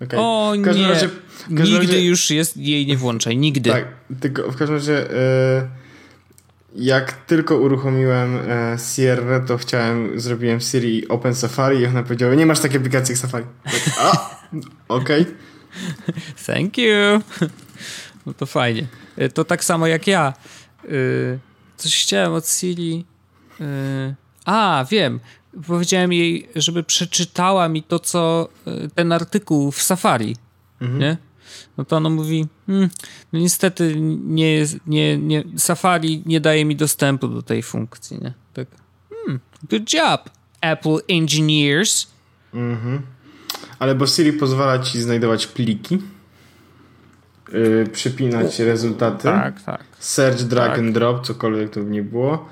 Okay. 0.00 0.20
O 0.20 0.54
nie, 0.56 0.88
razie, 0.88 1.08
nigdy 1.50 1.78
razie... 1.78 2.04
już 2.04 2.30
jest, 2.30 2.56
jej 2.56 2.86
nie 2.86 2.96
włączaj, 2.96 3.36
nigdy. 3.36 3.70
Tak, 3.70 3.84
tylko 4.20 4.52
w 4.52 4.56
każdym 4.56 4.76
razie 4.76 5.10
e, 5.10 5.68
jak 6.76 7.12
tylko 7.12 7.56
uruchomiłem 7.56 8.36
e, 8.36 8.76
Sierra, 8.78 9.40
to 9.40 9.58
chciałem, 9.58 10.20
zrobiłem 10.20 10.60
Siri 10.60 11.08
Open 11.08 11.34
Safari 11.34 11.80
i 11.80 11.86
ona 11.86 12.02
powiedziała, 12.02 12.34
nie 12.34 12.46
masz 12.46 12.60
takiej 12.60 12.78
aplikacji 12.78 13.12
jak 13.12 13.18
Safari. 13.18 13.44
A, 13.98 14.30
okej. 14.88 15.22
Okay. 15.22 15.34
Thank 16.46 16.78
you. 16.78 16.92
No 18.26 18.34
to 18.34 18.46
fajnie. 18.46 18.86
E, 19.16 19.28
to 19.28 19.44
tak 19.44 19.64
samo 19.64 19.86
jak 19.86 20.06
ja. 20.06 20.32
Coś 21.76 22.02
chciałem 22.02 22.32
od 22.32 22.48
Siri. 22.48 23.04
A, 24.44 24.84
wiem 24.90 25.20
powiedziałem 25.66 26.12
jej, 26.12 26.48
żeby 26.56 26.82
przeczytała 26.82 27.68
mi 27.68 27.82
to, 27.82 27.98
co 27.98 28.48
e, 28.66 28.88
ten 28.88 29.12
artykuł 29.12 29.70
w 29.70 29.82
Safari, 29.82 30.36
mhm. 30.80 31.00
nie? 31.00 31.16
No 31.78 31.84
to 31.84 31.96
ona 31.96 32.08
mówi, 32.10 32.46
hmm, 32.66 32.88
no 33.32 33.38
niestety 33.38 33.94
nie, 34.24 34.52
jest, 34.52 34.76
nie, 34.86 35.18
nie, 35.18 35.44
Safari 35.56 36.22
nie 36.26 36.40
daje 36.40 36.64
mi 36.64 36.76
dostępu 36.76 37.28
do 37.28 37.42
tej 37.42 37.62
funkcji, 37.62 38.18
nie? 38.22 38.32
Tak, 38.54 38.68
hmm, 39.10 39.40
good 39.70 39.92
job, 39.92 40.30
Apple 40.60 40.98
engineers. 41.08 42.06
Mhm. 42.54 43.02
Ale 43.78 43.94
bo 43.94 44.06
Siri 44.06 44.32
pozwala 44.32 44.78
ci 44.78 45.02
znajdować 45.02 45.46
pliki, 45.46 45.98
yy, 47.52 47.86
przypinać 47.92 48.58
rezultaty. 48.58 49.22
Tak, 49.22 49.62
tak. 49.62 49.84
Search, 49.98 50.42
drag 50.42 50.70
tak. 50.70 50.78
and 50.78 50.94
drop, 50.94 51.26
cokolwiek 51.26 51.70
to 51.70 51.80
by 51.80 51.90
nie 51.90 52.02
było. 52.02 52.48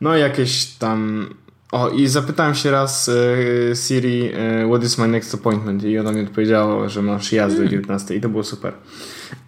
No 0.00 0.16
jakieś 0.16 0.66
tam 0.66 1.28
o, 1.72 1.88
i 1.88 2.08
zapytałem 2.08 2.54
się 2.54 2.70
raz 2.70 3.08
e, 3.08 3.76
Siri, 3.76 4.30
e, 4.34 4.68
what 4.68 4.84
is 4.84 4.98
my 4.98 5.08
next 5.08 5.34
appointment? 5.34 5.84
I 5.84 5.98
ona 5.98 6.12
mi 6.12 6.20
odpowiedziała, 6.20 6.88
że 6.88 7.02
masz 7.02 7.32
jazdę 7.32 7.56
hmm. 7.56 7.70
19 7.70 8.14
i 8.14 8.20
to 8.20 8.28
było 8.28 8.44
super. 8.44 8.74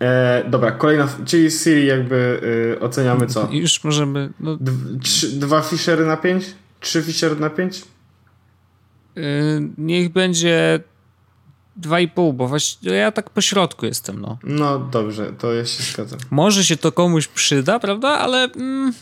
E, 0.00 0.44
dobra, 0.50 0.70
kolejna, 0.70 1.08
czyli 1.24 1.50
Siri 1.50 1.86
jakby 1.86 2.40
e, 2.76 2.80
oceniamy 2.80 3.26
co? 3.26 3.48
Już 3.52 3.84
możemy... 3.84 4.32
No... 4.40 4.58
trzy, 5.02 5.28
dwa 5.28 5.60
Fishery 5.60 6.06
na 6.06 6.16
5? 6.16 6.44
Trzy 6.80 7.02
Fishery 7.02 7.36
na 7.36 7.50
5? 7.50 7.82
E, 9.16 9.20
niech 9.78 10.08
będzie 10.08 10.80
2,5, 11.80 12.34
bo 12.34 12.48
właśnie 12.48 12.92
ja 12.92 13.12
tak 13.12 13.30
po 13.30 13.40
środku 13.40 13.86
jestem, 13.86 14.20
no. 14.20 14.38
No 14.44 14.78
dobrze, 14.78 15.32
to 15.38 15.52
ja 15.52 15.64
się 15.64 15.82
zgadzam. 15.82 16.18
Może 16.30 16.64
się 16.64 16.76
to 16.76 16.92
komuś 16.92 17.28
przyda, 17.28 17.78
prawda? 17.80 18.08
Ale 18.08 18.44
mm, 18.44 18.92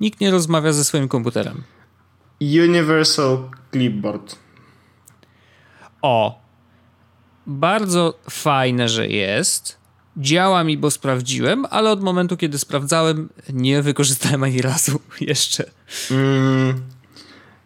nikt 0.00 0.20
nie 0.20 0.30
rozmawia 0.30 0.72
ze 0.72 0.84
swoim 0.84 1.08
komputerem. 1.08 1.62
Universal 2.40 3.50
Clipboard. 3.72 4.36
O, 6.02 6.40
bardzo 7.46 8.18
fajne, 8.30 8.88
że 8.88 9.08
jest. 9.08 9.78
Działa 10.16 10.64
mi, 10.64 10.78
bo 10.78 10.90
sprawdziłem, 10.90 11.66
ale 11.70 11.90
od 11.90 12.02
momentu, 12.02 12.36
kiedy 12.36 12.58
sprawdzałem, 12.58 13.28
nie 13.52 13.82
wykorzystałem 13.82 14.42
ani 14.42 14.62
razu 14.62 15.00
jeszcze. 15.20 15.64
Mm, 16.10 16.82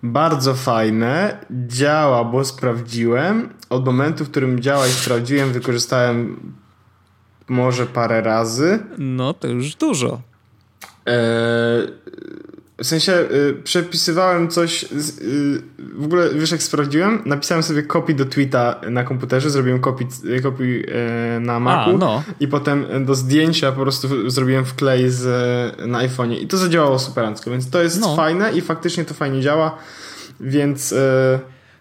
bardzo 0.02 0.54
fajne. 0.54 1.44
Działa, 1.66 2.24
bo 2.24 2.44
sprawdziłem. 2.44 3.54
Od 3.70 3.84
momentu, 3.84 4.24
w 4.24 4.30
którym 4.30 4.60
działa 4.60 4.86
i 4.86 4.90
sprawdziłem, 4.90 5.52
wykorzystałem 5.52 6.52
może 7.48 7.86
parę 7.86 8.20
razy. 8.20 8.78
No, 8.98 9.34
to 9.34 9.48
już 9.48 9.74
dużo. 9.74 10.20
Eee, 11.06 11.88
w 12.82 12.86
sensie 12.86 13.12
y, 13.12 13.54
przepisywałem 13.64 14.48
coś, 14.48 14.84
z, 14.96 15.18
y, 15.18 15.62
w 15.94 16.04
ogóle 16.04 16.34
wiesz 16.34 16.50
jak 16.50 16.62
sprawdziłem? 16.62 17.22
Napisałem 17.26 17.62
sobie 17.62 17.82
kopii 17.82 18.14
do 18.14 18.24
tweeta 18.24 18.80
na 18.90 19.04
komputerze, 19.04 19.50
zrobiłem 19.50 19.80
kopii, 19.80 20.06
kopii 20.42 20.84
y, 21.36 21.40
na 21.40 21.60
Macu 21.60 21.90
A, 21.90 21.98
no. 21.98 22.22
i 22.40 22.48
potem 22.48 23.04
do 23.04 23.14
zdjęcia 23.14 23.72
po 23.72 23.80
prostu 23.80 24.30
zrobiłem 24.30 24.64
wklej 24.64 25.10
z, 25.10 25.22
na 25.88 25.98
iPhone'ie 25.98 26.40
i 26.42 26.46
to 26.46 26.56
zadziałało 26.56 26.98
superancko, 26.98 27.50
więc 27.50 27.70
to 27.70 27.82
jest 27.82 28.00
no. 28.00 28.16
fajne 28.16 28.52
i 28.52 28.60
faktycznie 28.60 29.04
to 29.04 29.14
fajnie 29.14 29.40
działa, 29.40 29.78
więc... 30.40 30.92
Y, 30.92 31.40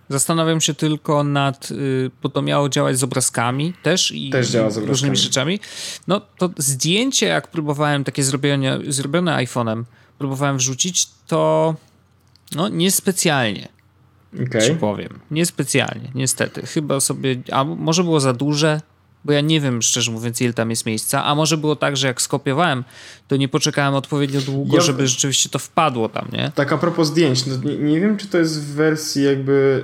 Zastanawiam 0.10 0.62
się 0.62 0.74
tylko 0.74 1.24
nad, 1.24 1.72
y, 1.72 2.12
bo 2.24 2.30
to 2.30 2.42
miało 2.42 2.70
działać 2.70 2.98
z 3.00 3.04
obrazkami 3.04 3.74
też 3.84 4.12
i 4.12 4.30
też 4.30 4.50
działa 4.50 4.70
z 4.70 4.74
obrazkami. 4.74 4.88
różnymi 4.88 5.18
rzeczami. 5.18 5.60
No 6.08 6.22
to 6.38 6.50
zdjęcie, 6.58 7.26
jak 7.26 7.48
próbowałem 7.48 8.04
takie 8.04 8.24
zrobione, 8.24 8.80
zrobione 8.88 9.46
iPhone'em, 9.46 9.84
próbowałem 10.20 10.58
wrzucić, 10.58 11.08
to 11.28 11.76
no 12.56 12.70
niespecjalnie. 12.70 13.68
Okay. 14.48 14.62
Ci 14.62 14.76
powiem. 14.76 15.20
Niespecjalnie, 15.32 16.12
niestety. 16.16 16.68
Chyba 16.68 17.00
sobie, 17.00 17.36
a 17.52 17.64
może 17.64 18.04
było 18.04 18.20
za 18.20 18.34
duże, 18.34 18.82
bo 19.26 19.34
ja 19.34 19.42
nie 19.42 19.62
wiem, 19.62 19.82
szczerze 19.82 20.12
mówiąc, 20.12 20.42
ile 20.42 20.54
tam 20.54 20.70
jest 20.70 20.86
miejsca, 20.86 21.26
a 21.26 21.36
może 21.36 21.58
było 21.58 21.76
tak, 21.76 21.98
że 21.98 22.08
jak 22.08 22.22
skopiowałem, 22.22 22.84
to 23.28 23.36
nie 23.36 23.48
poczekałem 23.48 23.94
odpowiednio 23.96 24.42
długo, 24.42 24.76
ja... 24.76 24.82
żeby 24.82 25.08
rzeczywiście 25.08 25.50
to 25.50 25.60
wpadło 25.60 26.10
tam, 26.10 26.28
nie? 26.34 26.52
Tak 26.56 26.74
a 26.74 26.78
propos 26.78 27.08
zdjęć, 27.08 27.46
no 27.46 27.56
nie, 27.58 27.78
nie, 27.78 28.00
wiem, 28.00 28.18
czy 28.18 28.28
to 28.28 28.38
jest 28.38 28.62
w 28.62 28.74
wersji 28.74 29.24
jakby 29.24 29.84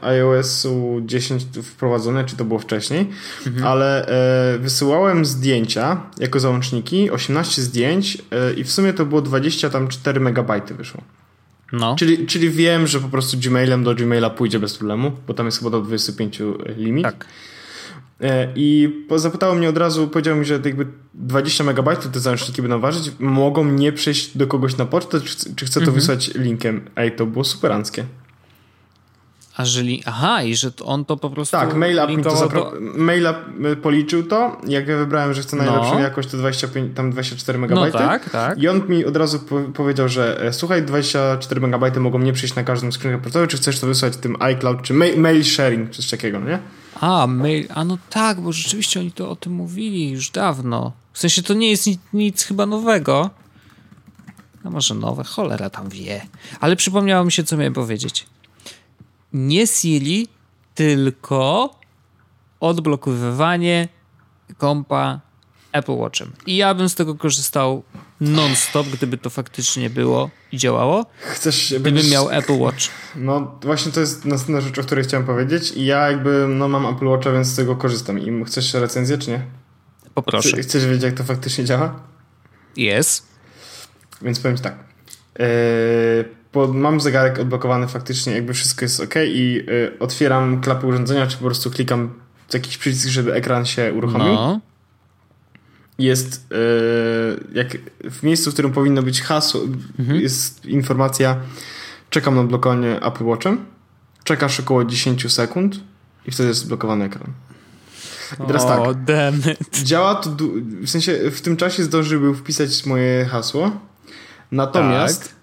e, 0.00 0.04
iOS-u 0.04 1.00
10 1.06 1.42
wprowadzone, 1.62 2.24
czy 2.24 2.36
to 2.36 2.44
było 2.44 2.60
wcześniej, 2.60 3.06
mhm. 3.46 3.66
ale 3.66 4.06
e, 4.54 4.58
wysyłałem 4.58 5.24
zdjęcia 5.24 6.00
jako 6.18 6.40
załączniki, 6.40 7.10
18 7.10 7.62
zdjęć 7.62 8.18
e, 8.30 8.52
i 8.52 8.64
w 8.64 8.72
sumie 8.72 8.92
to 8.92 9.06
było 9.06 9.22
24 9.22 10.20
megabajty 10.20 10.74
wyszło. 10.74 11.02
No. 11.72 11.96
Czyli, 11.98 12.26
czyli 12.26 12.50
wiem, 12.50 12.86
że 12.86 13.00
po 13.00 13.08
prostu 13.08 13.36
Gmailem 13.38 13.84
do 13.84 13.94
Gmaila 13.94 14.30
pójdzie 14.30 14.58
bez 14.58 14.76
problemu, 14.76 15.12
bo 15.26 15.34
tam 15.34 15.46
jest 15.46 15.58
chyba 15.58 15.70
do 15.70 15.80
25 15.80 16.42
limit. 16.76 17.04
Tak. 17.04 17.26
E, 18.20 18.48
I 18.54 18.92
zapytało 19.16 19.54
mnie 19.54 19.68
od 19.68 19.78
razu, 19.78 20.08
powiedział 20.08 20.36
mi, 20.36 20.44
że 20.44 20.54
jakby 20.54 20.86
20 21.14 21.64
MB 21.64 21.96
te 22.12 22.20
załączniki 22.20 22.62
będą 22.62 22.80
ważyć, 22.80 23.12
mogą 23.18 23.64
nie 23.64 23.92
przejść 23.92 24.36
do 24.36 24.46
kogoś 24.46 24.76
na 24.76 24.86
pocztę, 24.86 25.20
czy, 25.20 25.54
czy 25.54 25.66
chcę 25.66 25.74
to 25.74 25.80
mhm. 25.80 25.94
wysłać 25.94 26.34
linkiem. 26.34 26.80
Ej, 26.96 27.16
to 27.16 27.26
było 27.26 27.44
superanckie. 27.44 28.04
A 29.56 29.62
jeżeli, 29.62 30.02
aha, 30.06 30.42
i 30.42 30.56
że 30.56 30.70
on 30.84 31.04
to 31.04 31.16
po 31.16 31.30
prostu. 31.30 31.56
Tak, 31.56 31.74
mail 31.74 32.00
app 32.00 32.10
mi 32.10 32.22
to 32.22 32.36
zapro... 32.36 32.72
Mail 32.80 33.26
app 33.26 33.36
policzył 33.82 34.22
to. 34.22 34.56
Jak 34.66 34.88
ja 34.88 34.96
wybrałem, 34.96 35.34
że 35.34 35.42
chcę 35.42 35.56
najlepszą 35.56 35.94
no. 35.94 36.00
jakość, 36.00 36.28
to 36.28 36.36
25, 36.36 36.96
tam 36.96 37.10
24 37.10 37.58
MB. 37.58 37.70
No 37.70 37.90
tak, 37.90 38.30
tak. 38.30 38.58
I 38.58 38.68
on 38.68 38.82
mi 38.88 39.04
od 39.04 39.16
razu 39.16 39.38
po 39.38 39.60
powiedział, 39.60 40.08
że 40.08 40.40
e, 40.42 40.52
słuchaj, 40.52 40.82
24 40.82 41.60
MB 41.60 41.96
mogą 41.96 42.18
nie 42.18 42.32
przyjść 42.32 42.54
na 42.54 42.64
każdym 42.64 42.92
skrzynkę 42.92 43.22
portową, 43.22 43.46
czy 43.46 43.56
chcesz 43.56 43.80
to 43.80 43.86
wysłać 43.86 44.16
tym 44.16 44.36
iCloud, 44.40 44.82
czy 44.82 44.94
mail, 44.94 45.20
mail 45.20 45.44
sharing, 45.44 45.90
czy 45.90 46.02
coś 46.02 46.10
takiego, 46.10 46.40
nie? 46.40 46.58
A, 47.00 47.26
mail, 47.26 47.66
a 47.74 47.84
no 47.84 47.98
tak, 48.10 48.40
bo 48.40 48.52
rzeczywiście 48.52 49.00
oni 49.00 49.12
to 49.12 49.30
o 49.30 49.36
tym 49.36 49.52
mówili 49.52 50.10
już 50.10 50.30
dawno. 50.30 50.92
W 51.12 51.18
sensie 51.18 51.42
to 51.42 51.54
nie 51.54 51.70
jest 51.70 51.86
nic, 51.86 52.00
nic 52.12 52.42
chyba 52.42 52.66
nowego. 52.66 53.30
No 54.64 54.70
może 54.70 54.94
nowe, 54.94 55.24
cholera 55.24 55.70
tam 55.70 55.88
wie. 55.88 56.26
Ale 56.60 56.76
przypomniało 56.76 57.24
mi 57.24 57.32
się, 57.32 57.44
co 57.44 57.56
miałem 57.56 57.74
powiedzieć 57.74 58.26
nie 59.32 59.66
Siri, 59.66 60.28
tylko 60.74 61.70
odblokowywanie 62.60 63.88
kompa 64.58 65.20
Apple 65.72 65.92
Watchem. 65.92 66.32
I 66.46 66.56
ja 66.56 66.74
bym 66.74 66.88
z 66.88 66.94
tego 66.94 67.14
korzystał 67.14 67.82
non-stop, 68.20 68.86
gdyby 68.86 69.18
to 69.18 69.30
faktycznie 69.30 69.90
było 69.90 70.30
i 70.52 70.58
działało. 70.58 71.06
Chcesz, 71.20 71.66
gdybym 71.68 71.94
będziesz... 71.94 72.12
miał 72.12 72.30
Apple 72.30 72.58
Watch. 72.58 72.88
No 73.16 73.58
właśnie 73.62 73.92
to 73.92 74.00
jest 74.00 74.24
następna 74.24 74.60
rzecz, 74.60 74.78
o 74.78 74.82
której 74.82 75.04
chciałem 75.04 75.26
powiedzieć. 75.26 75.72
I 75.72 75.84
ja 75.84 76.10
jakby 76.10 76.46
no, 76.48 76.68
mam 76.68 76.86
Apple 76.86 77.06
Watcha, 77.06 77.32
więc 77.32 77.46
z 77.46 77.56
tego 77.56 77.76
korzystam. 77.76 78.18
I 78.18 78.44
chcesz 78.44 78.74
recenzję, 78.74 79.18
czy 79.18 79.30
nie? 79.30 79.42
Poproszę. 80.14 80.62
Chcesz 80.62 80.86
wiedzieć, 80.86 81.02
jak 81.02 81.14
to 81.14 81.24
faktycznie 81.24 81.64
działa? 81.64 82.00
Jest. 82.76 83.26
Więc 84.22 84.40
powiem 84.40 84.56
ci 84.56 84.62
tak. 84.62 84.74
Yy, 85.38 85.44
bo 86.52 86.68
mam 86.68 87.00
zegarek 87.00 87.38
odblokowany 87.38 87.88
faktycznie, 87.88 88.32
jakby 88.32 88.54
wszystko 88.54 88.84
jest 88.84 89.00
ok 89.00 89.14
i 89.26 89.62
y, 89.68 89.98
otwieram 89.98 90.60
klapę 90.60 90.86
urządzenia, 90.86 91.26
czy 91.26 91.36
po 91.36 91.44
prostu 91.44 91.70
klikam 91.70 92.20
jakiś 92.52 92.78
przycisk, 92.78 93.08
żeby 93.08 93.34
ekran 93.34 93.66
się 93.66 93.92
uruchomił. 93.92 94.26
No. 94.26 94.60
Jest 95.98 96.52
y, 96.52 96.56
jak 97.54 97.76
w 98.10 98.22
miejscu, 98.22 98.50
w 98.50 98.52
którym 98.52 98.72
powinno 98.72 99.02
być 99.02 99.22
hasło, 99.22 99.60
mhm. 99.98 100.20
jest 100.20 100.66
informacja 100.66 101.36
czekam 102.10 102.34
na 102.34 102.40
odblokowanie 102.40 103.02
Apple 103.02 103.24
Watchem. 103.24 103.64
Czekasz 104.24 104.60
około 104.60 104.84
10 104.84 105.32
sekund 105.32 105.80
i 106.26 106.30
wtedy 106.30 106.48
jest 106.48 106.60
zblokowany 106.60 107.04
ekran. 107.04 107.32
I 108.44 108.46
teraz 108.46 108.64
oh, 108.64 108.94
tak. 109.06 109.34
It. 109.60 109.82
Działa 109.82 110.14
to, 110.14 110.30
w 110.82 110.88
sensie 110.90 111.30
w 111.30 111.40
tym 111.40 111.56
czasie 111.56 111.82
zdążył 111.82 112.34
wpisać 112.34 112.86
moje 112.86 113.24
hasło. 113.24 113.70
Natomiast 114.52 115.22
tak 115.22 115.36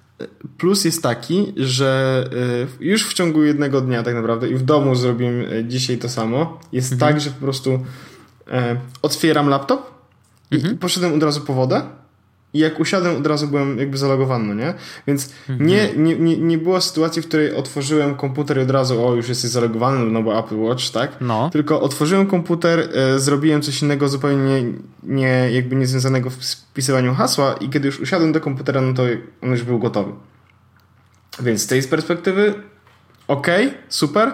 plus 0.57 0.85
jest 0.85 1.03
taki, 1.03 1.53
że 1.57 2.23
y, 2.79 2.85
już 2.85 3.07
w 3.07 3.13
ciągu 3.13 3.43
jednego 3.43 3.81
dnia 3.81 4.03
tak 4.03 4.15
naprawdę 4.15 4.49
i 4.49 4.55
w 4.55 4.63
domu 4.63 4.95
zrobiłem 4.95 5.45
dzisiaj 5.67 5.97
to 5.97 6.09
samo. 6.09 6.59
Jest 6.71 6.93
mhm. 6.93 7.13
tak, 7.13 7.21
że 7.21 7.29
po 7.29 7.39
prostu 7.39 7.79
e, 8.51 8.77
otwieram 9.01 9.49
laptop 9.49 9.92
mhm. 10.55 10.73
i 10.73 10.77
poszedłem 10.77 11.13
od 11.13 11.23
razu 11.23 11.41
po 11.41 11.53
wodę 11.53 11.81
i 12.53 12.59
jak 12.59 12.79
usiadłem, 12.79 13.17
od 13.17 13.27
razu 13.27 13.47
byłem 13.47 13.79
jakby 13.79 13.97
zalogowany, 13.97 14.47
no 14.47 14.53
nie? 14.53 14.73
Więc 15.07 15.29
mhm. 15.49 15.69
nie, 15.69 15.89
nie, 15.95 16.15
nie, 16.15 16.37
nie 16.37 16.57
było 16.57 16.81
sytuacji, 16.81 17.21
w 17.21 17.27
której 17.27 17.55
otworzyłem 17.55 18.15
komputer 18.15 18.57
i 18.57 18.61
od 18.61 18.71
razu, 18.71 19.07
o, 19.07 19.15
już 19.15 19.29
jesteś 19.29 19.49
zalogowany, 19.49 20.11
no 20.11 20.23
bo 20.23 20.39
Apple 20.39 20.59
Watch, 20.59 20.89
tak? 20.89 21.11
No. 21.21 21.49
Tylko 21.49 21.81
otworzyłem 21.81 22.27
komputer, 22.27 22.89
e, 22.93 23.19
zrobiłem 23.19 23.61
coś 23.61 23.81
innego 23.81 24.09
zupełnie 24.09 24.63
nie, 25.03 25.49
jakby 25.51 25.75
niezwiązanego 25.75 26.29
z 26.39 26.53
wpisywaniem 26.53 27.15
hasła 27.15 27.53
i 27.53 27.69
kiedy 27.69 27.85
już 27.85 27.99
usiadłem 27.99 28.31
do 28.31 28.41
komputera, 28.41 28.81
no 28.81 28.93
to 28.93 29.03
on 29.43 29.49
już 29.49 29.63
był 29.63 29.79
gotowy. 29.79 30.11
Więc 31.39 31.61
z 31.61 31.67
tej 31.67 31.83
perspektywy 31.83 32.53
ok, 33.27 33.47
super. 33.89 34.31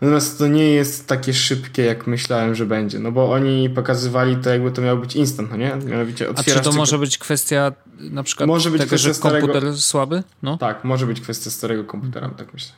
Natomiast 0.00 0.38
to 0.38 0.46
nie 0.46 0.70
jest 0.70 1.06
takie 1.06 1.34
szybkie, 1.34 1.82
jak 1.82 2.06
myślałem, 2.06 2.54
że 2.54 2.66
będzie. 2.66 2.98
No 2.98 3.12
bo 3.12 3.32
oni 3.32 3.70
pokazywali 3.70 4.36
to, 4.36 4.50
jakby 4.50 4.70
to 4.70 4.82
miało 4.82 5.00
być 5.00 5.16
instant, 5.16 5.50
no 5.50 5.56
nie? 5.56 5.76
Mianowicie 5.86 6.28
A 6.36 6.42
czy 6.42 6.60
to 6.60 6.72
może 6.72 6.98
być 6.98 7.18
kwestia 7.18 7.72
na 8.00 8.22
przykład 8.22 8.46
może 8.46 8.70
być 8.70 8.80
tego, 8.80 8.98
że 8.98 9.14
komputer 9.14 9.50
starego... 9.50 9.76
słaby? 9.76 10.22
No? 10.42 10.58
Tak, 10.58 10.84
może 10.84 11.06
być 11.06 11.20
kwestia 11.20 11.50
starego 11.50 11.84
komputera, 11.84 12.28
tak 12.28 12.52
myślę. 12.54 12.72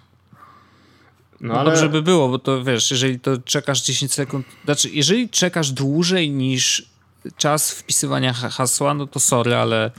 No, 1.40 1.54
no 1.54 1.61
ale... 1.61 1.70
dobrze 1.70 1.88
by 1.88 2.02
było, 2.02 2.28
bo 2.28 2.38
to 2.38 2.64
wiesz, 2.64 2.90
jeżeli 2.90 3.20
to 3.20 3.38
czekasz 3.38 3.83
10 3.83 4.12
sekund, 4.12 4.46
znaczy 4.64 4.88
jeżeli 4.92 5.28
czekasz 5.28 5.70
dłużej 5.70 6.31
niż 6.31 6.90
czas 7.37 7.70
wpisywania 7.70 8.33
hasła, 8.33 8.94
no 8.94 9.07
to 9.07 9.20
sorry, 9.20 9.57
ale 9.57 9.90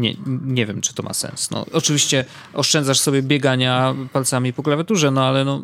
nie, 0.00 0.14
nie 0.44 0.66
wiem, 0.66 0.80
czy 0.80 0.94
to 0.94 1.02
ma 1.02 1.14
sens. 1.14 1.50
No, 1.50 1.66
oczywiście 1.72 2.24
oszczędzasz 2.54 3.00
sobie 3.00 3.22
biegania 3.22 3.94
palcami 4.12 4.52
po 4.52 4.62
klawiaturze, 4.62 5.10
no 5.10 5.24
ale 5.24 5.44
no, 5.44 5.62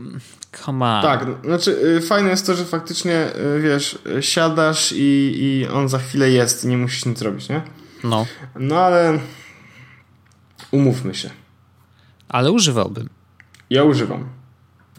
come 0.65 0.87
on. 0.87 1.03
Tak, 1.03 1.27
znaczy 1.45 1.71
y, 1.71 2.01
fajne 2.01 2.31
jest 2.31 2.47
to, 2.47 2.55
że 2.55 2.65
faktycznie, 2.65 3.37
y, 3.57 3.61
wiesz, 3.61 3.99
siadasz 4.21 4.93
i, 4.93 5.35
i 5.39 5.69
on 5.69 5.89
za 5.89 5.99
chwilę 5.99 6.31
jest 6.31 6.65
i 6.65 6.69
nie 6.69 6.79
musisz 6.79 7.05
nic 7.07 7.23
robić, 7.23 7.49
nie? 7.49 7.63
No. 8.05 8.27
No 8.59 8.79
ale 8.79 9.19
umówmy 10.71 11.15
się. 11.15 11.31
Ale 12.29 12.53
używałbym. 12.53 13.09
Ja 13.71 13.85
używam. 13.85 14.29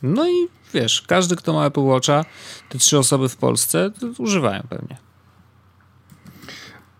No 0.03 0.29
i 0.29 0.47
wiesz, 0.73 1.01
każdy, 1.01 1.35
kto 1.35 1.53
ma 1.53 1.65
Apple 1.65 1.81
Watcha, 1.81 2.25
te 2.69 2.77
trzy 2.77 2.97
osoby 2.97 3.29
w 3.29 3.37
Polsce, 3.37 3.91
używają 4.17 4.63
pewnie. 4.69 5.06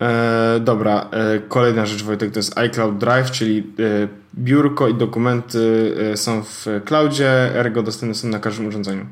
E, 0.01 0.59
dobra, 0.59 1.09
e, 1.11 1.39
kolejna 1.39 1.85
rzecz 1.85 2.03
Wojtek 2.03 2.31
to 2.31 2.39
jest 2.39 2.57
iCloud 2.57 2.97
Drive, 2.97 3.31
czyli 3.31 3.59
e, 3.59 4.07
biurko 4.37 4.87
i 4.87 4.93
dokumenty 4.93 5.95
e, 6.13 6.17
są 6.17 6.43
w 6.43 6.65
cloudzie, 6.85 7.55
ergo 7.55 7.83
dostępne 7.83 8.15
są 8.15 8.27
na 8.27 8.39
każdym 8.39 8.67
urządzeniu. 8.67 9.05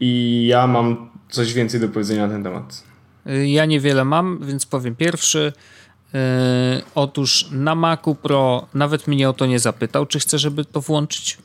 I 0.00 0.42
ja 0.46 0.66
mam 0.66 1.10
coś 1.28 1.52
więcej 1.52 1.80
do 1.80 1.88
powiedzenia 1.88 2.26
na 2.26 2.32
ten 2.32 2.42
temat. 2.42 2.82
E, 3.26 3.48
ja 3.48 3.64
niewiele 3.64 4.04
mam, 4.04 4.38
więc 4.42 4.66
powiem 4.66 4.96
pierwszy. 4.96 5.52
E, 6.14 6.82
otóż 6.94 7.48
na 7.50 7.74
Macu 7.74 8.14
Pro 8.14 8.66
nawet 8.74 9.06
mnie 9.06 9.28
o 9.28 9.32
to 9.32 9.46
nie 9.46 9.58
zapytał, 9.58 10.06
czy 10.06 10.18
chcę, 10.18 10.38
żeby 10.38 10.64
to 10.64 10.80
włączyć. 10.80 11.38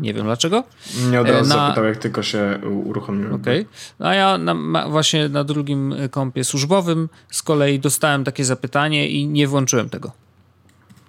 Nie 0.00 0.14
wiem 0.14 0.24
dlaczego. 0.24 0.64
Nie 1.10 1.20
od 1.20 1.28
razu 1.28 1.48
na... 1.48 1.54
zapytał, 1.54 1.84
jak 1.84 1.96
tylko 1.96 2.22
się 2.22 2.58
uruchomił. 2.84 3.34
Okej. 3.34 3.60
Okay. 3.60 3.72
No 3.98 4.08
a 4.08 4.14
ja 4.14 4.38
na, 4.38 4.88
właśnie 4.88 5.28
na 5.28 5.44
drugim 5.44 5.94
kompie 6.10 6.44
służbowym 6.44 7.08
z 7.30 7.42
kolei 7.42 7.80
dostałem 7.80 8.24
takie 8.24 8.44
zapytanie 8.44 9.08
i 9.08 9.26
nie 9.26 9.48
włączyłem 9.48 9.90
tego. 9.90 10.12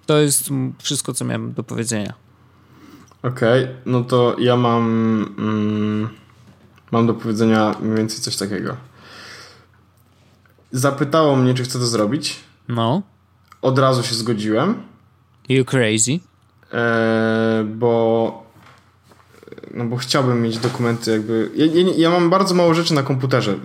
To 0.06 0.18
jest 0.18 0.50
wszystko, 0.78 1.14
co 1.14 1.24
miałem 1.24 1.52
do 1.52 1.62
powiedzenia. 1.62 2.14
Okej, 3.22 3.64
okay. 3.64 3.74
no 3.86 4.04
to 4.04 4.36
ja 4.38 4.56
mam 4.56 4.84
mm, 5.38 6.08
mam 6.90 7.06
do 7.06 7.14
powiedzenia 7.14 7.74
mniej 7.80 7.96
więcej 7.96 8.20
coś 8.20 8.36
takiego. 8.36 8.76
Zapytało 10.72 11.36
mnie, 11.36 11.54
czy 11.54 11.62
chcę 11.62 11.78
to 11.78 11.86
zrobić. 11.86 12.40
No. 12.68 13.02
Od 13.62 13.78
razu 13.78 14.02
się 14.02 14.14
zgodziłem. 14.14 14.82
You 15.48 15.64
crazy? 15.64 16.12
Eee, 16.72 17.64
bo 17.64 18.49
no 19.74 19.84
bo 19.84 19.96
chciałbym 19.96 20.42
mieć 20.42 20.58
dokumenty 20.58 21.10
jakby... 21.10 21.50
Ja, 21.56 21.66
ja, 21.66 21.92
ja 21.96 22.10
mam 22.10 22.30
bardzo 22.30 22.54
mało 22.54 22.74
rzeczy 22.74 22.94
na 22.94 23.02
komputerze 23.02 23.52
e, 23.52 23.56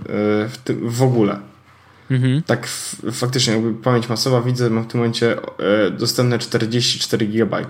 w, 0.49 0.57
tym, 0.63 0.89
w 0.89 1.03
ogóle. 1.03 1.39
Mhm. 2.11 2.43
Tak 2.43 2.67
faktycznie 3.11 3.53
jakby 3.53 3.73
pamięć 3.73 4.09
masowa 4.09 4.41
widzę, 4.41 4.69
mam 4.69 4.83
w 4.83 4.87
tym 4.87 4.99
momencie 4.99 5.37
e, 5.57 5.91
dostępne 5.91 6.39
44 6.39 7.27
GB. 7.27 7.65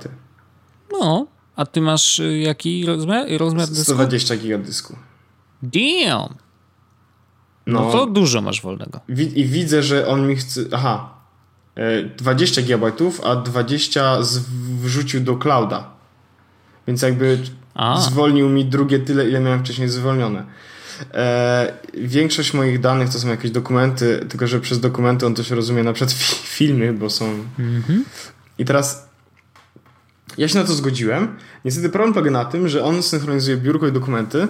No, 0.92 1.28
a 1.56 1.66
ty 1.66 1.82
masz 1.82 2.20
e, 2.20 2.40
jaki 2.40 2.86
rozmiar, 2.86 3.26
rozmiar 3.38 3.68
dysku? 3.68 3.84
120 3.84 4.36
GB 4.36 4.66
dysku. 4.66 4.96
Damn! 5.64 6.36
No, 7.68 7.82
no 7.82 7.92
to 7.92 8.06
dużo 8.06 8.42
masz 8.42 8.62
wolnego. 8.62 9.00
I 9.36 9.46
widzę, 9.46 9.84
że 9.84 10.08
on 10.08 10.28
mi 10.28 10.36
chce... 10.36 10.62
Aha. 10.72 11.16
20 12.18 12.62
GB, 12.62 12.92
a 13.24 13.36
20 13.36 14.18
wrzucił 14.82 15.22
do 15.22 15.36
clouda. 15.36 15.92
Więc 16.88 17.02
jakby 17.02 17.40
a. 17.76 18.02
zwolnił 18.02 18.50
mi 18.50 18.66
drugie 18.66 19.00
tyle, 19.00 19.30
ile 19.30 19.40
miałem 19.40 19.60
wcześniej 19.60 19.90
zwolnione. 19.90 20.44
E, 21.14 21.74
większość 21.94 22.54
moich 22.54 22.80
danych 22.80 23.10
to 23.10 23.20
są 23.20 23.28
jakieś 23.28 23.52
dokumenty, 23.52 24.26
tylko 24.30 24.48
że 24.48 24.60
przez 24.60 24.80
dokumenty 24.80 25.26
on 25.26 25.36
to 25.36 25.44
się 25.44 25.56
rozumie 25.56 25.84
na 25.84 25.94
przykład 25.94 26.14
filmy, 26.58 26.94
bo 26.94 27.10
są. 27.10 27.26
Mhm. 27.60 28.06
I 28.58 28.66
teraz 28.66 29.10
ja 30.38 30.48
się 30.48 30.60
na 30.60 30.66
to 30.66 30.74
zgodziłem. 30.74 31.36
Niestety 31.66 31.90
problem 31.90 32.14
polega 32.14 32.32
na 32.32 32.46
tym, 32.46 32.68
że 32.68 32.84
on 32.84 33.04
synchronizuje 33.04 33.58
biurko 33.58 33.88
i 33.88 33.92
dokumenty. 33.92 34.48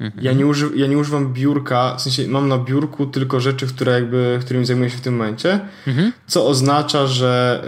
Mhm. 0.00 0.24
Ja, 0.24 0.32
nie 0.32 0.46
uży, 0.46 0.70
ja 0.74 0.86
nie 0.86 0.98
używam 0.98 1.32
biurka, 1.32 1.96
w 1.96 2.02
sensie 2.02 2.28
mam 2.28 2.48
na 2.48 2.58
biurku 2.58 3.06
tylko 3.06 3.40
rzeczy, 3.40 3.66
które 3.66 3.92
jakby, 3.92 4.38
którymi 4.40 4.66
zajmuję 4.66 4.90
się 4.90 4.96
w 4.96 5.00
tym 5.00 5.16
momencie, 5.16 5.60
mhm. 5.86 6.12
co 6.26 6.46
oznacza, 6.46 7.06
że 7.06 7.62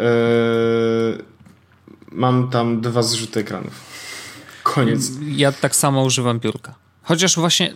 yy, 1.17 1.25
mam 2.13 2.51
tam 2.51 2.81
dwa 2.81 3.03
zrzuty 3.03 3.41
ekranów. 3.41 3.88
Koniec. 4.75 5.11
Ja 5.37 5.53
tak 5.53 5.77
samo 5.77 6.03
używam 6.03 6.41
biurka. 6.41 6.75
Chociaż 7.03 7.37
właśnie 7.37 7.75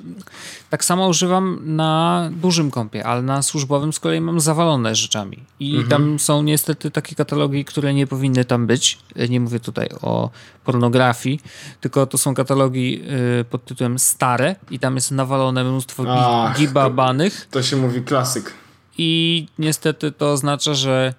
tak 0.71 0.85
samo 0.85 1.09
używam 1.09 1.59
na 1.63 2.31
dużym 2.33 2.71
kompie, 2.71 3.07
ale 3.07 3.23
na 3.23 3.43
służbowym 3.43 3.93
z 3.93 4.01
kolei 4.01 4.21
mam 4.21 4.41
zawalone 4.41 4.95
rzeczami. 4.95 5.39
I 5.61 5.71
mhm. 5.71 5.89
tam 5.89 6.19
są 6.19 6.43
niestety 6.43 6.91
takie 6.91 7.15
katalogi, 7.15 7.65
które 7.65 7.95
nie 7.95 8.07
powinny 8.07 8.45
tam 8.45 8.67
być. 8.67 8.99
Nie 9.29 9.41
mówię 9.41 9.61
tutaj 9.61 9.89
o 10.03 10.31
pornografii, 10.65 11.41
tylko 11.81 12.07
to 12.07 12.19
są 12.19 12.35
katalogi 12.35 13.03
y, 13.41 13.45
pod 13.45 13.65
tytułem 13.65 13.99
stare 13.99 14.57
i 14.71 14.79
tam 14.79 14.95
jest 14.95 15.11
nawalone 15.11 15.65
mnóstwo 15.65 16.05
Ach, 16.09 16.59
gibabanych. 16.59 17.47
To, 17.51 17.59
to 17.59 17.63
się 17.63 17.77
mówi 17.77 18.03
klasyk. 18.03 18.53
I 18.99 19.47
niestety 19.59 20.13
to 20.13 20.33
oznacza, 20.33 20.75
że 20.75 21.15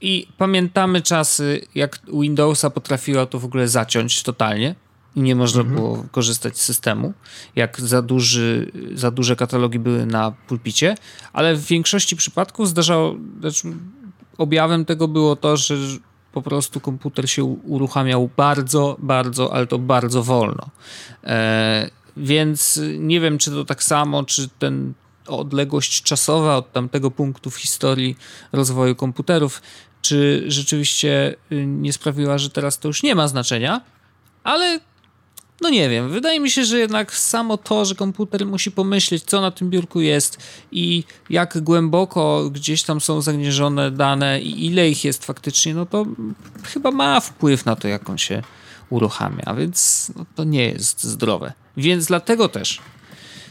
i 0.00 0.26
pamiętamy 0.38 1.02
czasy, 1.02 1.60
jak 1.74 1.98
Windowsa 2.20 2.70
potrafiła 2.70 3.26
to 3.26 3.38
w 3.38 3.44
ogóle 3.44 3.68
zaciąć 3.68 4.22
totalnie 4.22 4.74
i 5.16 5.22
nie 5.22 5.36
można 5.36 5.60
mhm. 5.60 5.76
było 5.76 6.04
korzystać 6.10 6.58
z 6.58 6.62
systemu, 6.62 7.12
jak 7.56 7.80
za, 7.80 8.02
duży, 8.02 8.72
za 8.94 9.10
duże 9.10 9.36
katalogi 9.36 9.78
były 9.78 10.06
na 10.06 10.30
pulpicie, 10.30 10.94
ale 11.32 11.54
w 11.54 11.66
większości 11.66 12.16
przypadków 12.16 12.68
zdarzało, 12.68 13.14
znaczy 13.40 13.68
objawem 14.38 14.84
tego 14.84 15.08
było 15.08 15.36
to, 15.36 15.56
że 15.56 15.74
po 16.32 16.42
prostu 16.42 16.80
komputer 16.80 17.30
się 17.30 17.44
uruchamiał 17.44 18.30
bardzo, 18.36 18.96
bardzo, 18.98 19.54
ale 19.54 19.66
to 19.66 19.78
bardzo 19.78 20.22
wolno. 20.22 20.70
E, 21.24 21.90
więc 22.16 22.80
nie 22.98 23.20
wiem, 23.20 23.38
czy 23.38 23.50
to 23.50 23.64
tak 23.64 23.82
samo, 23.82 24.24
czy 24.24 24.48
ten 24.58 24.92
odległość 25.26 26.02
czasowa 26.02 26.56
od 26.56 26.72
tamtego 26.72 27.10
punktu 27.10 27.50
w 27.50 27.56
historii 27.56 28.16
rozwoju 28.52 28.94
komputerów, 28.96 29.62
czy 30.02 30.44
rzeczywiście 30.46 31.34
y, 31.52 31.66
nie 31.66 31.92
sprawiła, 31.92 32.38
że 32.38 32.50
teraz 32.50 32.78
to 32.78 32.88
już 32.88 33.02
nie 33.02 33.14
ma 33.14 33.28
znaczenia, 33.28 33.80
ale 34.44 34.80
no 35.60 35.70
nie 35.70 35.88
wiem, 35.88 36.10
wydaje 36.10 36.40
mi 36.40 36.50
się, 36.50 36.64
że 36.64 36.78
jednak 36.78 37.14
samo 37.14 37.56
to, 37.56 37.84
że 37.84 37.94
komputer 37.94 38.46
musi 38.46 38.70
pomyśleć, 38.70 39.24
co 39.24 39.40
na 39.40 39.50
tym 39.50 39.70
biurku 39.70 40.00
jest 40.00 40.38
i 40.72 41.04
jak 41.30 41.60
głęboko 41.60 42.50
gdzieś 42.50 42.82
tam 42.82 43.00
są 43.00 43.20
zagnieżone 43.20 43.90
dane 43.90 44.40
i 44.40 44.66
ile 44.66 44.88
ich 44.88 45.04
jest 45.04 45.24
faktycznie, 45.24 45.74
no 45.74 45.86
to 45.86 46.06
chyba 46.64 46.90
ma 46.90 47.20
wpływ 47.20 47.64
na 47.64 47.76
to, 47.76 47.88
jak 47.88 48.10
on 48.10 48.18
się 48.18 48.42
uruchamia, 48.90 49.54
więc 49.54 50.10
no 50.16 50.26
to 50.34 50.44
nie 50.44 50.64
jest 50.64 51.04
zdrowe. 51.04 51.52
Więc 51.76 52.06
dlatego 52.06 52.48
też, 52.48 52.80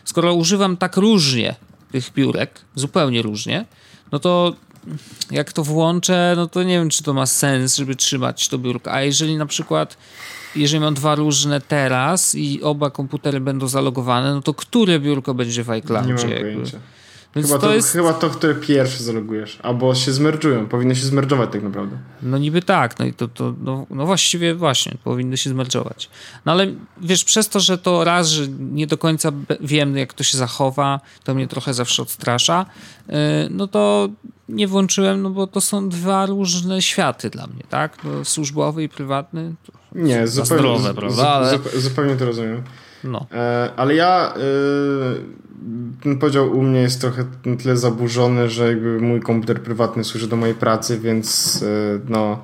skoro 0.03 0.33
używam 0.33 0.77
tak 0.77 0.97
różnie 0.97 1.55
tych 1.91 2.13
biurek, 2.13 2.61
zupełnie 2.75 3.21
różnie, 3.21 3.65
no 4.11 4.19
to 4.19 4.55
jak 5.31 5.53
to 5.53 5.63
włączę, 5.63 6.33
no 6.37 6.47
to 6.47 6.63
nie 6.63 6.79
wiem, 6.79 6.89
czy 6.89 7.03
to 7.03 7.13
ma 7.13 7.25
sens, 7.25 7.75
żeby 7.75 7.95
trzymać 7.95 8.47
to 8.47 8.57
biurko. 8.57 8.91
A 8.91 9.01
jeżeli 9.01 9.37
na 9.37 9.45
przykład 9.45 9.97
jeżeli 10.55 10.79
mam 10.79 10.93
dwa 10.93 11.15
różne 11.15 11.61
teraz 11.61 12.35
i 12.35 12.63
oba 12.63 12.89
komputery 12.89 13.39
będą 13.39 13.67
zalogowane, 13.67 14.33
no 14.33 14.41
to 14.41 14.53
które 14.53 14.99
biurko 14.99 15.33
będzie 15.33 15.63
w 15.63 15.69
iCloudzie? 15.69 16.07
Nie 16.07 16.13
mam 16.13 16.23
pojęcia. 16.23 16.79
Więc 17.35 17.47
chyba, 17.47 17.59
to, 17.59 17.67
to 17.67 17.73
jest... 17.73 17.91
chyba 17.91 18.13
to, 18.13 18.29
które 18.29 18.55
pierwsze 18.55 19.03
zalogujesz, 19.03 19.59
albo 19.63 19.95
się 19.95 20.11
zmerdżują, 20.11 20.67
powinny 20.67 20.95
się 20.95 21.05
zmerdżować 21.05 21.49
tak 21.51 21.63
naprawdę. 21.63 21.97
No 22.21 22.37
niby 22.37 22.61
tak, 22.61 22.99
no 22.99 23.05
i 23.05 23.13
to, 23.13 23.27
to 23.27 23.53
no, 23.61 23.85
no 23.89 24.05
właściwie 24.05 24.55
właśnie, 24.55 24.97
powinny 25.03 25.37
się 25.37 25.49
zmerdżować. 25.49 26.09
No 26.45 26.51
ale 26.51 26.67
wiesz, 27.01 27.23
przez 27.23 27.49
to, 27.49 27.59
że 27.59 27.77
to 27.77 28.03
raz, 28.03 28.27
że 28.27 28.47
nie 28.47 28.87
do 28.87 28.97
końca 28.97 29.31
wiem, 29.61 29.97
jak 29.97 30.13
to 30.13 30.23
się 30.23 30.37
zachowa, 30.37 30.99
to 31.23 31.35
mnie 31.35 31.47
trochę 31.47 31.73
zawsze 31.73 32.01
odstrasza, 32.01 32.65
yy, 33.07 33.15
no 33.49 33.67
to 33.67 34.09
nie 34.49 34.67
włączyłem, 34.67 35.21
no 35.21 35.29
bo 35.29 35.47
to 35.47 35.61
są 35.61 35.89
dwa 35.89 36.25
różne 36.25 36.81
światy 36.81 37.29
dla 37.29 37.47
mnie, 37.47 37.63
tak? 37.69 38.03
No, 38.03 38.25
służbowy 38.25 38.83
i 38.83 38.89
prywatny. 38.89 39.55
Nie, 39.95 40.27
zupełnie, 40.27 40.57
zdrowe, 40.57 40.93
prawda? 40.93 41.29
Ale... 41.29 41.59
zupełnie 41.75 42.15
to 42.15 42.25
rozumiem. 42.25 42.63
No. 43.03 43.25
E, 43.31 43.71
ale 43.75 43.95
ja 43.95 44.33
e, 44.35 44.39
ten 46.03 46.17
podział 46.17 46.51
u 46.51 46.61
mnie 46.61 46.79
jest 46.81 47.01
trochę 47.01 47.25
tyle 47.63 47.77
zaburzony, 47.77 48.49
że 48.49 48.67
jakby 48.67 48.99
mój 48.99 49.21
komputer 49.21 49.61
prywatny 49.61 50.03
służy 50.03 50.27
do 50.27 50.35
mojej 50.35 50.55
pracy, 50.55 50.99
więc 50.99 51.59
e, 51.63 51.99
no. 52.09 52.43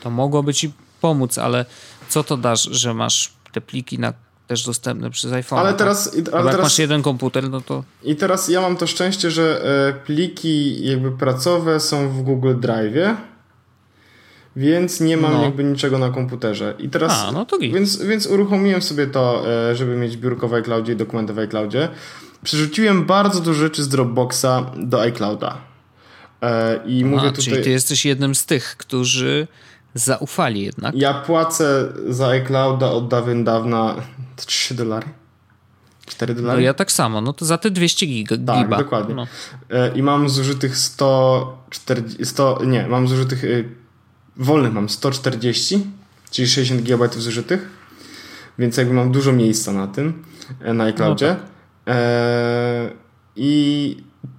To 0.00 0.10
mogłoby 0.10 0.54
ci 0.54 0.72
pomóc, 1.00 1.38
ale 1.38 1.64
co 2.08 2.24
to 2.24 2.36
dasz, 2.36 2.62
że 2.62 2.94
masz 2.94 3.32
te 3.52 3.60
pliki 3.60 3.98
na 3.98 4.12
też 4.46 4.66
dostępne 4.66 5.10
przez 5.10 5.32
iPhone. 5.32 5.58
Ale 5.58 5.68
tak? 5.68 5.78
teraz, 5.78 6.10
tak? 6.10 6.34
ale 6.34 6.44
jak 6.44 6.50
teraz, 6.50 6.64
masz 6.64 6.78
jeden 6.78 7.02
komputer, 7.02 7.50
no 7.50 7.60
to. 7.60 7.84
I 8.02 8.16
teraz 8.16 8.48
ja 8.48 8.60
mam 8.60 8.76
to 8.76 8.86
szczęście, 8.86 9.30
że 9.30 9.62
pliki 10.06 10.86
jakby 10.88 11.12
pracowe 11.12 11.80
są 11.80 12.08
w 12.08 12.22
Google 12.22 12.54
Drive 12.60 13.16
więc 14.56 15.00
nie 15.00 15.16
mam 15.16 15.32
no. 15.32 15.42
jakby 15.42 15.64
niczego 15.64 15.98
na 15.98 16.10
komputerze. 16.10 16.74
I 16.78 16.88
teraz, 16.88 17.12
A, 17.12 17.32
no 17.32 17.44
to 17.44 17.58
więc, 17.58 18.02
więc 18.02 18.26
uruchomiłem 18.26 18.82
sobie 18.82 19.06
to, 19.06 19.42
e, 19.70 19.76
żeby 19.76 19.96
mieć 19.96 20.16
biurko 20.16 20.48
w 20.48 20.54
iCloudzie 20.54 20.92
i 20.92 20.96
dokumenty 20.96 21.32
w 21.32 21.38
iCloudzie. 21.38 21.88
Przerzuciłem 22.42 23.04
bardzo 23.04 23.40
dużo 23.40 23.60
rzeczy 23.60 23.82
z 23.82 23.88
Dropboxa 23.88 24.70
do 24.76 25.00
iClouda. 25.00 25.58
E, 26.42 26.80
I 26.86 27.02
A, 27.04 27.06
mówię 27.06 27.28
tutaj... 27.28 27.44
Czyli 27.44 27.62
ty 27.62 27.70
jesteś 27.70 28.04
jednym 28.06 28.34
z 28.34 28.46
tych, 28.46 28.76
którzy 28.76 29.48
zaufali 29.94 30.62
jednak. 30.62 30.94
Ja 30.94 31.14
płacę 31.14 31.92
za 32.08 32.28
iClouda 32.28 32.90
od 32.90 33.08
dawien 33.08 33.44
dawna 33.44 33.94
3 34.36 34.74
dolary. 34.74 35.06
4 36.06 36.34
dolary? 36.34 36.58
No 36.58 36.64
ja 36.64 36.74
tak 36.74 36.92
samo, 36.92 37.20
no 37.20 37.32
to 37.32 37.44
za 37.44 37.58
te 37.58 37.70
200 37.70 38.06
giga. 38.06 38.36
Tak, 38.46 38.68
dokładnie. 38.68 39.14
No. 39.14 39.26
E, 39.70 39.92
I 39.94 40.02
mam 40.02 40.28
zużytych 40.28 40.76
140, 40.76 42.24
100, 42.24 42.58
nie, 42.64 42.86
mam 42.86 43.08
zużytych 43.08 43.44
wolnych 44.36 44.72
mam 44.72 44.88
140, 44.88 45.86
czyli 46.30 46.48
60 46.48 46.82
GB 46.82 47.08
zużytych, 47.08 47.68
więc 48.58 48.76
jakby 48.76 48.94
mam 48.94 49.12
dużo 49.12 49.32
miejsca 49.32 49.72
na 49.72 49.86
tym, 49.86 50.22
e, 50.60 50.74
na 50.74 50.84
iCloudzie. 50.84 51.28
No 51.28 51.34
tak. 51.84 51.94
e, 51.96 52.90
I 53.36 53.96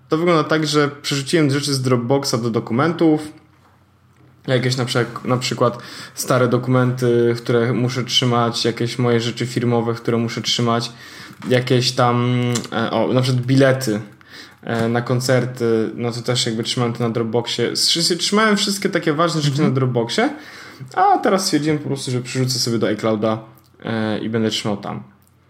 to 0.10 0.18
wygląda 0.18 0.44
tak, 0.44 0.68
że 0.68 0.90
przerzuciłem 1.02 1.50
rzeczy 1.50 1.74
z 1.74 1.82
Dropboxa 1.82 2.34
do 2.42 2.50
dokumentów, 2.50 3.32
jakieś 4.48 4.78
na 4.78 4.86
przykład, 4.86 5.26
na 5.26 5.38
przykład 5.38 5.78
stare 6.16 6.48
dokumenty, 6.48 7.36
które 7.38 7.74
muszę 7.74 8.04
trzymać, 8.04 8.66
jakieś 8.66 9.00
moje 9.00 9.20
rzeczy 9.20 9.46
firmowe, 9.46 9.94
które 9.94 10.18
muszę 10.18 10.42
trzymać, 10.42 10.92
jakieś 11.50 11.92
tam, 11.92 12.34
e, 12.72 12.92
o, 12.92 13.14
na 13.14 13.22
przykład 13.22 13.46
bilety 13.46 14.02
na 14.90 15.02
koncerty, 15.02 15.92
no 15.96 16.12
to 16.12 16.22
też 16.22 16.46
jakby 16.46 16.64
trzymałem 16.64 16.94
to 16.94 17.04
na 17.04 17.10
Dropboxie. 17.10 17.74
Trzymałem 18.18 18.58
wszystkie 18.58 18.90
takie 18.90 19.14
ważne 19.14 19.42
rzeczy 19.42 19.58
mm 19.58 19.66
-hmm. 19.66 19.74
na 19.74 19.76
Dropboxie, 19.76 20.30
a 20.96 21.18
teraz 21.18 21.46
stwierdziłem 21.46 21.80
po 21.80 21.88
prostu, 21.88 22.12
że 22.12 22.22
przerzucę 22.22 22.60
sobie 22.60 22.78
do 22.78 22.88
iClouda 22.88 23.40
e, 23.84 24.20
i 24.20 24.30
będę 24.30 24.50
trzymał 24.50 24.78
tam. 24.78 25.04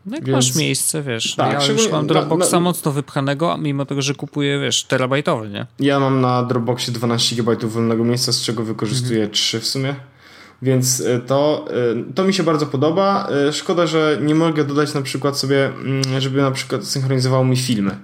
No 0.06 0.16
jak 0.16 0.26
Więc... 0.26 0.36
masz 0.36 0.56
miejsce, 0.56 1.04
wiesz. 1.04 1.36
Tak, 1.36 1.68
ja 1.68 1.74
już 1.74 1.92
mam 1.92 2.08
Dropboxa 2.08 2.52
na, 2.52 2.58
na... 2.58 2.60
mocno 2.60 2.92
wypchanego, 2.92 3.58
mimo 3.58 3.86
tego, 3.86 4.02
że 4.02 4.14
kupuję, 4.14 4.60
wiesz, 4.60 4.84
terabajtowy, 4.84 5.50
nie? 5.50 5.66
Ja 5.80 6.00
mam 6.00 6.22
na 6.22 6.44
Dropboxie 6.44 6.94
12 6.94 7.36
GB 7.36 7.68
wolnego 7.68 8.04
miejsca, 8.04 8.32
z 8.32 8.42
czego 8.42 8.64
wykorzystuję 8.64 9.20
mm 9.20 9.30
-hmm. 9.30 9.34
3 9.34 9.60
w 9.60 9.68
sumie. 9.68 9.96
Więc 10.62 11.02
e, 11.02 11.20
to, 11.20 11.66
to 12.16 12.24
mi 12.24 12.34
się 12.34 12.44
bardzo 12.44 12.66
podoba. 12.66 13.30
Szkoda, 13.52 13.88
że 13.88 14.20
nie 14.22 14.36
mogę 14.36 14.64
dodać 14.64 14.94
na 14.94 15.02
przykład 15.02 15.40
sobie, 15.40 15.66
mm, 15.66 16.22
żeby 16.22 16.42
na 16.42 16.52
przykład 16.52 16.86
synchronizowało 16.86 17.46
mi 17.46 17.58
filmy. 17.58 17.98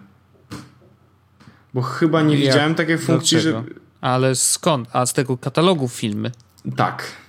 Bo 1.73 1.81
chyba 1.81 2.21
nie 2.21 2.35
Jak? 2.37 2.43
widziałem 2.43 2.75
takiej 2.75 2.97
funkcji, 2.97 3.39
że. 3.39 3.63
Ale 4.01 4.35
skąd? 4.35 4.89
A 4.93 5.05
z 5.05 5.13
tego 5.13 5.37
katalogu 5.37 5.87
filmy? 5.87 6.31
Tak. 6.75 7.23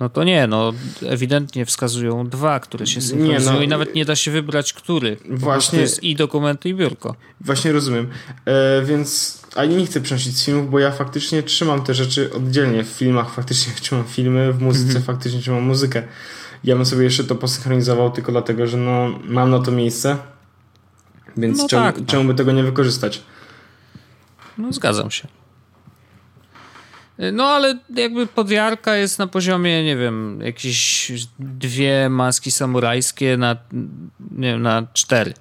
No 0.00 0.08
to 0.08 0.24
nie, 0.24 0.46
no 0.46 0.72
ewidentnie 1.06 1.66
wskazują 1.66 2.28
dwa, 2.28 2.60
które 2.60 2.86
się 2.86 3.00
synchronizują 3.00 3.52
nie, 3.52 3.58
no, 3.58 3.62
i 3.62 3.68
nawet 3.68 3.94
nie 3.94 4.04
da 4.04 4.16
się 4.16 4.30
wybrać, 4.30 4.72
który. 4.72 5.16
Właśnie. 5.30 5.78
To 5.78 5.82
jest 5.82 6.02
i 6.02 6.16
dokumenty, 6.16 6.68
i 6.68 6.74
biurko. 6.74 7.14
Właśnie 7.40 7.72
rozumiem. 7.72 8.08
E, 8.44 8.82
więc, 8.84 9.40
a 9.56 9.64
nie 9.64 9.86
chcę 9.86 10.00
przenosić 10.00 10.36
z 10.36 10.44
filmów, 10.44 10.70
bo 10.70 10.78
ja 10.78 10.90
faktycznie 10.90 11.42
trzymam 11.42 11.82
te 11.82 11.94
rzeczy 11.94 12.32
oddzielnie. 12.32 12.84
W 12.84 12.88
filmach 12.88 13.34
faktycznie 13.34 13.72
trzymam 13.80 14.04
filmy, 14.04 14.52
w 14.52 14.60
muzyce 14.60 14.98
-hmm. 14.98 15.02
faktycznie 15.02 15.40
trzymam 15.40 15.62
muzykę. 15.62 16.02
Ja 16.64 16.76
bym 16.76 16.86
sobie 16.86 17.04
jeszcze 17.04 17.24
to 17.24 17.34
posynchronizował 17.34 18.10
tylko 18.10 18.32
dlatego, 18.32 18.66
że 18.66 18.76
no, 18.76 19.18
mam 19.24 19.50
na 19.50 19.58
to 19.58 19.70
miejsce 19.70 20.16
więc 21.38 21.58
no 21.58 21.68
czemu, 21.68 21.82
tak, 21.82 22.00
no. 22.00 22.06
czemu 22.06 22.24
by 22.24 22.34
tego 22.34 22.52
nie 22.52 22.62
wykorzystać? 22.62 23.22
No 24.58 24.72
zgadzam 24.72 25.10
się. 25.10 25.28
No 27.32 27.44
ale 27.44 27.78
jakby 27.94 28.26
podjarka 28.26 28.96
jest 28.96 29.18
na 29.18 29.26
poziomie, 29.26 29.84
nie 29.84 29.96
wiem, 29.96 30.40
jakieś 30.42 31.12
dwie 31.38 32.08
maski 32.08 32.50
samurajskie 32.50 33.36
na, 33.36 33.56
nie 34.30 34.52
wiem, 34.52 34.62
na 34.62 34.86
cztery. 34.92 35.34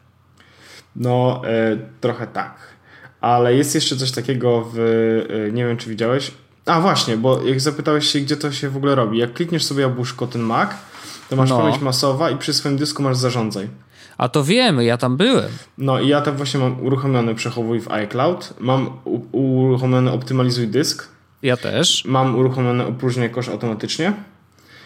No, 0.95 1.41
e, 1.45 1.77
trochę 2.01 2.27
tak. 2.27 2.57
Ale 3.21 3.55
jest 3.55 3.75
jeszcze 3.75 3.97
coś 3.97 4.11
takiego 4.11 4.69
w, 4.73 4.79
e, 4.79 5.51
nie 5.51 5.65
wiem 5.65 5.77
czy 5.77 5.89
widziałeś, 5.89 6.31
a 6.65 6.81
właśnie, 6.81 7.17
bo 7.17 7.43
jak 7.43 7.61
zapytałeś 7.61 8.07
się, 8.07 8.19
gdzie 8.19 8.37
to 8.37 8.51
się 8.51 8.69
w 8.69 8.77
ogóle 8.77 8.95
robi. 8.95 9.17
Jak 9.17 9.33
klikniesz 9.33 9.65
sobie 9.65 9.81
jabłuszko, 9.81 10.27
ten 10.27 10.41
Mac, 10.41 10.69
to 11.29 11.35
masz 11.35 11.49
no. 11.49 11.57
pamięć 11.57 11.81
masowa 11.81 12.29
i 12.29 12.37
przy 12.37 12.53
swoim 12.53 12.77
dysku 12.77 13.03
masz 13.03 13.17
zarządzaj. 13.17 13.69
A 14.17 14.29
to 14.29 14.43
wiemy, 14.43 14.85
ja 14.85 14.97
tam 14.97 15.17
byłem. 15.17 15.49
No 15.77 15.99
i 15.99 16.07
ja 16.07 16.21
tam 16.21 16.35
właśnie 16.35 16.59
mam 16.59 16.85
uruchomiony 16.85 17.35
przechowuj 17.35 17.79
w 17.79 17.91
iCloud, 17.91 18.53
mam 18.59 18.89
uruchomiony 19.31 20.11
optymalizuj 20.11 20.67
dysk. 20.67 21.07
Ja 21.43 21.57
też. 21.57 22.05
Mam 22.05 22.35
uruchomiony 22.35 22.85
opróżnię 22.85 23.29
kosz 23.29 23.49
automatycznie. 23.49 24.13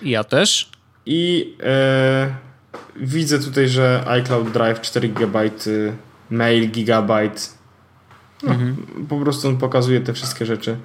Ja 0.02 0.24
też. 0.24 0.70
I 1.06 1.56
e, 1.64 2.36
widzę 2.96 3.40
tutaj, 3.40 3.70
że 3.70 4.04
iCloud 4.08 4.52
Drive 4.52 4.82
4 4.82 5.10
GB, 5.10 5.50
mail 6.30 6.72
gigabajt. 6.72 7.54
No, 8.44 8.52
mhm. 8.52 8.76
Po 9.10 9.20
prostu 9.20 9.48
on 9.48 9.58
pokazuje 9.58 10.02
te 10.02 10.14
wszystkie 10.14 10.46
rzeczy. 10.46 10.78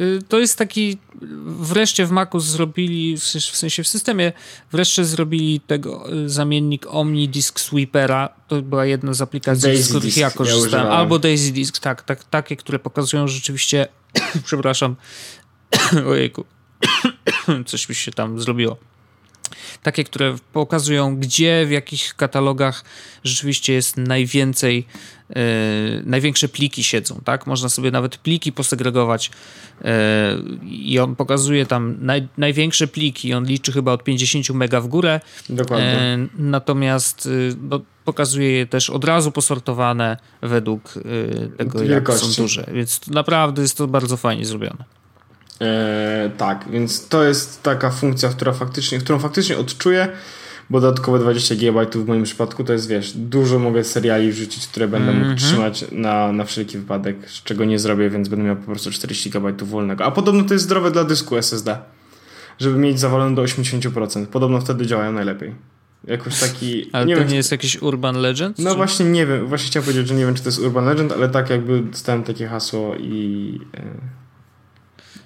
Y, 0.00 0.22
to 0.28 0.38
jest 0.38 0.58
taki, 0.58 0.98
wreszcie 1.46 2.06
w 2.06 2.10
Macu 2.10 2.40
zrobili, 2.40 3.16
w 3.16 3.56
sensie 3.56 3.82
w 3.82 3.88
systemie, 3.88 4.32
wreszcie 4.72 5.04
zrobili 5.04 5.60
tego 5.60 6.12
y, 6.12 6.28
zamiennik 6.28 6.86
Omni 6.88 7.28
Disk 7.28 7.60
Sweepera. 7.60 8.28
To 8.48 8.62
była 8.62 8.86
jedna 8.86 9.14
z 9.14 9.22
aplikacji, 9.22 9.62
Daisy 9.62 9.82
z 9.82 9.88
których 9.88 10.16
ja 10.16 10.30
korzystałem. 10.30 10.86
Ja 10.86 10.92
Albo 10.92 11.18
Daisy 11.18 11.52
Disk, 11.52 11.78
tak, 11.78 12.02
tak, 12.02 12.24
takie, 12.24 12.56
które 12.56 12.78
pokazują 12.78 13.28
rzeczywiście, 13.28 13.88
przepraszam, 14.46 14.96
ojejku, 16.10 16.44
coś 17.66 17.88
mi 17.88 17.94
się 17.94 18.12
tam 18.12 18.40
zrobiło 18.40 18.76
takie, 19.82 20.04
które 20.04 20.36
pokazują, 20.52 21.16
gdzie, 21.16 21.66
w 21.66 21.70
jakich 21.70 22.14
katalogach 22.16 22.84
rzeczywiście 23.24 23.72
jest 23.72 23.96
najwięcej, 23.96 24.86
yy, 25.36 26.02
największe 26.04 26.48
pliki 26.48 26.84
siedzą, 26.84 27.20
tak? 27.24 27.46
Można 27.46 27.68
sobie 27.68 27.90
nawet 27.90 28.16
pliki 28.16 28.52
posegregować 28.52 29.30
yy, 29.80 29.90
i 30.66 30.98
on 30.98 31.16
pokazuje 31.16 31.66
tam 31.66 31.96
naj, 32.00 32.28
największe 32.38 32.86
pliki, 32.86 33.34
on 33.34 33.44
liczy 33.44 33.72
chyba 33.72 33.92
od 33.92 34.04
50 34.04 34.50
mega 34.50 34.80
w 34.80 34.88
górę. 34.88 35.20
Dokładnie. 35.48 36.18
Yy, 36.36 36.44
natomiast 36.44 37.28
no, 37.62 37.80
pokazuje 38.04 38.50
je 38.52 38.66
też 38.66 38.90
od 38.90 39.04
razu 39.04 39.32
posortowane 39.32 40.16
według 40.42 40.94
tego, 41.56 41.82
jak 41.82 42.12
są 42.12 42.42
duże. 42.42 42.66
Więc 42.72 43.06
naprawdę 43.06 43.62
jest 43.62 43.76
to 43.76 43.86
bardzo 43.86 44.16
fajnie 44.16 44.44
zrobione. 44.44 44.84
E, 45.60 46.30
tak, 46.36 46.64
więc 46.70 47.08
to 47.08 47.24
jest 47.24 47.62
taka 47.62 47.90
funkcja, 47.90 48.28
która 48.28 48.52
faktycznie, 48.52 48.98
którą 48.98 49.18
faktycznie 49.18 49.58
odczuję, 49.58 50.08
bo 50.70 50.80
dodatkowe 50.80 51.18
20 51.18 51.54
GB 51.54 51.86
w 51.94 52.08
moim 52.08 52.22
przypadku 52.22 52.64
to 52.64 52.72
jest, 52.72 52.88
wiesz, 52.88 53.12
dużo 53.12 53.58
mogę 53.58 53.84
seriali 53.84 54.32
wrzucić, 54.32 54.66
które 54.66 54.88
będę 54.88 55.12
mógł 55.12 55.24
mm 55.24 55.36
-hmm. 55.36 55.40
trzymać 55.40 55.84
na, 55.92 56.32
na 56.32 56.44
wszelki 56.44 56.78
wypadek, 56.78 57.16
czego 57.44 57.64
nie 57.64 57.78
zrobię, 57.78 58.10
więc 58.10 58.28
będę 58.28 58.44
miał 58.44 58.56
po 58.56 58.66
prostu 58.66 58.90
40 58.90 59.30
GB 59.30 59.64
wolnego. 59.64 60.04
A 60.04 60.10
podobno 60.10 60.44
to 60.44 60.54
jest 60.54 60.64
zdrowe 60.64 60.90
dla 60.90 61.04
dysku 61.04 61.36
SSD, 61.36 61.78
żeby 62.58 62.78
mieć 62.78 63.00
zawalone 63.00 63.34
do 63.34 63.42
80%. 63.42 64.26
Podobno 64.26 64.60
wtedy 64.60 64.86
działają 64.86 65.12
najlepiej. 65.12 65.54
Jakoś 66.04 66.40
taki. 66.40 66.84
Ale 66.92 67.06
nie 67.06 67.14
to 67.14 67.20
wiem, 67.20 67.30
nie 67.30 67.36
jest 67.36 67.52
jakiś 67.52 67.82
Urban 67.82 68.16
Legend? 68.16 68.58
No 68.58 68.70
czy? 68.70 68.76
właśnie 68.76 69.06
nie 69.06 69.26
wiem, 69.26 69.46
właśnie 69.46 69.68
chciałem 69.68 69.84
powiedzieć, 69.84 70.08
że 70.08 70.14
nie 70.14 70.26
wiem, 70.26 70.34
czy 70.34 70.42
to 70.42 70.48
jest 70.48 70.58
Urban 70.58 70.84
Legend, 70.84 71.12
ale 71.12 71.28
tak 71.28 71.50
jakby 71.50 71.80
dostałem 71.80 72.22
takie 72.22 72.46
hasło 72.46 72.94
i. 72.96 73.60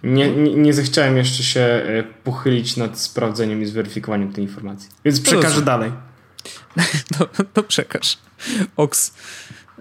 Nie, 0.04 0.30
nie, 0.30 0.54
nie 0.54 0.74
zechciałem 0.74 1.16
jeszcze 1.16 1.42
się 1.42 1.60
e, 1.60 2.02
pochylić 2.24 2.76
nad 2.76 2.98
sprawdzeniem 2.98 3.62
i 3.62 3.66
zweryfikowaniem 3.66 4.32
tej 4.32 4.44
informacji. 4.44 4.88
Więc 5.04 5.20
przekażę 5.20 5.42
Rozumiem. 5.46 5.64
dalej. 5.64 5.92
To, 7.18 7.28
to 7.54 7.62
przekaż. 7.62 8.18
Oks. 8.76 9.14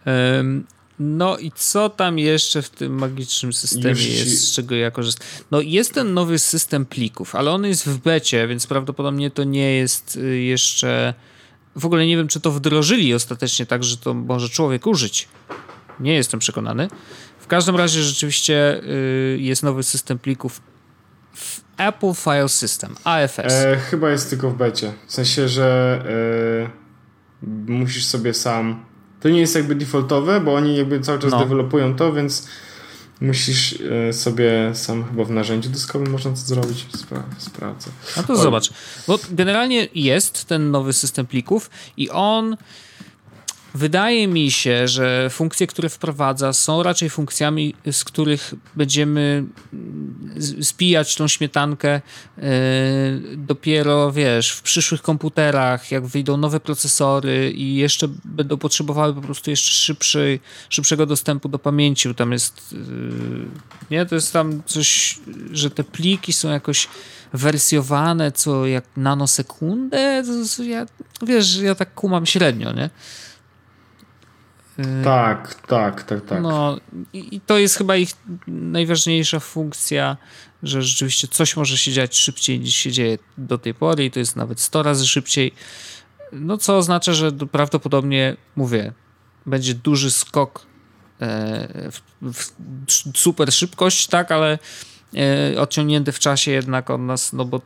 Um, 0.06 0.66
no 1.00 1.38
i 1.38 1.52
co 1.52 1.90
tam 1.90 2.20
jeszcze 2.20 2.62
w 2.62 2.70
tym 2.70 3.00
magicznym 3.00 3.54
systemie 3.54 3.96
ci... 3.96 4.18
jest, 4.18 4.48
z 4.48 4.56
czego 4.56 4.76
ja 4.76 4.92
korzystam? 4.92 5.28
No 5.52 5.62
jest 5.62 5.94
ten 5.94 6.14
nowy 6.14 6.40
system 6.40 6.86
plików, 6.86 7.36
ale 7.36 7.52
on 7.52 7.66
jest 7.66 7.90
w 7.90 7.98
becie, 7.98 8.48
więc 8.48 8.68
prawdopodobnie 8.68 9.32
to 9.32 9.44
nie 9.44 9.76
jest 9.76 10.16
y, 10.16 10.40
jeszcze... 10.40 11.14
W 11.76 11.86
ogóle 11.86 12.06
nie 12.06 12.18
wiem, 12.18 12.28
czy 12.28 12.40
to 12.40 12.52
wdrożyli 12.52 13.14
ostatecznie 13.14 13.66
tak, 13.66 13.84
że 13.84 13.98
to 13.98 14.14
może 14.14 14.50
człowiek 14.50 14.88
użyć. 14.88 15.28
Nie 16.00 16.14
jestem 16.14 16.40
przekonany. 16.40 16.88
W 17.44 17.48
każdym 17.48 17.76
razie 17.76 18.04
rzeczywiście 18.04 18.82
y, 18.84 19.38
jest 19.39 19.64
nowy 19.64 19.84
system 19.84 20.20
plików 20.20 20.62
Apple 21.78 22.14
File 22.14 22.50
System, 22.50 22.96
AFS. 23.04 23.39
E, 23.39 23.78
chyba 23.78 24.10
jest 24.10 24.30
tylko 24.30 24.50
w 24.50 24.58
becie. 24.58 24.94
W 25.08 25.14
sensie, 25.14 25.48
że 25.48 26.00
e, 27.44 27.72
musisz 27.72 28.06
sobie 28.06 28.34
sam. 28.34 28.86
To 29.20 29.30
nie 29.30 29.39
jest 29.39 29.56
jakby 29.56 29.76
defaultowe, 29.76 30.41
bo 30.41 30.56
oni 30.56 30.78
jakby 30.78 31.00
cały 31.00 31.20
czas 31.20 31.32
no. 31.32 31.39
dewelopują 31.39 31.96
to, 31.96 32.14
więc 32.14 32.48
musisz 33.22 33.80
e, 34.10 34.14
sobie 34.14 34.72
sam 34.74 35.06
chyba 35.06 35.24
w 35.24 35.32
narzędziu 35.32 35.70
dyskowym 35.70 36.12
można 36.12 36.32
to 36.32 36.38
zrobić. 36.38 36.86
Spra 36.96 37.24
sprawdzę. 37.38 37.91
No 38.18 38.24
to 38.24 38.34
o. 38.34 38.38
zobacz. 38.38 38.70
Bo 39.08 39.20
generalnie 39.32 39.88
jest 39.96 40.46
ten 40.46 40.72
nowy 40.72 40.94
system 40.94 41.26
plików 41.26 41.70
i 41.98 42.10
on 42.10 42.58
Wydaje 43.76 44.28
mi 44.28 44.52
się, 44.52 44.88
że 44.88 45.30
funkcje, 45.30 45.68
które 45.68 45.90
wprowadza, 45.90 46.54
są 46.54 46.84
raczej 46.84 47.10
funkcjami, 47.10 47.76
z 47.92 48.04
których 48.04 48.54
będziemy 48.76 49.46
spijać 50.62 51.16
tą 51.16 51.28
śmietankę 51.28 52.02
yy, 52.38 52.44
dopiero, 53.38 54.12
wiesz, 54.12 54.52
w 54.52 54.62
przyszłych 54.62 55.02
komputerach, 55.02 55.92
jak 55.92 56.06
wyjdą 56.06 56.38
nowe 56.38 56.60
procesory 56.60 57.52
i 57.52 57.76
jeszcze 57.76 58.08
będą 58.26 58.58
potrzebowały 58.58 59.14
po 59.14 59.22
prostu 59.22 59.50
jeszcze 59.50 59.72
szybszy, 59.72 60.40
szybszego 60.70 61.06
dostępu 61.06 61.50
do 61.50 61.60
pamięci, 61.60 62.08
bo 62.08 62.14
tam 62.14 62.32
jest, 62.32 62.72
yy, 62.72 62.80
nie, 63.92 64.06
to 64.06 64.16
jest 64.16 64.34
tam 64.34 64.64
coś, 64.66 65.20
że 65.52 65.70
te 65.70 65.84
pliki 65.84 66.34
są 66.34 66.50
jakoś 66.50 66.88
wersjowane 67.34 68.32
co 68.32 68.66
jak 68.66 68.84
nanosekundę, 68.98 70.24
ja, 70.60 70.86
wiesz, 71.22 71.56
ja 71.56 71.76
tak 71.76 71.94
kumam 71.94 72.26
średnio, 72.26 72.74
nie? 72.74 72.90
Y, 74.80 75.04
tak, 75.04 75.56
tak, 75.56 76.04
tak, 76.04 76.26
tak. 76.26 76.42
No 76.42 76.78
i 77.14 77.42
to 77.42 77.58
jest 77.58 77.76
chyba 77.76 77.96
ich 77.96 78.10
najważniejsza 78.48 79.40
funkcja, 79.40 80.18
że 80.64 80.82
rzeczywiście 80.82 81.28
coś 81.28 81.56
może 81.56 81.78
się 81.78 81.92
dziać 81.92 82.18
szybciej 82.18 82.60
niż 82.60 82.76
się 82.76 82.92
dzieje 82.92 83.18
do 83.38 83.58
tej 83.58 83.74
pory 83.74 84.06
i 84.06 84.12
to 84.12 84.20
jest 84.20 84.36
nawet 84.36 84.60
100 84.60 84.84
razy 84.84 85.08
szybciej. 85.08 85.54
No 86.32 86.58
co 86.58 86.78
oznacza, 86.78 87.14
że 87.14 87.32
prawdopodobnie, 87.32 88.36
mówię, 88.56 88.94
będzie 89.46 89.74
duży 89.74 90.12
skok 90.12 90.66
e, 91.22 91.92
w, 91.92 92.02
w 92.32 93.18
super 93.18 93.54
szybkość, 93.54 94.08
tak, 94.08 94.32
ale 94.32 94.60
e, 95.16 95.62
odciągnięty 95.62 96.12
w 96.12 96.20
czasie 96.20 96.52
jednak 96.52 96.90
od 96.90 97.02
nas, 97.02 97.34
no 97.34 97.46
bo 97.46 97.62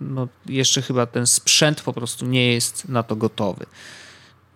no 0.00 0.28
jeszcze 0.46 0.82
chyba 0.82 1.06
ten 1.06 1.26
sprzęt 1.26 1.80
po 1.80 1.92
prostu 1.92 2.26
nie 2.26 2.52
jest 2.52 2.88
na 2.88 3.02
to 3.02 3.16
gotowy. 3.16 3.66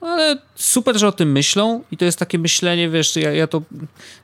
Ale 0.03 0.38
super, 0.55 0.98
że 0.98 1.09
o 1.09 1.12
tym 1.12 1.32
myślą 1.32 1.84
i 1.90 1.96
to 1.96 2.05
jest 2.05 2.18
takie 2.18 2.38
myślenie, 2.38 2.90
wiesz, 2.90 3.16
ja, 3.16 3.32
ja 3.32 3.46
to 3.46 3.62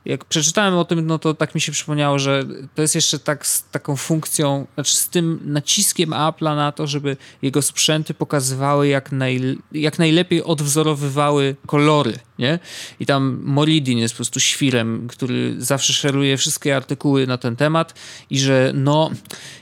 jak 0.05 0.25
przeczytałem 0.25 0.75
o 0.75 0.85
tym, 0.85 1.07
no 1.07 1.19
to 1.19 1.35
tak 1.35 1.55
mi 1.55 1.61
się 1.61 1.73
przypomniało, 1.73 2.19
że 2.19 2.45
to 2.75 2.83
jest 2.83 2.95
jeszcze 2.95 3.19
tak 3.19 3.47
z 3.47 3.65
taką 3.71 3.97
funkcją, 3.97 4.67
znaczy 4.75 4.97
z 4.97 5.09
tym 5.09 5.41
naciskiem 5.45 6.11
Apple'a 6.11 6.57
na 6.57 6.73
to, 6.73 6.87
żeby 6.87 7.17
jego 7.43 7.63
sprzęty 7.63 8.15
pokazywały 8.15 8.89
jak, 8.89 9.13
naj, 9.13 9.59
jak 9.73 9.99
najlepiej 9.99 10.43
odwzorowywały 10.45 11.57
kolory, 11.67 12.19
nie? 12.39 12.59
I 13.01 13.07
tam 13.07 13.41
Moridin 13.45 13.99
jest 13.99 14.15
po 14.15 14.17
prostu 14.17 14.41
świrem, 14.41 15.09
który 15.09 15.55
zawsze 15.59 15.93
szeruje 15.93 16.37
wszystkie 16.37 16.77
artykuły 16.77 17.27
na 17.27 17.39
ten 17.39 17.57
temat 17.57 17.95
i 18.31 18.39
że 18.39 18.73
no, 18.75 19.11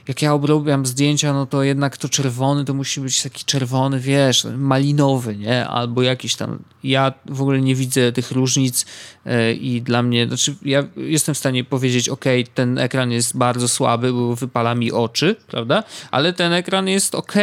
jak 0.07 0.21
ja 0.21 0.33
obrabiam 0.33 0.85
zdjęcia, 0.85 1.33
no 1.33 1.45
to 1.45 1.63
jednak 1.63 1.97
to 1.97 2.09
czerwony 2.09 2.65
to 2.65 2.73
musi 2.73 3.01
być 3.01 3.23
taki 3.23 3.45
czerwony, 3.45 3.99
wiesz, 3.99 4.47
malinowy, 4.57 5.35
nie? 5.35 5.67
Albo 5.67 6.06
jakiś 6.07 6.35
tam 6.35 6.59
ja 6.83 7.13
w 7.25 7.41
ogóle 7.41 7.61
nie 7.61 7.75
widzę 7.75 8.11
tych 8.11 8.31
różnic 8.31 8.85
e, 9.25 9.53
i 9.53 9.81
dla 9.81 10.03
mnie, 10.03 10.27
znaczy 10.27 10.55
ja 10.61 10.83
jestem 10.97 11.35
w 11.35 11.37
stanie 11.37 11.63
powiedzieć, 11.63 12.09
ok, 12.09 12.25
ten 12.53 12.77
ekran 12.77 13.11
jest 13.11 13.37
bardzo 13.37 13.67
słaby, 13.67 14.13
bo 14.13 14.35
wypala 14.35 14.75
mi 14.75 14.91
oczy, 14.91 15.35
prawda? 15.47 15.83
Ale 16.11 16.33
ten 16.33 16.53
ekran 16.53 16.87
jest 16.87 17.15
ok 17.15 17.33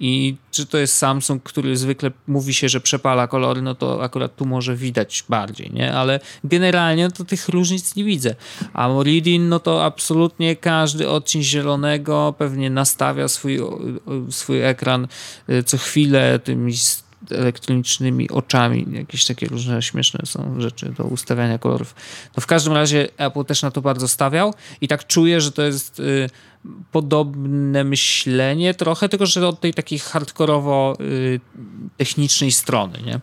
i 0.00 0.36
czy 0.50 0.66
to 0.66 0.78
jest 0.78 0.98
Samsung, 0.98 1.42
który 1.42 1.76
zwykle 1.76 2.10
mówi 2.26 2.54
się, 2.54 2.68
że 2.68 2.80
przepala 2.80 3.26
kolory, 3.26 3.62
no 3.62 3.74
to 3.74 4.02
akurat 4.02 4.36
tu 4.36 4.46
może 4.46 4.76
widać 4.76 5.24
bardziej, 5.28 5.70
nie? 5.72 5.94
Ale 5.94 6.20
generalnie 6.44 7.10
to 7.10 7.24
tych 7.24 7.48
różnic 7.48 7.96
nie 7.96 8.04
widzę. 8.04 8.34
A 8.72 8.88
Moridin, 8.88 9.48
no 9.48 9.60
to 9.60 9.84
absolutnie 9.84 10.56
każdy 10.56 11.08
odcień 11.08 11.42
zielonego 11.42 12.34
pewnie 12.38 12.70
nastawia 12.70 13.28
swój, 13.28 13.60
swój 14.30 14.62
ekran 14.62 15.08
e, 15.48 15.62
co 15.62 15.78
chwilę 15.78 16.38
tymi 16.38 16.72
elektronicznymi 17.38 18.30
oczami, 18.30 18.86
jakieś 18.92 19.26
takie 19.26 19.46
różne 19.46 19.82
śmieszne 19.82 20.26
są 20.26 20.60
rzeczy 20.60 20.92
do 20.98 21.04
ustawiania 21.04 21.58
kolorów. 21.58 21.94
No 22.36 22.40
w 22.40 22.46
każdym 22.46 22.72
razie 22.72 23.08
Apple 23.16 23.44
też 23.44 23.62
na 23.62 23.70
to 23.70 23.82
bardzo 23.82 24.08
stawiał 24.08 24.54
i 24.80 24.88
tak 24.88 25.06
czuję, 25.06 25.40
że 25.40 25.52
to 25.52 25.62
jest 25.62 26.00
y, 26.00 26.30
podobne 26.92 27.84
myślenie 27.84 28.74
trochę, 28.74 29.08
tylko 29.08 29.26
że 29.26 29.48
od 29.48 29.60
tej 29.60 29.74
takiej 29.74 29.98
hardkorowo 29.98 30.96
y, 31.00 31.40
technicznej 31.96 32.52
strony, 32.52 32.98
nie? 33.06 33.20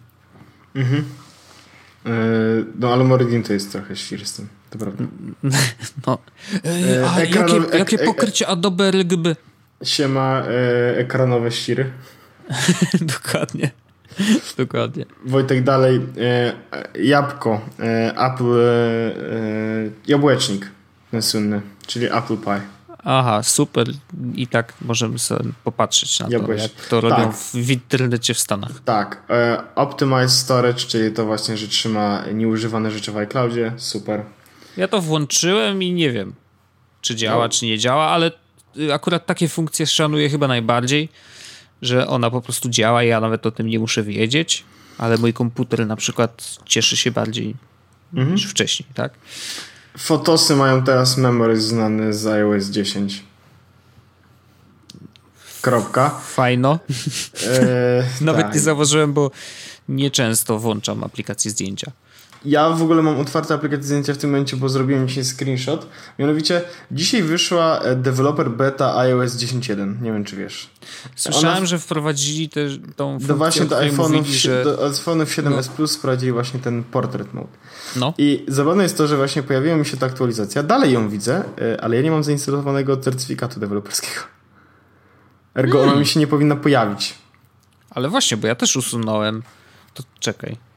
Mhm. 0.75 1.05
E, 2.05 2.11
no 2.79 2.93
ale 2.93 3.03
Meridian 3.03 3.43
to 3.43 3.53
jest 3.53 3.71
trochę 3.71 3.95
świr 3.95 4.25
z 4.25 4.33
tym, 4.33 4.47
to 4.69 4.77
prawda. 4.77 5.03
No. 6.07 6.17
E, 6.65 7.09
a 7.09 7.19
jakie, 7.19 7.77
jakie 7.77 7.97
pokrycie 7.97 8.47
Adobe 8.47 8.91
RGB? 8.91 9.35
Siema 9.83 10.43
e, 10.43 10.97
ekranowe 10.97 11.51
ściry. 11.51 11.91
Dokładnie. 13.15 13.71
Dokładnie. 14.57 15.05
Wojtek 15.25 15.63
dalej. 15.63 16.01
E, 16.17 16.53
jabłko. 17.03 17.61
E, 17.79 18.13
Apple. 18.17 18.59
E, 18.59 19.11
jabłecznik. 20.07 20.71
Ten 21.11 21.21
słynny. 21.21 21.61
Czyli 21.87 22.05
Apple 22.05 22.37
Pie. 22.37 22.61
Aha, 23.03 23.43
super. 23.43 23.87
I 24.35 24.47
tak 24.47 24.73
możemy 24.81 25.19
sobie 25.19 25.49
popatrzeć 25.63 26.19
na 26.19 26.27
to, 26.27 26.53
jak 26.53 26.71
to 26.89 27.01
robią 27.01 27.15
tak. 27.15 27.35
w 27.53 27.71
internecie 27.71 28.33
w 28.33 28.39
Stanach. 28.39 28.71
Tak. 28.85 29.23
E, 29.29 29.63
Optimize 29.75 30.29
Storage, 30.29 30.79
czyli 30.79 31.13
to 31.13 31.25
właśnie, 31.25 31.57
że 31.57 31.67
trzyma 31.67 32.23
nieużywane 32.33 32.91
rzeczy 32.91 33.11
w 33.11 33.17
iCloudzie. 33.17 33.73
Super. 33.77 34.23
Ja 34.77 34.87
to 34.87 35.01
włączyłem 35.01 35.83
i 35.83 35.91
nie 35.91 36.11
wiem, 36.11 36.33
czy 37.01 37.15
działa, 37.15 37.43
no. 37.43 37.49
czy 37.49 37.65
nie 37.65 37.77
działa, 37.77 38.07
ale 38.07 38.31
akurat 38.93 39.25
takie 39.25 39.47
funkcje 39.47 39.87
szanuję 39.87 40.29
chyba 40.29 40.47
najbardziej, 40.47 41.09
że 41.81 42.07
ona 42.07 42.31
po 42.31 42.41
prostu 42.41 42.69
działa 42.69 43.03
ja 43.03 43.21
nawet 43.21 43.45
o 43.45 43.51
tym 43.51 43.67
nie 43.67 43.79
muszę 43.79 44.03
wiedzieć, 44.03 44.63
ale 44.97 45.17
mój 45.17 45.33
komputer 45.33 45.87
na 45.87 45.95
przykład 45.95 46.57
cieszy 46.65 46.97
się 46.97 47.11
bardziej 47.11 47.55
mhm. 48.13 48.35
niż 48.35 48.45
wcześniej, 48.45 48.89
tak? 48.93 49.13
Fotosy 49.97 50.55
mają 50.55 50.83
teraz 50.83 51.17
memory 51.17 51.61
znany 51.61 52.13
z 52.13 52.27
iOS 52.27 52.65
10. 52.65 53.23
Kropka. 55.61 56.09
Fajno. 56.09 56.79
E, 57.47 58.03
Nawet 58.21 58.45
tak. 58.45 58.53
nie 58.53 58.59
zauważyłem, 58.59 59.13
bo 59.13 59.31
nieczęsto 59.89 60.59
włączam 60.59 61.03
aplikację 61.03 61.51
zdjęcia. 61.51 61.91
Ja 62.45 62.69
w 62.69 62.81
ogóle 62.83 63.01
mam 63.01 63.19
otwarte 63.19 63.53
aplikację 63.53 63.83
zdjęcia 63.83 64.13
w 64.13 64.17
tym 64.17 64.29
momencie, 64.29 64.57
bo 64.57 64.69
zrobiłem 64.69 65.07
dzisiaj 65.07 65.23
screenshot. 65.23 65.87
Mianowicie 66.19 66.61
dzisiaj 66.91 67.23
wyszła 67.23 67.79
e, 67.79 67.95
developer 67.95 68.49
beta 68.49 68.97
iOS 68.97 69.35
10.1. 69.35 70.01
Nie 70.01 70.11
wiem, 70.11 70.23
czy 70.23 70.35
wiesz. 70.35 70.69
Słyszałem, 71.15 71.57
Ona... 71.57 71.65
że 71.65 71.79
wprowadzili 71.79 72.49
też 72.49 72.79
tą 72.95 73.09
funkcję, 73.09 73.27
do 73.27 73.35
właśnie 73.35 73.65
do 73.65 73.75
iPhone'ów 73.75 74.23
że... 74.23 74.63
do 74.63 74.89
iPhone'ów 74.89 75.25
7s 75.25 75.67
no. 75.67 75.75
Plus 75.75 75.95
wprowadzili 75.95 76.31
właśnie 76.31 76.59
ten 76.59 76.83
portrait 76.83 77.33
mode. 77.33 77.49
No. 77.95 78.13
I 78.17 78.45
zabawne 78.47 78.83
jest 78.83 78.97
to, 78.97 79.07
że 79.07 79.17
właśnie 79.17 79.43
pojawiła 79.43 79.77
mi 79.77 79.85
się 79.85 79.97
ta 79.97 80.05
aktualizacja. 80.05 80.63
Dalej 80.63 80.93
ją 80.93 81.09
widzę, 81.09 81.43
e, 81.61 81.81
ale 81.81 81.95
ja 81.95 82.01
nie 82.01 82.11
mam 82.11 82.23
zainstalowanego 82.23 82.97
certyfikatu 82.97 83.59
deweloperskiego. 83.59 84.21
Ergo 85.55 85.77
hmm. 85.77 85.89
ona 85.89 85.99
mi 85.99 86.05
się 86.05 86.19
nie 86.19 86.27
powinna 86.27 86.55
pojawić. 86.55 87.15
Ale 87.89 88.09
właśnie, 88.09 88.37
bo 88.37 88.47
ja 88.47 88.55
też 88.55 88.75
usunąłem. 88.75 89.43
To 89.93 90.03
czekaj. 90.19 90.68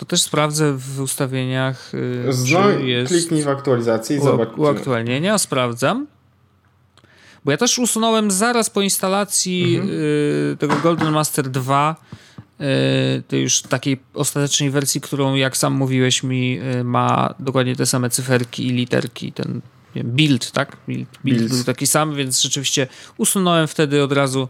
To 0.00 0.06
też 0.06 0.22
sprawdzę 0.22 0.72
w 0.72 1.00
ustawieniach. 1.00 1.92
Yy, 1.92 2.32
no, 2.52 2.70
jest... 2.70 3.12
kliknij 3.12 3.42
w 3.42 3.48
aktualizację 3.48 4.16
i 4.16 4.20
zobacz. 4.20 4.48
Uaktualnienia, 4.56 5.38
sprawdzam. 5.38 6.06
Bo 7.44 7.50
ja 7.50 7.56
też 7.56 7.78
usunąłem 7.78 8.30
zaraz 8.30 8.70
po 8.70 8.82
instalacji 8.82 9.76
mhm. 9.76 9.88
yy, 9.88 10.56
tego 10.58 10.76
Golden 10.76 11.12
Master 11.12 11.48
2 11.48 11.96
yy, 12.58 12.66
tej 13.28 13.42
już 13.42 13.62
takiej 13.62 14.00
ostatecznej 14.14 14.70
wersji, 14.70 15.00
którą 15.00 15.34
jak 15.34 15.56
sam 15.56 15.72
mówiłeś 15.72 16.22
mi 16.22 16.60
ma 16.84 17.34
dokładnie 17.38 17.76
te 17.76 17.86
same 17.86 18.10
cyferki 18.10 18.66
i 18.66 18.70
literki, 18.70 19.32
ten 19.32 19.60
wiem, 19.94 20.10
build, 20.10 20.50
tak? 20.50 20.76
Build, 20.88 21.08
build 21.24 21.48
był 21.48 21.64
taki 21.64 21.86
sam, 21.86 22.14
więc 22.14 22.42
rzeczywiście 22.42 22.86
usunąłem 23.16 23.68
wtedy 23.68 24.02
od 24.02 24.12
razu 24.12 24.48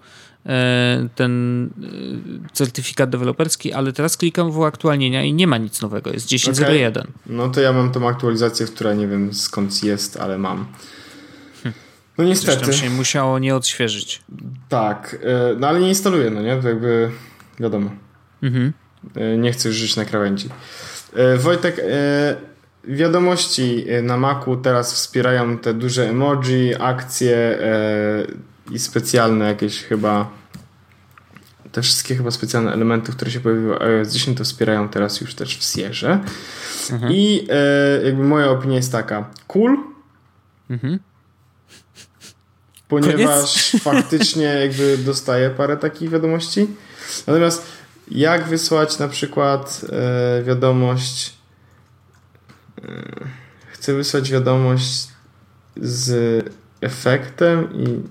ten 1.15 1.65
e, 1.65 2.49
certyfikat 2.53 3.11
deweloperski, 3.11 3.73
ale 3.73 3.93
teraz 3.93 4.17
klikam 4.17 4.51
w 4.53 4.59
uaktualnienia 4.59 5.25
i 5.25 5.35
nie 5.35 5.47
ma 5.47 5.59
nic 5.59 5.83
nowego, 5.83 6.13
jest 6.13 6.29
10.01. 6.29 6.91
Okay. 6.91 7.07
No 7.27 7.49
to 7.49 7.61
ja 7.61 7.73
mam 7.73 7.93
tą 7.93 8.09
aktualizację, 8.09 8.67
która 8.67 8.95
nie 8.95 9.09
wiem 9.09 9.35
skąd 9.35 9.85
jest, 9.85 10.17
ale 10.17 10.39
mam. 10.39 10.67
Hm. 11.63 11.75
No 12.19 12.25
niestety. 12.25 12.65
Zresztą 12.65 12.85
się 12.85 12.91
musiało 12.91 13.39
nie 13.39 13.57
odświeżyć. 13.57 14.23
Tak, 14.69 15.17
e, 15.23 15.55
no 15.59 15.69
ale 15.69 15.81
nie 15.81 15.89
instaluję, 15.89 16.31
no 16.31 16.43
nie? 16.43 16.57
To 16.57 16.69
jakby 16.69 17.11
wiadomo. 17.61 17.91
Mhm. 18.43 18.73
Nie 19.39 19.53
chcę 19.53 19.69
już 19.69 19.79
żyć 19.79 19.97
na 19.97 20.05
krawędzi. 20.05 20.49
Wojtek, 21.39 21.81
wiadomości 22.85 23.87
na 24.03 24.17
Macu 24.17 24.57
teraz 24.57 24.95
wspierają 24.95 25.59
te 25.59 25.75
duże 25.75 26.11
emoji, 26.11 26.75
akcje, 26.75 27.59
i 28.71 28.79
specjalne 28.79 29.45
jakieś 29.45 29.83
chyba 29.83 30.31
te 31.73 31.83
wszystkie 31.83 32.17
chyba 32.17 32.31
specjalne 32.31 32.73
elementy, 32.73 33.13
które 33.13 33.31
się 33.31 33.41
pojawiły 33.41 33.79
w 33.79 33.83
iOS 33.83 34.13
10 34.13 34.39
to 34.39 34.45
wspierają 34.45 34.89
teraz 34.89 35.21
już 35.21 35.35
też 35.35 35.59
w 35.59 35.65
Sierze. 35.65 36.21
Mhm. 36.93 37.13
I 37.13 37.47
e, 37.51 38.03
jakby 38.05 38.23
moja 38.23 38.51
opinia 38.51 38.77
jest 38.77 38.93
taka, 38.93 39.31
cool, 39.47 39.79
mhm. 40.71 40.99
ponieważ 42.89 43.71
Koniec? 43.71 43.83
faktycznie 43.91 44.45
jakby 44.45 44.99
dostaję 44.99 45.51
parę 45.51 45.77
takich 45.77 46.11
wiadomości. 46.11 46.67
Natomiast 47.27 47.67
jak 48.11 48.49
wysłać 48.49 48.99
na 48.99 49.09
przykład 49.09 49.81
e, 49.93 50.43
wiadomość 50.43 51.35
e, 52.79 53.03
chcę 53.73 53.95
wysłać 53.95 54.31
wiadomość 54.31 55.09
z 55.77 56.45
efektem 56.81 57.69
i 57.73 58.03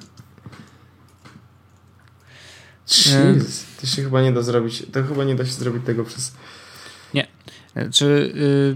Jeez, 2.90 3.66
to 3.82 3.88
się 3.88 4.04
chyba 4.04 4.22
nie 4.22 4.32
da 4.32 4.42
zrobić. 4.42 4.84
To 4.92 5.04
chyba 5.04 5.24
nie 5.24 5.36
da 5.36 5.46
się 5.46 5.52
zrobić 5.52 5.86
tego 5.86 6.04
przez. 6.04 6.34
Nie. 7.14 7.28
Czy 7.92 8.06
y, 8.06 8.76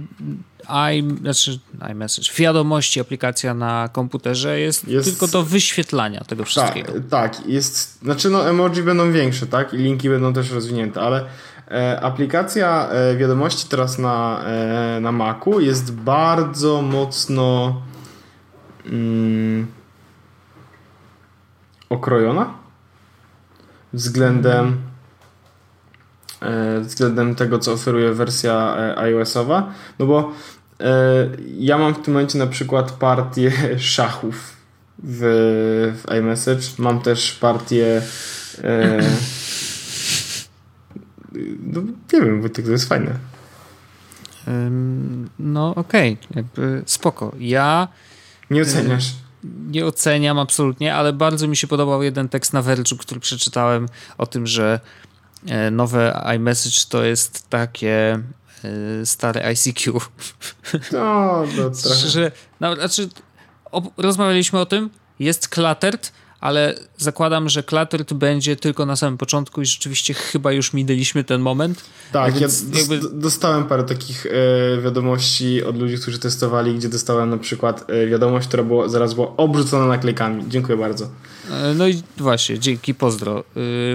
i, 0.93 1.17
znaczy 1.21 1.59
iMessage, 1.91 2.29
wiadomości, 2.37 2.99
aplikacja 2.99 3.53
na 3.53 3.89
komputerze 3.93 4.59
jest, 4.59 4.87
jest, 4.87 5.09
tylko 5.09 5.27
do 5.27 5.43
wyświetlania 5.43 6.23
tego 6.27 6.45
wszystkiego. 6.45 6.93
Tak, 6.93 7.01
tak, 7.09 7.47
jest. 7.47 8.01
Znaczy, 8.01 8.29
no, 8.29 8.49
emoji 8.49 8.83
będą 8.83 9.11
większe, 9.11 9.47
tak? 9.47 9.73
I 9.73 9.77
linki 9.77 10.09
będą 10.09 10.33
też 10.33 10.51
rozwinięte, 10.51 11.01
ale 11.01 11.25
e, 11.71 12.01
aplikacja 12.01 12.89
e, 12.89 13.17
wiadomości 13.17 13.67
teraz 13.69 13.99
na, 13.99 14.43
e, 14.45 14.99
na 15.01 15.11
Macu 15.11 15.59
jest 15.59 15.93
bardzo 15.93 16.81
mocno 16.81 17.81
mm, 18.85 19.67
okrojona 21.89 22.62
względem 23.93 24.77
e, 26.41 26.79
względem 26.79 27.35
tego, 27.35 27.59
co 27.59 27.73
oferuje 27.73 28.13
wersja 28.13 28.75
e, 28.77 28.97
iOS-owa, 28.97 29.73
no 29.99 30.05
bo 30.05 30.31
e, 30.79 31.29
ja 31.57 31.77
mam 31.77 31.93
w 31.93 32.01
tym 32.01 32.13
momencie 32.13 32.39
na 32.39 32.47
przykład 32.47 32.91
partię 32.91 33.51
szachów 33.95 34.53
w, 35.03 35.21
w 36.03 36.11
iMessage, 36.11 36.63
mam 36.77 37.01
też 37.01 37.31
partię 37.31 38.01
no, 41.63 41.81
nie 42.13 42.21
wiem, 42.21 42.41
bo 42.41 42.49
to 42.49 42.61
jest 42.61 42.89
fajne. 42.89 43.11
No 45.39 45.75
okej, 45.75 46.17
okay. 46.31 46.83
spoko. 46.85 47.35
Ja 47.39 47.87
nie 48.49 48.61
oceniasz 48.61 49.13
nie 49.43 49.85
oceniam 49.85 50.39
absolutnie, 50.39 50.95
ale 50.95 51.13
bardzo 51.13 51.47
mi 51.47 51.57
się 51.57 51.67
podobał 51.67 52.03
jeden 52.03 52.29
tekst 52.29 52.53
na 52.53 52.63
Verge'u, 52.63 52.97
który 52.97 53.19
przeczytałem 53.19 53.87
o 54.17 54.25
tym, 54.25 54.47
że 54.47 54.79
e, 55.47 55.71
nowe 55.71 56.33
iMessage 56.35 56.85
to 56.89 57.03
jest 57.03 57.49
takie 57.49 58.19
e, 58.63 59.05
stare 59.05 59.45
ICQ. 59.45 60.01
No, 60.91 61.43
no 61.57 61.69
trochę. 61.83 62.09
że, 62.09 62.31
no, 62.59 62.75
znaczy, 62.75 63.09
rozmawialiśmy 63.97 64.59
o 64.59 64.65
tym, 64.65 64.89
jest 65.19 65.47
cluttered, 65.47 66.11
ale 66.43 66.75
zakładam, 66.97 67.49
że 67.49 67.63
Cluttered 67.63 68.13
będzie 68.13 68.55
tylko 68.55 68.85
na 68.85 68.95
samym 68.95 69.17
początku 69.17 69.61
i 69.61 69.65
rzeczywiście 69.65 70.13
chyba 70.13 70.51
już 70.51 70.73
minęliśmy 70.73 71.23
ten 71.23 71.41
moment. 71.41 71.83
Tak, 72.11 72.41
ja 72.41 72.47
jakby... 72.73 72.99
dostałem 73.13 73.63
parę 73.63 73.83
takich 73.83 74.25
e, 74.25 74.81
wiadomości 74.81 75.63
od 75.63 75.77
ludzi, 75.77 75.97
którzy 75.97 76.19
testowali, 76.19 76.75
gdzie 76.75 76.89
dostałem 76.89 77.29
na 77.29 77.37
przykład 77.37 77.89
e, 77.89 78.07
wiadomość, 78.07 78.47
która 78.47 78.63
było, 78.63 78.89
zaraz 78.89 79.13
była 79.13 79.37
obrzucona 79.37 79.85
naklejkami. 79.85 80.43
Dziękuję 80.47 80.77
bardzo. 80.77 81.05
E, 81.51 81.73
no 81.73 81.87
i 81.87 82.01
właśnie, 82.17 82.59
dzięki, 82.59 82.95
pozdro. 82.95 83.43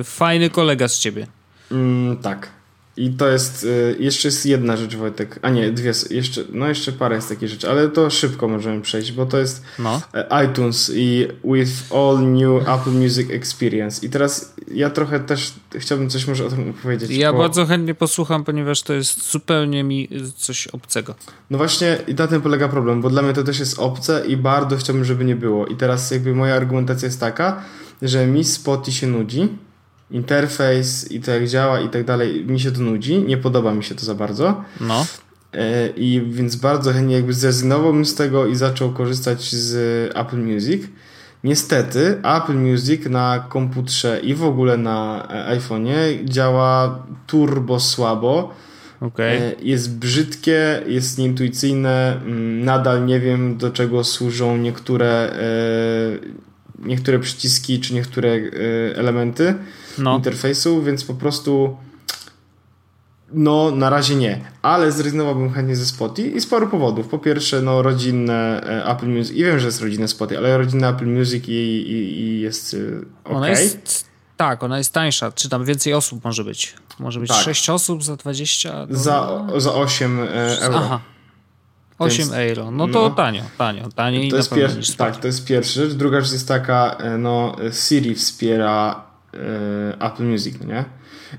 E, 0.00 0.04
fajny 0.04 0.50
kolega 0.50 0.88
z 0.88 0.98
ciebie. 0.98 1.26
Mm, 1.72 2.16
tak. 2.16 2.57
I 2.98 3.10
to 3.10 3.28
jest, 3.28 3.64
y, 3.64 3.96
jeszcze 3.98 4.28
jest 4.28 4.46
jedna 4.46 4.76
rzecz 4.76 4.96
Wojtek, 4.96 5.38
a 5.42 5.50
nie, 5.50 5.72
dwie, 5.72 5.92
jeszcze, 6.10 6.44
no 6.52 6.68
jeszcze 6.68 6.92
parę 6.92 7.16
jest 7.16 7.28
takich 7.28 7.48
rzeczy, 7.48 7.70
ale 7.70 7.88
to 7.88 8.10
szybko 8.10 8.48
możemy 8.48 8.80
przejść, 8.80 9.12
bo 9.12 9.26
to 9.26 9.38
jest 9.38 9.62
no. 9.78 10.02
E, 10.14 10.44
iTunes 10.46 10.90
i 10.94 11.28
with 11.44 11.72
all 11.94 12.32
new 12.32 12.68
Apple 12.68 12.90
Music 12.90 13.30
Experience. 13.30 14.06
I 14.06 14.10
teraz 14.10 14.54
ja 14.74 14.90
trochę 14.90 15.20
też 15.20 15.52
chciałbym 15.74 16.10
coś 16.10 16.26
może 16.26 16.46
o 16.46 16.48
tym 16.48 16.70
opowiedzieć. 16.70 17.10
Ja 17.10 17.32
bo... 17.32 17.38
bardzo 17.38 17.66
chętnie 17.66 17.94
posłucham, 17.94 18.44
ponieważ 18.44 18.82
to 18.82 18.92
jest 18.92 19.30
zupełnie 19.30 19.84
mi 19.84 20.08
coś 20.36 20.66
obcego. 20.66 21.14
No 21.50 21.58
właśnie 21.58 21.98
i 22.06 22.14
na 22.14 22.26
tym 22.26 22.42
polega 22.42 22.68
problem, 22.68 23.00
bo 23.00 23.10
dla 23.10 23.22
mnie 23.22 23.32
to 23.32 23.44
też 23.44 23.58
jest 23.58 23.78
obce 23.78 24.26
i 24.26 24.36
bardzo 24.36 24.76
chciałbym, 24.76 25.04
żeby 25.04 25.24
nie 25.24 25.36
było. 25.36 25.66
I 25.66 25.76
teraz 25.76 26.10
jakby 26.10 26.34
moja 26.34 26.54
argumentacja 26.54 27.06
jest 27.06 27.20
taka, 27.20 27.62
że 28.02 28.26
mi 28.26 28.44
Spotify 28.44 28.98
się 28.98 29.06
nudzi, 29.06 29.48
interfejs 30.10 31.12
i 31.12 31.20
to 31.20 31.30
jak 31.30 31.48
działa 31.48 31.80
i 31.80 31.88
tak 31.88 32.04
dalej, 32.04 32.44
mi 32.46 32.60
się 32.60 32.72
to 32.72 32.80
nudzi, 32.80 33.18
nie 33.18 33.36
podoba 33.36 33.74
mi 33.74 33.84
się 33.84 33.94
to 33.94 34.04
za 34.04 34.14
bardzo. 34.14 34.64
No. 34.80 35.06
E, 35.52 35.88
I 35.88 36.22
więc 36.30 36.56
bardzo 36.56 36.92
chętnie 36.92 37.14
jakby 37.14 37.32
zrezygnowałbym 37.32 38.04
z 38.04 38.14
tego 38.14 38.46
i 38.46 38.56
zaczął 38.56 38.92
korzystać 38.92 39.54
z 39.54 39.76
Apple 40.16 40.38
Music. 40.38 40.82
Niestety 41.44 42.20
Apple 42.22 42.54
Music 42.54 43.06
na 43.06 43.46
komputerze 43.48 44.20
i 44.20 44.34
w 44.34 44.44
ogóle 44.44 44.76
na 44.76 45.28
e, 45.30 45.58
iPhone'ie 45.58 46.24
działa 46.24 47.02
turbo 47.26 47.80
słabo 47.80 48.54
Okay. 49.00 49.56
Jest 49.62 49.98
brzydkie, 49.98 50.82
jest 50.86 51.18
nieintuicyjne. 51.18 52.20
Mm, 52.24 52.64
nadal 52.64 53.06
nie 53.06 53.20
wiem, 53.20 53.56
do 53.56 53.70
czego 53.70 54.04
służą 54.04 54.56
niektóre, 54.56 55.32
niektóre 56.78 57.18
przyciski 57.18 57.80
czy 57.80 57.94
niektóre 57.94 58.28
elementy 58.94 59.54
no. 59.98 60.16
interfejsu, 60.16 60.82
więc 60.82 61.04
po 61.04 61.14
prostu 61.14 61.76
no, 63.32 63.70
na 63.70 63.90
razie 63.90 64.16
nie, 64.16 64.40
ale 64.62 64.92
zrezygnowałbym 64.92 65.52
chętnie 65.52 65.76
ze 65.76 65.86
Spotify 65.86 66.28
i 66.28 66.40
z 66.40 66.46
paru 66.46 66.68
powodów. 66.68 67.08
Po 67.08 67.18
pierwsze, 67.18 67.62
no, 67.62 67.82
rodzinne 67.82 68.60
e, 68.62 68.86
Apple 68.86 69.08
Music, 69.08 69.36
i 69.36 69.44
wiem, 69.44 69.58
że 69.58 69.66
jest 69.66 69.80
rodzinne 69.80 70.08
Spotify, 70.08 70.38
ale 70.38 70.58
rodzinne 70.58 70.88
Apple 70.88 71.06
Music 71.06 71.48
i, 71.48 71.52
i, 71.52 72.20
i 72.20 72.40
jest 72.40 72.76
ok. 73.24 73.32
Ona 73.36 73.48
jest, 73.48 74.04
tak, 74.36 74.62
ona 74.62 74.78
jest 74.78 74.92
tańsza, 74.92 75.32
czy 75.32 75.48
tam 75.48 75.64
więcej 75.64 75.94
osób 75.94 76.24
może 76.24 76.44
być. 76.44 76.74
Może 76.98 77.20
być 77.20 77.28
tak. 77.28 77.44
6 77.44 77.70
osób 77.70 78.04
za 78.04 78.16
20 78.16 78.86
Za, 78.90 79.46
za 79.56 79.74
8 79.74 80.20
e, 80.20 80.60
euro. 80.60 80.80
Aha. 80.84 81.00
8 81.98 82.18
Więc, 82.18 82.32
euro. 82.32 82.70
No 82.70 82.88
to 82.88 83.08
no, 83.08 83.10
tanio, 83.10 83.42
tanio, 83.58 83.88
taniej 83.88 84.30
to 84.30 84.36
jest 84.36 84.52
pier- 84.52 84.96
Tak, 84.96 85.16
to 85.16 85.26
jest 85.26 85.44
pierwsza 85.44 85.80
rzecz. 85.80 85.92
Druga 85.92 86.20
rzecz 86.20 86.32
jest 86.32 86.48
taka, 86.48 86.96
e, 87.00 87.18
no 87.18 87.56
Siri 87.72 88.14
wspiera 88.14 89.04
e, 89.04 89.07
Apple 89.98 90.24
Music, 90.24 90.54
no 90.60 90.66
nie? 90.66 90.84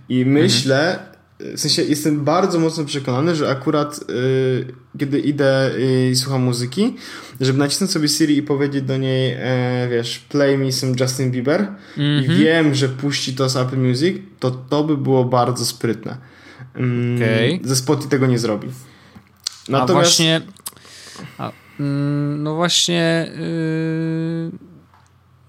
I 0.09 0.25
myślę, 0.25 0.91
mhm 0.91 1.19
w 1.39 1.59
sensie 1.59 1.83
jestem 1.83 2.23
bardzo 2.23 2.59
mocno 2.59 2.85
przekonany, 2.85 3.35
że 3.35 3.49
akurat 3.49 3.99
yy, 4.09 4.73
kiedy 4.99 5.19
idę 5.19 5.71
i 6.11 6.15
słucham 6.15 6.41
muzyki, 6.41 6.95
żeby 7.41 7.59
nacisnąć 7.59 7.91
sobie 7.91 8.07
Siri 8.07 8.37
i 8.37 8.43
powiedzieć 8.43 8.83
do 8.83 8.97
niej, 8.97 9.35
e, 9.39 9.87
wiesz, 9.91 10.19
play 10.19 10.57
me 10.57 10.71
some 10.71 10.93
Justin 10.99 11.31
Bieber 11.31 11.67
i 11.97 12.01
mhm. 12.01 12.39
wiem, 12.39 12.75
że 12.75 12.89
puści 12.89 13.33
to 13.35 13.49
z 13.49 13.57
Apple 13.57 13.77
Music, 13.77 14.17
to 14.39 14.51
to 14.51 14.83
by 14.83 14.97
było 14.97 15.25
bardzo 15.25 15.65
sprytne. 15.65 16.17
Mm, 16.75 17.15
okay. 17.15 17.59
Ze 17.63 17.75
Spotify 17.75 18.09
tego 18.09 18.27
nie 18.27 18.39
zrobi. 18.39 18.67
Natomiast... 19.69 19.89
A 19.89 19.93
właśnie... 19.93 20.41
A, 21.37 21.51
mm, 21.79 22.43
no 22.43 22.55
właśnie... 22.55 23.31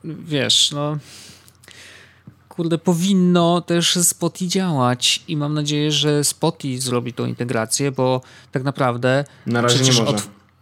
Yy, 0.05 0.15
wiesz, 0.25 0.71
no 0.73 0.99
kurde, 2.61 2.79
powinno 2.79 3.61
też 3.61 3.99
Spotify 4.03 4.51
działać 4.51 5.23
i 5.29 5.37
mam 5.37 5.55
nadzieję, 5.55 5.93
że 5.93 6.25
Spotify 6.25 6.83
zrobi 6.83 7.13
tą 7.13 7.27
integrację, 7.27 7.93
bo 7.93 8.21
tak 8.53 8.63
naprawdę... 8.63 9.25
Na 9.47 9.61
razie 9.61 9.85
nie 9.85 10.03
może. 10.03 10.17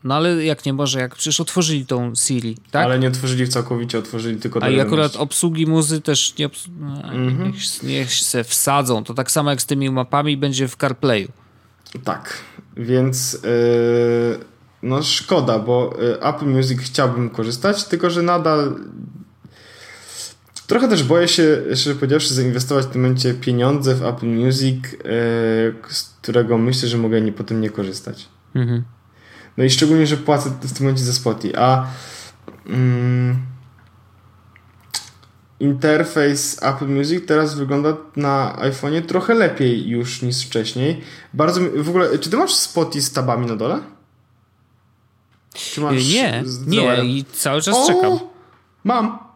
No 0.04 0.14
ale 0.14 0.44
jak 0.44 0.66
nie 0.66 0.72
może, 0.72 1.00
jak 1.00 1.14
przecież 1.14 1.40
otworzyli 1.40 1.86
tą 1.86 2.14
Siri, 2.14 2.56
tak? 2.70 2.84
Ale 2.84 2.98
nie 2.98 3.08
otworzyli 3.08 3.48
całkowicie, 3.48 3.98
otworzyli 3.98 4.40
tylko 4.40 4.62
A 4.62 4.68
i 4.68 4.80
akurat 4.80 5.16
obsługi 5.16 5.66
muzy 5.66 6.00
też 6.00 6.34
nie 6.38 6.46
obs... 6.46 6.64
no, 6.80 6.86
mm-hmm. 6.86 7.52
niech, 7.52 7.82
niech 7.82 8.12
się 8.12 8.44
wsadzą. 8.44 9.04
To 9.04 9.14
tak 9.14 9.30
samo 9.30 9.50
jak 9.50 9.62
z 9.62 9.66
tymi 9.66 9.90
mapami 9.90 10.36
będzie 10.36 10.68
w 10.68 10.76
CarPlayu. 10.76 11.28
Tak, 12.04 12.38
więc 12.76 13.32
yy, 13.32 14.38
no 14.82 15.02
szkoda, 15.02 15.58
bo 15.58 15.96
y, 16.02 16.22
Apple 16.22 16.46
Music 16.46 16.80
chciałbym 16.80 17.30
korzystać, 17.30 17.84
tylko 17.84 18.10
że 18.10 18.22
nadal 18.22 18.74
Trochę 20.68 20.88
też 20.88 21.04
boję 21.04 21.28
się, 21.28 21.62
szczerze 21.74 21.94
powiedziawszy, 21.94 22.34
zainwestować 22.34 22.84
w 22.84 22.88
tym 22.88 23.00
momencie 23.00 23.34
pieniądze 23.34 23.94
w 23.94 24.02
Apple 24.02 24.26
Music, 24.26 24.84
yy, 24.84 24.98
z 25.88 26.16
którego 26.22 26.58
myślę, 26.58 26.88
że 26.88 26.98
mogę 26.98 27.20
nie, 27.20 27.32
potem 27.32 27.60
nie 27.60 27.70
korzystać. 27.70 28.28
Mhm. 28.54 28.84
No 29.56 29.64
i 29.64 29.70
szczególnie, 29.70 30.06
że 30.06 30.16
płacę 30.16 30.50
w 30.50 30.72
tym 30.72 30.86
momencie 30.86 31.04
za 31.04 31.12
Spotify. 31.12 31.58
A 31.58 31.86
mm, 32.66 33.36
interfejs 35.60 36.62
Apple 36.62 36.88
Music 36.88 37.26
teraz 37.26 37.54
wygląda 37.54 37.96
na 38.16 38.56
iPhone'ie 38.60 39.02
trochę 39.02 39.34
lepiej 39.34 39.88
już 39.88 40.22
niż 40.22 40.46
wcześniej. 40.46 41.00
Bardzo 41.34 41.60
w 41.76 41.88
ogóle, 41.88 42.18
czy 42.18 42.30
ty 42.30 42.36
masz 42.36 42.54
Spotify 42.54 43.02
z 43.02 43.12
tabami 43.12 43.46
na 43.46 43.56
dole? 43.56 43.80
Czy 45.54 45.80
masz 45.80 46.08
nie, 46.08 46.44
nie 46.66 47.04
i 47.04 47.24
cały 47.24 47.62
czas 47.62 47.76
o, 47.76 47.86
czekam. 47.86 48.18
Mam. 48.84 49.27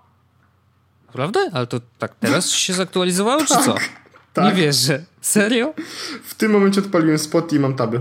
Naprawdę? 1.12 1.50
Ale 1.52 1.66
to 1.66 1.80
tak 1.98 2.14
teraz 2.20 2.50
się 2.64 2.72
zaktualizowało, 2.72 3.40
czy 3.40 3.54
co? 3.54 3.74
Tak, 3.74 3.88
tak. 4.32 4.44
Nie 4.44 4.62
wierzę. 4.62 5.04
Serio? 5.20 5.74
W 6.24 6.34
tym 6.34 6.52
momencie 6.52 6.80
odpaliłem 6.80 7.18
spot 7.18 7.52
i 7.52 7.58
mam 7.58 7.74
taby. 7.74 8.00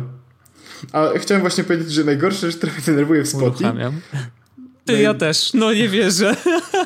A 0.94 1.08
chciałem 1.18 1.42
właśnie 1.42 1.64
powiedzieć, 1.64 1.92
że 1.92 2.04
najgorsze 2.04 2.52
która 2.52 2.74
mnie 2.74 2.82
denerwuje 2.86 3.24
w 3.24 3.28
spotie. 3.28 3.74
Ty, 4.86 4.94
Naj... 4.94 5.02
ja 5.02 5.14
też. 5.14 5.54
No 5.54 5.74
nie 5.74 5.90
wierzę. 5.90 6.36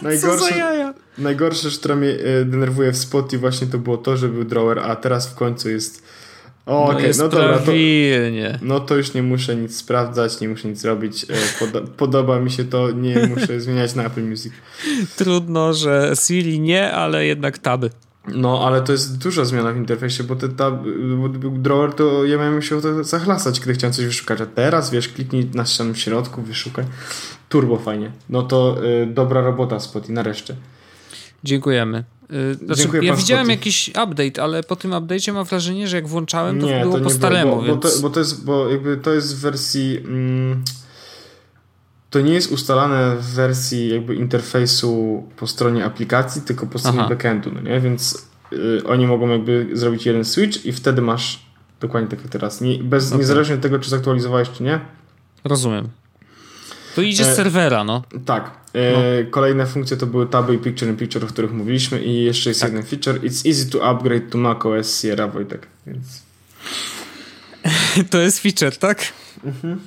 Najgorsze, 0.02 0.38
Co 0.40 0.50
za 0.50 0.56
jaja? 0.56 0.94
Najgorsze 1.18 1.70
która 1.80 1.96
mnie 1.96 2.10
e, 2.10 2.46
denerwuje 2.46 2.92
w 2.92 2.98
spotie 2.98 3.38
właśnie 3.38 3.68
to 3.68 3.78
było 3.78 3.98
to, 3.98 4.18
że 4.18 4.30
był 4.30 4.44
drawer, 4.44 4.80
a 4.80 4.96
teraz 4.96 5.28
w 5.28 5.36
końcu 5.36 5.70
jest 5.70 6.04
o, 6.66 6.72
no 6.72 6.84
okej, 6.84 6.98
okay, 6.98 7.12
no 7.18 7.28
dobra, 7.30 7.60
to, 7.60 7.72
no 8.62 8.80
to 8.80 8.96
już 8.96 9.14
nie 9.14 9.24
muszę 9.24 9.56
nic 9.56 9.78
sprawdzać, 9.78 10.42
nie 10.42 10.50
muszę 10.50 10.68
nic 10.68 10.86
robić. 10.86 11.24
E, 11.24 11.82
podoba 11.98 12.40
mi 12.40 12.52
się 12.52 12.64
to, 12.66 12.92
nie 12.92 13.28
muszę 13.28 13.60
zmieniać 13.62 13.96
na 13.96 14.04
Apple 14.04 14.24
Music. 14.24 14.54
Trudno, 15.16 15.74
że 15.74 16.14
Siri 16.16 16.60
nie, 16.60 16.92
ale 16.92 17.26
jednak 17.26 17.58
taby. 17.58 17.90
No, 18.28 18.68
ale 18.68 18.82
to 18.82 18.92
jest 18.92 19.18
duża 19.18 19.46
zmiana 19.46 19.72
w 19.74 19.78
interfejsie, 19.78 20.24
bo 20.24 20.36
ten 20.36 20.56
tab, 20.56 20.74
bo 21.18 21.50
drawer 21.50 21.94
to 21.94 22.26
ja 22.26 22.38
miałem 22.38 22.62
się 22.62 22.82
to 22.82 23.04
zachlasać, 23.04 23.60
kiedy 23.60 23.74
chciałem 23.74 23.94
coś 23.94 24.06
wyszukać, 24.06 24.42
a 24.42 24.46
teraz, 24.46 24.92
wiesz, 24.92 25.08
kliknij 25.08 25.50
na 25.54 25.66
samym 25.66 25.96
środku, 25.96 26.42
wyszukaj. 26.42 26.86
Turbo 27.50 27.78
fajnie. 27.78 28.12
No 28.30 28.44
to 28.44 28.78
y, 28.84 29.06
dobra 29.06 29.42
robota 29.42 29.80
Spotify, 29.80 30.14
nareszcie. 30.14 30.56
Dziękujemy. 31.44 32.04
Znaczy, 32.66 32.82
Dziękuję 32.82 33.04
ja 33.04 33.16
widziałem 33.16 33.50
jakiś 33.50 33.90
update, 33.90 34.44
ale 34.44 34.64
po 34.64 34.76
tym 34.76 34.92
update'cie 34.92 35.34
mam 35.34 35.46
wrażenie, 35.46 35.88
że 35.88 35.96
jak 35.96 36.08
włączałem, 36.08 36.60
to 36.60 36.66
nie, 36.66 36.80
było 36.80 36.98
to 36.98 37.04
po 37.04 37.10
staremu. 37.10 37.52
Było, 37.52 37.62
bo, 37.62 37.68
więc... 37.68 37.84
bo, 37.84 37.90
to, 37.90 38.02
bo, 38.02 38.10
to, 38.10 38.20
jest, 38.20 38.46
bo 38.46 38.70
jakby 38.70 38.98
to 38.98 39.14
jest 39.14 39.36
w 39.36 39.40
wersji. 39.40 39.98
Mm, 39.98 40.64
to 42.10 42.22
nie 42.22 42.34
jest 42.34 42.52
ustalane 42.52 43.16
w 43.16 43.26
wersji 43.26 43.90
jakby 43.90 44.16
interfejsu 44.16 45.24
po 45.38 45.48
stronie 45.48 45.86
aplikacji, 45.86 46.42
tylko 46.42 46.68
po 46.68 46.80
stronie 46.80 47.00
Aha. 47.00 47.10
backendu, 47.10 47.52
no 47.54 47.62
nie? 47.62 47.80
Więc 47.80 48.28
y, 48.54 48.82
oni 48.88 49.08
mogą 49.08 49.30
jakby 49.30 49.70
zrobić 49.74 50.06
jeden 50.06 50.26
switch 50.26 50.66
i 50.66 50.72
wtedy 50.72 51.02
masz 51.02 51.46
dokładnie 51.80 52.10
tak 52.10 52.22
jak 52.22 52.30
teraz. 52.30 52.62
Nie, 52.62 52.78
bez, 52.78 53.08
okay. 53.08 53.20
Niezależnie 53.20 53.56
od 53.56 53.62
tego, 53.62 53.80
czy 53.80 53.90
zaktualizowałeś, 53.90 54.50
czy 54.50 54.64
nie. 54.64 54.80
Rozumiem. 55.44 55.90
To 56.96 57.02
idzie 57.02 57.26
z 57.26 57.28
e, 57.28 57.36
serwera, 57.36 57.84
no. 57.84 58.04
Tak. 58.26 58.52
E, 58.74 58.92
no. 58.92 59.32
Kolejne 59.32 59.66
funkcje 59.66 59.98
to 59.98 60.06
były 60.06 60.28
taby 60.28 60.54
i 60.54 60.58
picture 60.58 60.90
in 60.90 60.98
picture, 60.98 61.26
o 61.26 61.28
których 61.28 61.52
mówiliśmy 61.52 62.02
i 62.04 62.24
jeszcze 62.24 62.50
jest 62.50 62.62
tak. 62.62 62.72
jeden 62.72 62.86
feature. 62.86 63.22
It's 63.22 63.48
easy 63.48 63.70
to 63.70 63.90
upgrade 63.90 64.30
to 64.30 64.38
macOS 64.38 65.02
Sierra 65.02 65.28
Wojtek, 65.28 65.68
więc... 65.88 66.06
to 68.12 68.18
jest 68.18 68.40
feature, 68.40 68.78
tak? 68.78 69.14
Mhm. 69.44 69.80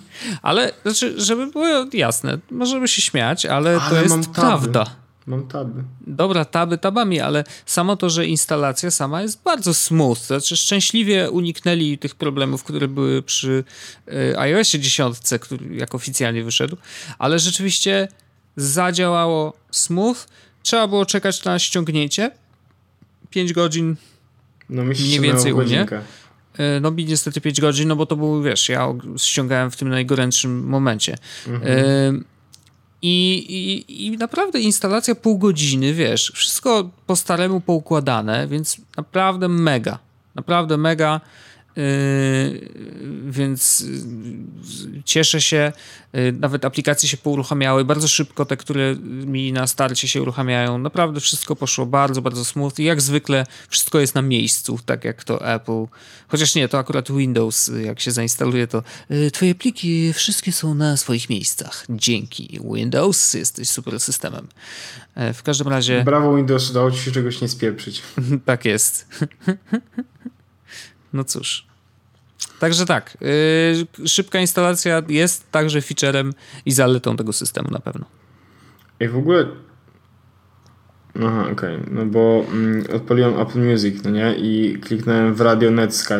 Ale, 0.42 0.72
znaczy, 0.82 1.20
żeby 1.20 1.46
było 1.46 1.66
jasne, 1.92 2.38
możemy 2.50 2.88
się 2.88 3.02
śmiać, 3.02 3.46
ale, 3.46 3.80
ale 3.80 3.90
to 3.90 4.02
jest 4.02 4.30
prawda. 4.30 4.86
Mam 5.29 5.49
taby. 5.49 5.85
Dobra, 6.07 6.45
taby 6.45 6.79
tabami, 6.79 7.20
ale 7.20 7.45
samo 7.66 7.97
to, 7.97 8.11
że 8.11 8.26
instalacja 8.26 8.91
sama 8.91 9.22
jest 9.22 9.43
bardzo 9.43 9.74
smooth. 9.74 10.18
Znaczy 10.18 10.57
szczęśliwie 10.57 11.31
uniknęli 11.31 11.99
tych 11.99 12.14
problemów, 12.14 12.64
które 12.64 12.89
były 12.89 13.22
przy 13.22 13.64
y, 14.09 14.39
iOSie 14.39 14.81
10, 14.81 15.16
który 15.41 15.76
jak 15.76 15.95
oficjalnie 15.95 16.45
wyszedł, 16.45 16.76
ale 17.18 17.39
rzeczywiście 17.39 18.09
zadziałało 18.57 19.53
smooth. 19.70 20.16
Trzeba 20.62 20.89
było 20.89 21.07
czekać 21.07 21.45
na 21.45 21.59
ściągnięcie. 21.59 22.31
5 23.31 23.53
godzin 23.53 23.97
no, 24.70 24.85
mniej 24.85 25.20
więcej 25.20 25.53
u 25.53 25.62
mnie. 25.62 25.87
Y, 26.61 26.81
no 26.81 26.91
mi 26.91 27.05
niestety 27.05 27.41
5 27.41 27.61
godzin, 27.61 27.89
no 27.89 27.97
bo 27.97 28.07
to 28.07 28.16
był, 28.16 28.43
wiesz, 28.43 28.68
ja 28.68 28.95
ściągałem 29.16 29.70
w 29.70 29.76
tym 29.76 29.89
najgorętszym 29.89 30.68
momencie. 30.68 31.18
Mhm. 31.47 31.79
Y 31.79 32.38
i, 33.03 33.44
i, 33.88 34.07
I 34.07 34.11
naprawdę 34.11 34.61
instalacja 34.61 35.14
pół 35.14 35.38
godziny, 35.38 35.94
wiesz, 35.94 36.32
wszystko 36.34 36.90
po 37.07 37.16
staremu 37.16 37.61
poukładane, 37.61 38.49
więc 38.49 38.76
naprawdę 38.96 39.49
mega. 39.49 39.99
Naprawdę 40.34 40.76
mega. 40.76 41.20
Yy, 41.79 42.68
więc 43.31 43.81
yy, 43.81 45.03
cieszę 45.05 45.41
się. 45.41 45.72
Yy, 46.12 46.33
nawet 46.33 46.64
aplikacje 46.64 47.09
się 47.09 47.16
pouruchamiały 47.16 47.85
bardzo 47.85 48.09
szybko, 48.09 48.45
te, 48.45 48.57
które 48.57 48.97
mi 49.05 49.53
na 49.53 49.66
starcie 49.66 50.09
się 50.09 50.22
uruchamiają. 50.22 50.79
Naprawdę 50.79 51.20
wszystko 51.20 51.57
poszło 51.57 51.87
bardzo, 51.87 52.22
bardzo 52.22 52.45
smooth 52.45 52.72
i 52.79 52.85
jak 52.85 53.01
zwykle 53.01 53.47
wszystko 53.68 54.01
jest 54.01 54.14
na 54.14 54.22
miejscu, 54.22 54.79
tak 54.87 55.05
jak 55.05 55.24
to 55.24 55.55
Apple. 55.55 55.85
Chociaż 56.29 56.55
nie, 56.55 56.68
to 56.68 56.79
akurat 56.79 57.12
Windows, 57.12 57.70
jak 57.85 58.01
się 58.01 58.11
zainstaluje, 58.11 58.66
to 58.66 58.83
twoje 59.33 59.55
pliki 59.55 60.12
wszystkie 60.12 60.53
są 60.53 60.74
na 60.74 60.97
swoich 60.97 61.31
miejscach. 61.31 61.87
Dzięki 61.91 62.61
Windows, 62.74 63.35
jesteś 63.35 63.68
super 63.68 64.01
systemem. 64.01 64.49
W 65.35 65.43
każdym 65.43 65.68
razie... 65.68 66.05
Brawo 66.05 66.37
Windows, 66.37 66.70
udało 66.70 66.91
ci 66.91 66.99
się 66.99 67.12
czegoś 67.12 67.41
nie 67.41 67.49
spieprzyć. 67.49 68.03
tak 68.45 68.64
jest. 68.64 69.07
No 71.12 71.24
cóż. 71.24 71.68
Także 72.61 72.86
tak, 72.86 73.18
yy, 74.01 74.09
szybka 74.09 74.41
instalacja 74.41 75.03
jest 75.09 75.51
także 75.51 75.80
featurem 75.80 76.34
i 76.66 76.72
zaletą 76.72 77.16
tego 77.16 77.32
systemu 77.32 77.70
na 77.70 77.78
pewno. 77.78 78.07
I 79.01 79.09
w 79.09 79.16
ogóle. 79.16 79.47
Aha, 81.26 81.43
okej, 81.53 81.76
okay. 81.76 81.91
no 81.91 82.07
bo 82.07 82.45
mm, 82.53 82.84
odpaliłem 82.97 83.41
Apple 83.41 83.59
Music, 83.59 84.05
no 84.05 84.11
nie? 84.11 84.34
I 84.34 84.78
kliknąłem 84.78 85.34
w 85.34 85.41
Radio 85.41 85.70
Netsky. 85.70 86.14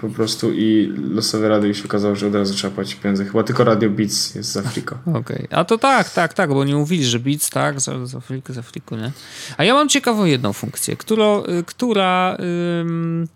po 0.00 0.08
prostu 0.08 0.52
i 0.52 0.92
losowe 1.14 1.48
radio 1.48 1.70
i 1.70 1.74
się 1.74 1.84
okazało, 1.84 2.16
że 2.16 2.26
od 2.26 2.34
razu 2.34 2.54
trzeba 2.54 2.74
płacić 2.74 2.94
pieniądze. 2.94 3.24
Chyba 3.24 3.42
tylko 3.42 3.64
Radio 3.64 3.90
Beats 3.90 4.34
jest 4.34 4.52
z 4.52 4.56
Afriko. 4.56 4.98
Okej, 5.06 5.46
okay. 5.46 5.58
a 5.58 5.64
to 5.64 5.78
tak, 5.78 6.10
tak, 6.10 6.34
tak, 6.34 6.50
bo 6.50 6.64
nie 6.64 6.74
mówili, 6.74 7.04
że 7.04 7.18
Beats, 7.18 7.50
tak, 7.50 7.80
z, 7.80 8.08
z 8.10 8.14
Afriku, 8.14 8.52
z 8.52 8.58
Afriku, 8.58 8.96
nie? 8.96 9.12
A 9.56 9.64
ja 9.64 9.74
mam 9.74 9.88
ciekawą 9.88 10.24
jedną 10.24 10.52
funkcję, 10.52 10.96
którą, 10.96 11.44
y, 11.44 11.64
która 11.66 12.36
ym, 12.80 13.28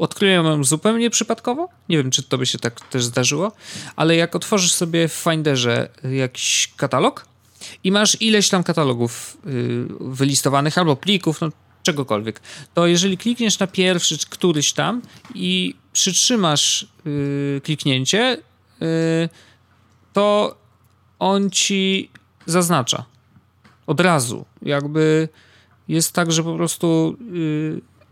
odkryłem 0.00 0.46
ją 0.46 0.64
zupełnie 0.64 1.10
przypadkowo. 1.10 1.68
Nie 1.88 1.96
wiem, 1.96 2.10
czy 2.10 2.22
to 2.22 2.38
by 2.38 2.46
się 2.46 2.58
tak 2.58 2.80
też 2.80 3.04
zdarzyło, 3.04 3.52
ale 3.96 4.16
jak 4.16 4.36
otworzysz 4.36 4.72
sobie 4.72 5.08
w 5.08 5.12
Finderze 5.12 5.88
jakiś 6.12 6.72
katalog 6.76 7.26
i 7.84 7.92
masz 7.92 8.22
ileś 8.22 8.48
tam 8.48 8.62
katalogów 8.62 9.36
y, 9.46 9.86
wylistowanych 10.00 10.78
albo 10.78 10.96
plików, 10.96 11.40
no 11.40 11.48
czegokolwiek, 11.82 12.40
to 12.74 12.86
jeżeli 12.86 13.18
klikniesz 13.18 13.58
na 13.58 13.66
pierwszy 13.66 14.18
któryś 14.30 14.72
tam 14.72 15.02
i 15.34 15.74
przytrzymasz 15.92 16.86
yy, 17.04 17.60
kliknięcie, 17.64 18.36
yy, 18.80 18.88
to 20.12 20.56
on 21.18 21.50
ci 21.50 22.10
zaznacza 22.46 23.04
od 23.86 24.00
razu. 24.00 24.44
Jakby 24.62 25.28
jest 25.88 26.12
tak, 26.12 26.32
że 26.32 26.42
po 26.42 26.56
prostu 26.56 27.16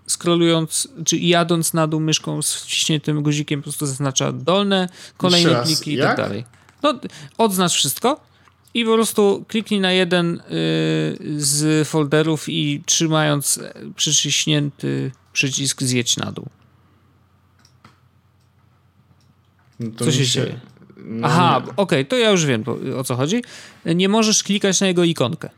scrollując, 0.08 0.88
czy 1.04 1.16
jadąc 1.16 1.74
na 1.74 1.86
dół 1.86 2.00
myszką 2.00 2.42
z 2.42 2.54
wciśniętym 2.54 3.22
guzikiem, 3.22 3.60
po 3.60 3.64
prostu 3.64 3.86
zaznacza 3.86 4.32
dolne, 4.32 4.88
kolejne 5.16 5.62
pliki 5.62 5.94
i 5.94 5.98
tak 5.98 6.16
dalej. 6.16 6.44
No, 6.82 6.94
odznacz 7.38 7.72
wszystko 7.72 8.20
i 8.74 8.84
po 8.84 8.94
prostu 8.94 9.44
kliknij 9.48 9.80
na 9.80 9.92
jeden 9.92 10.34
y, 10.34 10.40
z 11.36 11.88
folderów 11.88 12.48
i 12.48 12.82
trzymając 12.86 13.60
przyciśnięty 13.96 15.10
przycisk 15.32 15.82
zjedź 15.82 16.16
na 16.16 16.32
dół. 16.32 16.46
No 19.80 19.90
Co 19.98 20.12
się, 20.12 20.26
się 20.26 20.26
dzieje? 20.26 20.60
No 20.96 21.26
Aha, 21.26 21.56
okej, 21.56 21.72
okay, 21.76 22.04
to 22.04 22.16
ja 22.16 22.30
już 22.30 22.46
wiem 22.46 22.64
o 22.96 23.04
co 23.04 23.16
chodzi. 23.16 23.42
Nie 23.86 24.08
możesz 24.08 24.42
klikać 24.42 24.80
na 24.80 24.86
jego 24.86 25.04
ikonkę. 25.04 25.50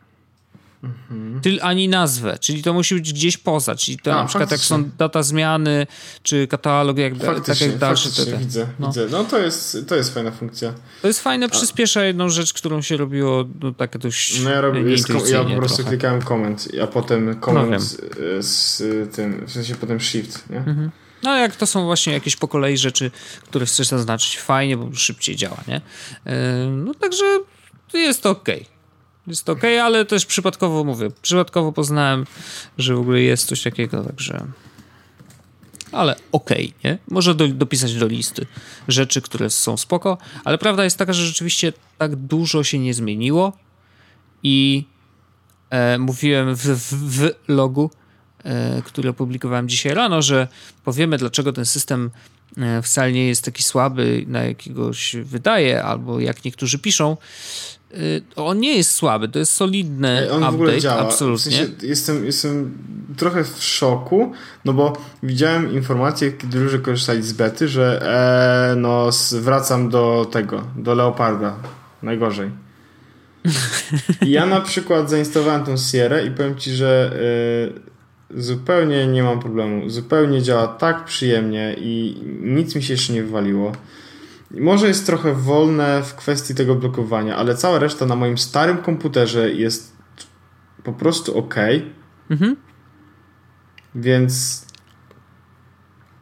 Mhm. 0.83 1.41
Ty, 1.41 1.63
ani 1.63 1.89
nazwę, 1.89 2.39
czyli 2.41 2.63
to 2.63 2.73
musi 2.73 2.95
być 2.95 3.13
gdzieś 3.13 3.37
poza, 3.37 3.75
czyli 3.75 3.99
to 3.99 4.13
A, 4.13 4.15
na 4.15 4.25
przykład 4.25 4.51
faktycznie. 4.51 4.77
jak 4.77 4.87
są 4.87 4.91
data 4.99 5.23
zmiany, 5.23 5.87
czy 6.23 6.47
katalog, 6.47 6.99
jak, 6.99 7.13
tak 7.47 7.61
jak 7.61 7.79
dalsze. 7.79 8.11
Te, 8.11 8.31
te. 8.31 8.39
Widzę, 8.39 8.67
no. 8.79 8.87
widzę. 8.87 9.07
No 9.11 9.25
to 9.25 9.39
jest, 9.39 9.79
to 9.89 9.95
jest 9.95 10.15
fajna 10.15 10.31
funkcja. 10.31 10.75
To 11.03 11.09
jest 11.09 11.21
fajne, 11.21 11.49
przyspiesza 11.49 12.05
jedną 12.05 12.29
rzecz, 12.29 12.53
którą 12.53 12.83
się 12.83 12.97
robiło 12.97 13.45
no, 13.61 13.73
takie 13.73 13.99
dość 13.99 14.41
No 14.41 14.51
ja, 14.51 14.61
robię, 14.61 14.81
ja 15.31 15.45
po 15.45 15.57
prostu 15.57 15.77
trochę. 15.77 15.91
klikałem 15.91 16.23
comment, 16.23 16.69
a 16.83 16.87
potem 16.87 17.41
comment 17.41 17.71
no, 17.71 17.81
z, 18.43 18.47
z, 18.47 19.15
tym, 19.17 19.47
w 19.47 19.53
sensie 19.53 19.75
potem 19.75 20.01
shift, 20.01 20.51
nie? 20.51 20.59
Mhm. 20.59 20.91
No 21.23 21.37
jak 21.37 21.57
to 21.57 21.67
są 21.67 21.85
właśnie 21.85 22.13
jakieś 22.13 22.37
po 22.37 22.49
kolei 22.49 22.79
rzeczy, 22.79 23.11
które 23.45 23.67
chcesz 23.67 23.87
zaznaczyć, 23.87 24.39
fajnie, 24.39 24.77
bo 24.77 24.95
szybciej 24.95 25.37
działa, 25.37 25.61
nie? 25.69 25.81
Yy, 26.27 26.33
no 26.71 26.95
także 26.95 27.25
jest 27.95 28.23
to 28.23 28.31
ok. 28.31 28.49
Jest 29.31 29.49
ok, 29.49 29.65
ale 29.83 30.05
też 30.05 30.27
przypadkowo 30.27 30.85
mówię, 30.85 31.09
przypadkowo 31.23 31.73
poznałem, 31.73 32.27
że 32.79 32.95
w 32.95 32.99
ogóle 32.99 33.21
jest 33.21 33.47
coś 33.47 33.63
takiego, 33.63 34.05
także 34.05 34.47
ale 35.93 36.17
okej, 36.33 36.73
okay, 36.79 36.91
nie? 36.91 36.99
Może 37.09 37.35
do, 37.35 37.49
dopisać 37.49 37.95
do 37.95 38.07
listy 38.07 38.47
rzeczy, 38.89 39.23
które 39.23 39.51
są 39.51 39.77
spoko, 39.77 40.19
ale 40.45 40.59
prawda 40.59 40.85
jest 40.85 40.99
taka, 40.99 41.13
że 41.13 41.27
rzeczywiście 41.27 41.73
tak 41.99 42.17
dużo 42.17 42.65
się 42.65 42.79
nie 42.79 42.95
zmieniło 42.95 43.53
i 44.43 44.85
e, 45.71 45.99
mówiłem 45.99 46.55
w, 46.57 46.63
w, 46.63 47.19
w 47.19 47.31
logu, 47.49 47.91
e, 48.45 48.83
który 48.83 49.09
opublikowałem 49.09 49.69
dzisiaj 49.69 49.95
rano, 49.95 50.23
że 50.23 50.49
powiemy, 50.85 51.19
dlaczego 51.19 51.53
ten 51.53 51.67
system 51.67 52.11
wcale 52.83 53.13
nie 53.13 53.29
jest 53.29 53.45
taki 53.45 53.63
słaby, 53.63 54.25
na 54.27 54.43
jakiego 54.45 54.93
się 54.93 55.23
wydaje, 55.23 55.83
albo 55.83 56.21
jak 56.21 56.45
niektórzy 56.45 56.79
piszą, 56.79 57.17
Y, 57.99 58.23
on 58.37 58.61
nie 58.61 58.77
jest 58.77 58.91
słaby, 58.91 59.29
to 59.29 59.39
jest 59.39 59.53
solidny 59.53 60.31
on 60.31 60.37
update, 60.37 60.53
w 60.53 60.55
ogóle 60.55 60.81
działa. 60.81 61.01
absolutnie. 61.01 61.53
W 61.53 61.55
sensie 61.55 61.87
jestem, 61.87 62.25
jestem 62.25 62.79
trochę 63.17 63.45
w 63.45 63.63
szoku, 63.63 64.33
no 64.65 64.73
bo 64.73 64.93
widziałem 65.23 65.73
informacje, 65.73 66.33
kiedy 66.33 66.61
ludzie 66.61 66.79
korzystali 66.79 67.23
z 67.23 67.33
bety, 67.33 67.69
że 67.69 68.03
e, 68.73 68.77
no 68.77 69.11
wracam 69.33 69.89
do 69.89 70.27
tego, 70.33 70.65
do 70.77 70.95
Leoparda. 70.95 71.57
Najgorzej. 72.03 72.51
ja 74.27 74.47
na 74.47 74.61
przykład 74.61 75.11
zainstalowałem 75.11 75.65
tą 75.65 75.77
Sierra 75.77 76.21
i 76.21 76.31
powiem 76.31 76.57
ci, 76.57 76.71
że 76.71 77.17
zupełnie 78.35 79.07
nie 79.07 79.23
mam 79.23 79.41
problemu. 79.41 79.91
Zupełnie 79.91 80.43
działa 80.43 80.69
tak 80.69 81.05
przyjemnie 81.05 81.77
i 81.79 82.23
nic 82.41 82.75
mi 82.75 82.83
się 82.83 82.93
jeszcze 82.93 83.13
nie 83.13 83.23
wywaliło. 83.23 83.73
Może 84.51 84.89
jest 84.89 85.07
trochę 85.07 85.35
wolne 85.35 86.03
w 86.03 86.15
kwestii 86.15 86.55
tego 86.55 86.75
blokowania, 86.75 87.37
ale 87.37 87.55
cała 87.55 87.79
reszta 87.79 88.07
na 88.07 88.17
moim 88.17 88.39
starym 88.39 88.79
komputerze 88.79 89.51
jest 89.51 89.97
po 90.85 90.93
prostu 90.93 91.39
ok. 91.39 91.55
Mhm. 92.31 92.57
Więc. 93.95 94.65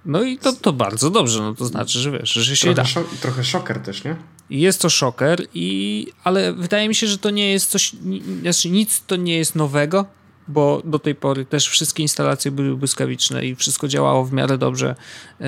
No 0.04 0.22
i 0.22 0.38
to, 0.38 0.52
to 0.52 0.72
bardzo 0.72 1.10
dobrze, 1.10 1.42
no 1.42 1.54
to 1.54 1.66
znaczy, 1.66 1.98
że 1.98 2.10
wiesz, 2.10 2.32
że 2.32 2.56
się 2.56 2.74
trochę 2.74 3.00
da. 3.00 3.18
trochę 3.20 3.44
szoker 3.44 3.80
też, 3.80 4.04
nie? 4.04 4.16
Jest 4.50 4.80
to 4.80 4.90
szoker, 4.90 5.42
i, 5.54 6.06
ale 6.24 6.52
wydaje 6.52 6.88
mi 6.88 6.94
się, 6.94 7.06
że 7.06 7.18
to 7.18 7.30
nie 7.30 7.52
jest 7.52 7.70
coś, 7.70 7.92
znaczy 8.40 8.70
nic 8.70 9.02
to 9.06 9.16
nie 9.16 9.38
jest 9.38 9.54
nowego, 9.54 10.06
bo 10.48 10.82
do 10.84 10.98
tej 10.98 11.14
pory 11.14 11.44
też 11.44 11.68
wszystkie 11.68 12.02
instalacje 12.02 12.50
były 12.50 12.76
błyskawiczne 12.76 13.46
i 13.46 13.54
wszystko 13.54 13.88
działało 13.88 14.24
w 14.24 14.32
miarę 14.32 14.58
dobrze. 14.58 14.94
Yy, 15.40 15.46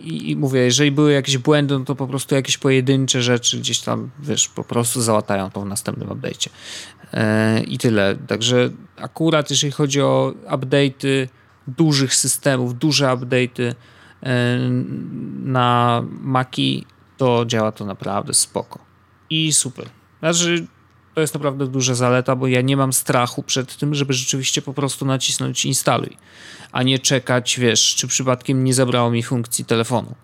I, 0.00 0.36
mówię, 0.36 0.60
jeżeli 0.60 0.90
były 0.90 1.12
jakieś 1.12 1.38
błędy, 1.38 1.78
no 1.78 1.84
to 1.84 1.94
po 1.94 2.06
prostu 2.06 2.34
jakieś 2.34 2.58
pojedyncze 2.58 3.22
rzeczy 3.22 3.58
gdzieś 3.58 3.80
tam, 3.80 4.10
wiesz, 4.20 4.48
po 4.48 4.64
prostu 4.64 5.00
załatają 5.00 5.50
to 5.50 5.60
w 5.60 5.66
następnym 5.66 6.08
update'cie. 6.08 6.48
Yy, 7.12 7.60
I 7.60 7.78
tyle. 7.78 8.16
Także 8.26 8.70
akurat 8.96 9.50
jeżeli 9.50 9.72
chodzi 9.72 10.00
o 10.00 10.34
update'y 10.46 11.28
dużych 11.66 12.14
systemów, 12.14 12.78
duże 12.78 13.06
update'y 13.06 13.62
yy, 13.62 14.28
na 15.44 16.02
Maki, 16.20 16.86
to 17.16 17.44
działa 17.46 17.72
to 17.72 17.84
naprawdę 17.84 18.34
spoko. 18.34 18.78
I 19.30 19.52
super. 19.52 19.86
Znaczy, 20.20 20.66
to 21.14 21.20
jest 21.20 21.34
naprawdę 21.34 21.66
duża 21.66 21.94
zaleta, 21.94 22.36
bo 22.36 22.46
ja 22.46 22.60
nie 22.60 22.76
mam 22.76 22.92
strachu 22.92 23.42
przed 23.42 23.76
tym, 23.76 23.94
żeby 23.94 24.12
rzeczywiście 24.12 24.62
po 24.62 24.74
prostu 24.74 25.06
nacisnąć 25.06 25.64
instaluj, 25.64 26.16
a 26.72 26.82
nie 26.82 26.98
czekać, 26.98 27.58
wiesz, 27.60 27.94
czy 27.94 28.08
przypadkiem 28.08 28.64
nie 28.64 28.74
zabrało 28.74 29.10
mi 29.10 29.22
funkcji 29.22 29.64
telefonu. 29.64 30.14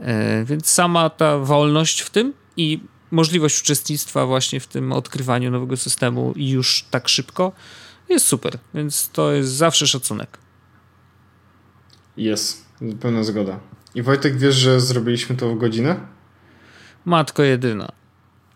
Yy, 0.00 0.06
więc 0.44 0.66
sama 0.66 1.10
ta 1.10 1.38
wolność 1.38 2.00
w 2.00 2.10
tym 2.10 2.32
i 2.56 2.80
możliwość 3.10 3.62
uczestnictwa 3.62 4.26
właśnie 4.26 4.60
w 4.60 4.66
tym 4.66 4.92
odkrywaniu 4.92 5.50
nowego 5.50 5.76
systemu 5.76 6.32
już 6.36 6.84
tak 6.90 7.08
szybko 7.08 7.52
jest 8.08 8.26
super, 8.26 8.58
więc 8.74 9.08
to 9.08 9.32
jest 9.32 9.50
zawsze 9.50 9.86
szacunek. 9.86 10.38
Jest, 12.16 12.64
pełna 13.00 13.24
zgoda. 13.24 13.60
I 13.94 14.02
Wojtek, 14.02 14.38
wiesz, 14.38 14.54
że 14.54 14.80
zrobiliśmy 14.80 15.36
to 15.36 15.48
w 15.48 15.58
godzinę? 15.58 16.00
Matko 17.04 17.42
jedyna 17.42 18.03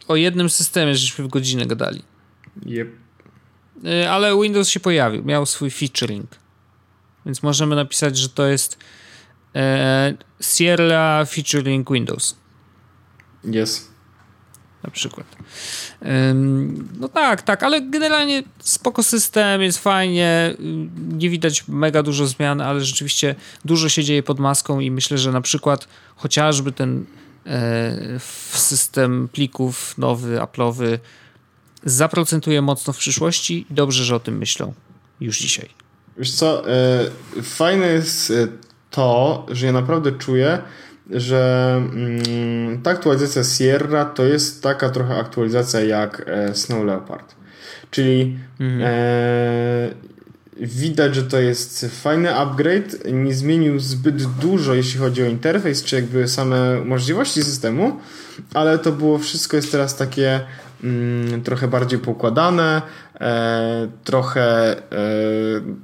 o 0.09 0.17
jednym 0.17 0.51
systemie 0.51 0.95
żeśmy 0.95 1.25
w 1.25 1.29
godzinę 1.29 1.67
gadali. 1.67 2.03
Yep. 2.67 2.89
Y, 3.85 4.11
ale 4.11 4.43
Windows 4.43 4.69
się 4.69 4.81
pojawił, 4.81 5.25
miał 5.25 5.47
swój 5.47 5.71
featuring. 5.71 6.31
Więc 7.27 7.43
możemy 7.43 7.77
napisać, 7.77 8.19
że 8.19 8.29
to 8.29 8.47
jest 8.47 8.79
e, 9.55 10.15
Sierra 10.41 11.25
featuring 11.25 11.91
Windows. 11.91 12.37
Yes. 13.45 13.89
Na 14.83 14.91
przykład. 14.91 15.27
Ym, 16.31 16.89
no 17.01 17.09
tak, 17.09 17.43
tak, 17.43 17.63
ale 17.63 17.81
generalnie 17.81 18.43
spoko 18.59 19.03
system, 19.03 19.63
jest 19.63 19.79
fajnie, 19.79 20.55
nie 21.13 21.31
widać 21.31 21.69
mega 21.69 22.03
dużo 22.03 22.27
zmian, 22.27 22.61
ale 22.61 22.81
rzeczywiście 22.81 23.35
dużo 23.65 23.89
się 23.89 24.05
dzieje 24.05 24.23
pod 24.23 24.39
maską 24.39 24.81
i 24.81 24.91
myślę, 24.91 25.19
że 25.19 25.33
na 25.33 25.41
przykład 25.41 25.89
chociażby 26.17 26.73
ten 26.73 27.07
E, 27.49 28.19
system 28.53 29.29
plików 29.33 29.99
nowy, 29.99 30.39
Apple'owy 30.39 30.99
zaprocentuje 31.85 32.63
mocno 32.63 32.93
w 32.93 32.99
przyszłości. 32.99 33.67
Dobrze, 33.71 34.05
że 34.05 34.17
o 34.17 34.21
tym 34.21 34.39
myślą 34.39 34.73
już 35.21 35.39
dzisiaj. 35.39 35.69
Wiesz 36.19 36.35
co, 36.35 36.71
e, 36.71 37.05
fajne 37.43 37.87
jest 37.87 38.31
e, 38.31 38.49
to, 38.91 39.47
że 39.51 39.67
ja 39.67 39.73
naprawdę 39.73 40.13
czuję, 40.13 40.59
że 41.11 41.75
mm, 41.77 42.83
ta 42.83 42.91
aktualizacja 42.91 43.45
Sierra 43.45 44.05
to 44.05 44.25
jest 44.25 44.63
taka 44.63 44.91
trochę 44.91 45.17
aktualizacja 45.17 45.81
jak 45.81 46.31
Snow 46.53 46.85
Leopard. 46.85 47.35
Czyli 47.91 48.39
mhm. 48.61 48.83
e, 48.83 50.18
Widać, 50.61 51.15
że 51.15 51.23
to 51.23 51.41
jest 51.41 51.87
fajny 52.03 52.35
upgrade. 52.35 53.13
Nie 53.13 53.35
zmienił 53.35 53.81
zbyt 53.81 54.23
dużo, 54.23 54.75
jeśli 54.75 55.01
chodzi 55.01 55.23
o 55.23 55.27
interfejs, 55.27 55.85
czy 55.85 55.97
jakby 55.97 56.29
same 56.29 56.85
możliwości 56.85 57.43
systemu, 57.43 57.97
ale 58.55 58.79
to 58.79 58.93
było 58.93 59.19
wszystko 59.19 59.57
jest 59.57 59.73
teraz 59.73 59.97
takie 59.97 60.41
mm, 60.85 61.43
trochę 61.43 61.69
bardziej 61.69 61.99
poukładane, 61.99 62.83
e, 63.21 63.89
trochę 64.05 64.77
e, 64.79 64.83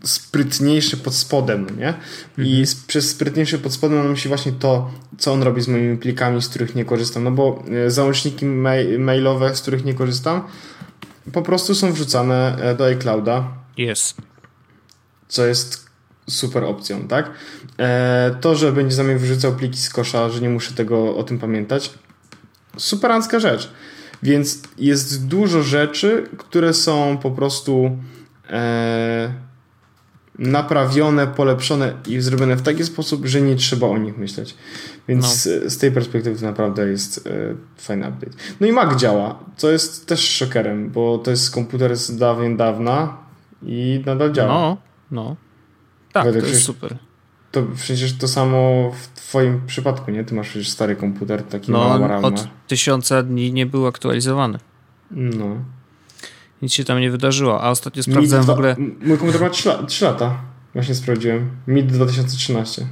sprytniejszy 0.03 0.97
pod 0.97 1.15
spodem, 1.15 1.67
nie? 1.79 1.95
I 2.39 2.61
mhm. 2.61 2.77
przez 2.87 3.11
sprytniejszy 3.11 3.59
pod 3.59 3.73
spodem 3.73 3.99
mam 3.99 4.11
myśli 4.11 4.29
właśnie 4.29 4.53
to, 4.53 4.91
co 5.19 5.33
on 5.33 5.43
robi 5.43 5.63
z 5.63 5.69
moimi 5.69 5.99
plikami, 5.99 6.43
z 6.43 6.49
których 6.49 6.75
nie 6.75 6.85
korzystam, 6.85 7.25
no 7.25 7.31
bo 7.31 7.63
e, 7.87 7.91
załączniki 7.91 8.47
mail 8.47 9.01
mailowe, 9.01 9.57
z 9.57 9.61
których 9.61 9.85
nie 9.85 9.95
korzystam, 9.95 10.43
po 11.33 11.43
prostu 11.43 11.75
są 11.75 11.93
wrzucane 11.93 12.57
e, 12.61 12.75
do 12.75 12.85
iClouda. 12.85 13.49
Jest. 13.77 14.34
Co 15.35 15.47
jest 15.47 15.87
super 16.31 16.65
opcją, 16.65 17.09
tak? 17.09 17.31
E, 17.79 18.37
to, 18.41 18.55
że 18.55 18.73
będzie 18.73 18.95
za 18.95 19.05
mnie 19.05 19.17
wyrzucał 19.17 19.53
pliki 19.53 19.79
z 19.79 19.91
kosza, 19.91 20.31
że 20.31 20.41
nie 20.41 20.49
muszę 20.49 20.75
tego 20.75 21.17
o 21.17 21.23
tym 21.23 21.39
pamiętać, 21.39 21.91
superancka 22.77 23.41
rzecz. 23.41 23.71
Więc 24.23 24.63
jest 24.79 25.27
dużo 25.27 25.63
rzeczy, 25.63 26.29
które 26.39 26.75
są 26.75 27.19
po 27.23 27.31
prostu 27.31 27.99
e, 28.51 29.35
naprawione, 30.39 31.27
polepszone 31.27 31.93
i 32.07 32.21
zrobione 32.21 32.57
w 32.57 32.63
taki 32.63 32.85
sposób, 32.85 33.27
że 33.27 33.41
nie 33.41 33.57
trzeba 33.57 33.87
o 33.87 33.99
nich 33.99 34.19
myśleć. 34.19 34.55
Więc 35.09 35.47
no. 35.47 35.71
z 35.71 35.79
tej 35.79 35.93
perspektywy 35.93 36.41
to 36.41 36.47
naprawdę 36.47 36.89
jest 36.89 37.27
e, 37.27 37.31
fajny 37.77 38.09
update. 38.09 38.37
No 38.61 38.67
i 38.67 38.73
Mac 38.73 39.01
działa, 39.01 39.39
co 39.57 39.71
jest 39.71 40.07
też 40.07 40.21
szokerem, 40.21 40.91
bo 40.91 41.19
to 41.19 41.31
jest 41.31 41.55
komputer 41.55 41.97
z 41.97 42.17
dawien 42.17 42.57
dawna 42.57 43.17
i 43.63 44.03
nadal 44.07 44.33
działa. 44.33 44.55
No, 44.55 44.77
no. 45.11 45.37
Tak, 46.13 46.25
to 46.25 46.47
jest 46.47 46.63
super. 46.63 46.97
To 47.53 47.63
przecież 47.77 48.19
to 48.19 48.29
samo 48.29 48.93
w 48.93 49.09
twoim 49.21 49.67
przypadku, 49.67 50.11
nie? 50.11 50.25
Ty 50.25 50.35
masz 50.35 50.49
przecież 50.49 50.71
stary 50.71 50.97
komputer, 50.97 51.43
taki 51.43 51.73
no, 51.73 51.99
mała 51.99 52.17
od 52.17 52.49
tysiąca 52.69 53.23
dni 53.23 53.53
nie 53.53 53.67
był 53.67 53.87
aktualizowany. 53.87 54.59
No. 55.11 55.57
Nic 56.63 56.73
się 56.73 56.85
tam 56.85 57.01
nie 57.01 57.11
wydarzyło, 57.11 57.63
a 57.63 57.71
ostatnio 57.71 58.03
sprawdzałem 58.03 58.45
w 58.45 58.51
ogóle... 58.51 58.77
Mój 58.79 59.19
komputer 59.19 59.41
ma 59.41 59.51
3, 59.51 59.71
3 59.87 60.05
lata. 60.05 60.41
Właśnie 60.75 60.95
sprawdziłem. 60.95 61.51
Mid 61.67 61.87
2013. 61.87 62.87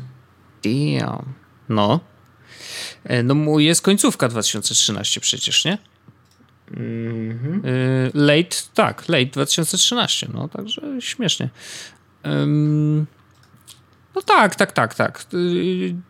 Damn. 0.65 1.25
No. 1.69 2.01
E, 3.05 3.23
no 3.23 3.35
mój 3.35 3.65
jest 3.65 3.83
końcówka 3.83 4.29
2013 4.29 5.21
przecież, 5.21 5.65
nie? 5.65 5.79
Mm-hmm. 6.71 7.61
Late, 8.15 8.57
tak, 8.75 9.09
late 9.09 9.27
2013, 9.27 10.29
no 10.35 10.49
także 10.49 10.83
śmiesznie. 11.01 11.51
No 14.15 14.23
tak, 14.23 14.57
tak, 14.57 14.73
tak, 14.73 14.95
tak. 14.95 15.25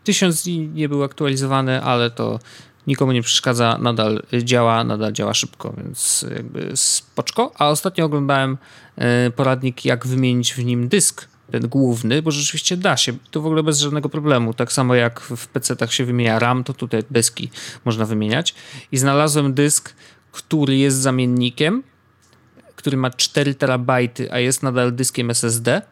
Tysiąc 0.05 0.45
dni 0.45 0.69
nie 0.69 0.89
był 0.89 1.05
aktualizowany, 1.05 1.83
ale 1.83 2.11
to 2.11 2.39
nikomu 2.87 3.13
nie 3.13 3.23
przeszkadza, 3.23 3.79
nadal 3.81 4.23
działa, 4.43 4.85
nadal 4.85 5.13
działa 5.13 5.35
szybko, 5.35 5.75
więc 5.77 6.27
jakby 6.35 6.71
spoczko. 6.75 7.53
A 7.59 7.69
ostatnio 7.69 8.05
oglądałem 8.05 8.59
e, 8.97 9.31
poradnik, 9.31 9.85
jak 9.85 10.07
wymienić 10.07 10.55
w 10.55 10.65
nim 10.65 10.89
dysk, 10.89 11.29
ten 11.51 11.69
główny, 11.69 12.23
bo 12.23 12.31
rzeczywiście 12.31 12.77
da 12.77 12.97
się, 12.97 13.13
to 13.31 13.41
w 13.41 13.47
ogóle 13.47 13.63
bez 13.63 13.81
żadnego 13.81 14.09
problemu. 14.09 14.55
Tak 14.55 14.73
samo 14.73 14.95
jak 14.95 15.21
w 15.21 15.49
PC-tach 15.53 15.93
się 15.93 16.05
wymienia 16.05 16.39
RAM, 16.39 16.65
to 16.65 16.73
tutaj 16.73 17.03
dyski 17.11 17.51
można 17.85 18.05
wymieniać. 18.05 18.55
I 18.93 18.99
znalazłem 18.99 19.55
dysk, 19.55 19.95
który 20.33 20.77
jest 20.77 20.97
zamiennikiem, 20.97 21.83
który 22.77 22.97
ma 22.97 23.11
4 23.11 23.55
terabajty, 23.55 24.33
a 24.33 24.39
jest 24.39 24.63
nadal 24.63 24.93
dyskiem 24.93 25.31
SSD. 25.31 25.83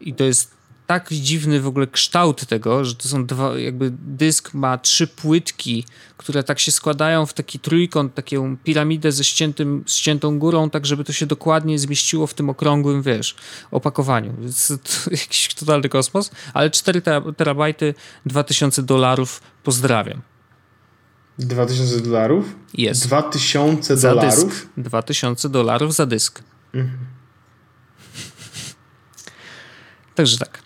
I 0.00 0.14
to 0.14 0.24
jest 0.24 0.60
tak 0.90 1.08
dziwny 1.12 1.60
w 1.60 1.66
ogóle 1.66 1.86
kształt 1.86 2.46
tego, 2.46 2.84
że 2.84 2.94
to 2.94 3.08
są 3.08 3.26
dwa, 3.26 3.58
jakby 3.58 3.92
dysk 3.98 4.54
ma 4.54 4.78
trzy 4.78 5.06
płytki, 5.06 5.84
które 6.16 6.42
tak 6.42 6.58
się 6.58 6.72
składają 6.72 7.26
w 7.26 7.32
taki 7.32 7.58
trójkąt, 7.58 8.14
taką 8.14 8.56
piramidę 8.56 9.12
ze 9.12 9.24
ściętym, 9.24 9.84
ściętą 9.86 10.38
górą, 10.38 10.70
tak 10.70 10.86
żeby 10.86 11.04
to 11.04 11.12
się 11.12 11.26
dokładnie 11.26 11.78
zmieściło 11.78 12.26
w 12.26 12.34
tym 12.34 12.50
okrągłym, 12.50 13.02
wiesz, 13.02 13.36
opakowaniu. 13.70 14.34
Więc 14.40 14.68
to 14.68 15.10
jakiś 15.22 15.54
totalny 15.54 15.88
kosmos, 15.88 16.30
ale 16.54 16.70
4 16.70 17.02
terabajty, 17.36 17.94
2000 18.26 18.82
dolarów, 18.82 19.42
pozdrawiam. 19.64 20.20
2000 21.38 22.00
dolarów? 22.00 22.54
Jest. 22.74 23.06
2000 23.06 23.96
dolarów? 23.96 24.68
2000 24.76 25.48
dolarów 25.48 25.94
za 25.94 26.06
dysk. 26.06 26.42
Mhm. 26.74 27.09
Także 30.20 30.38
tak. 30.38 30.62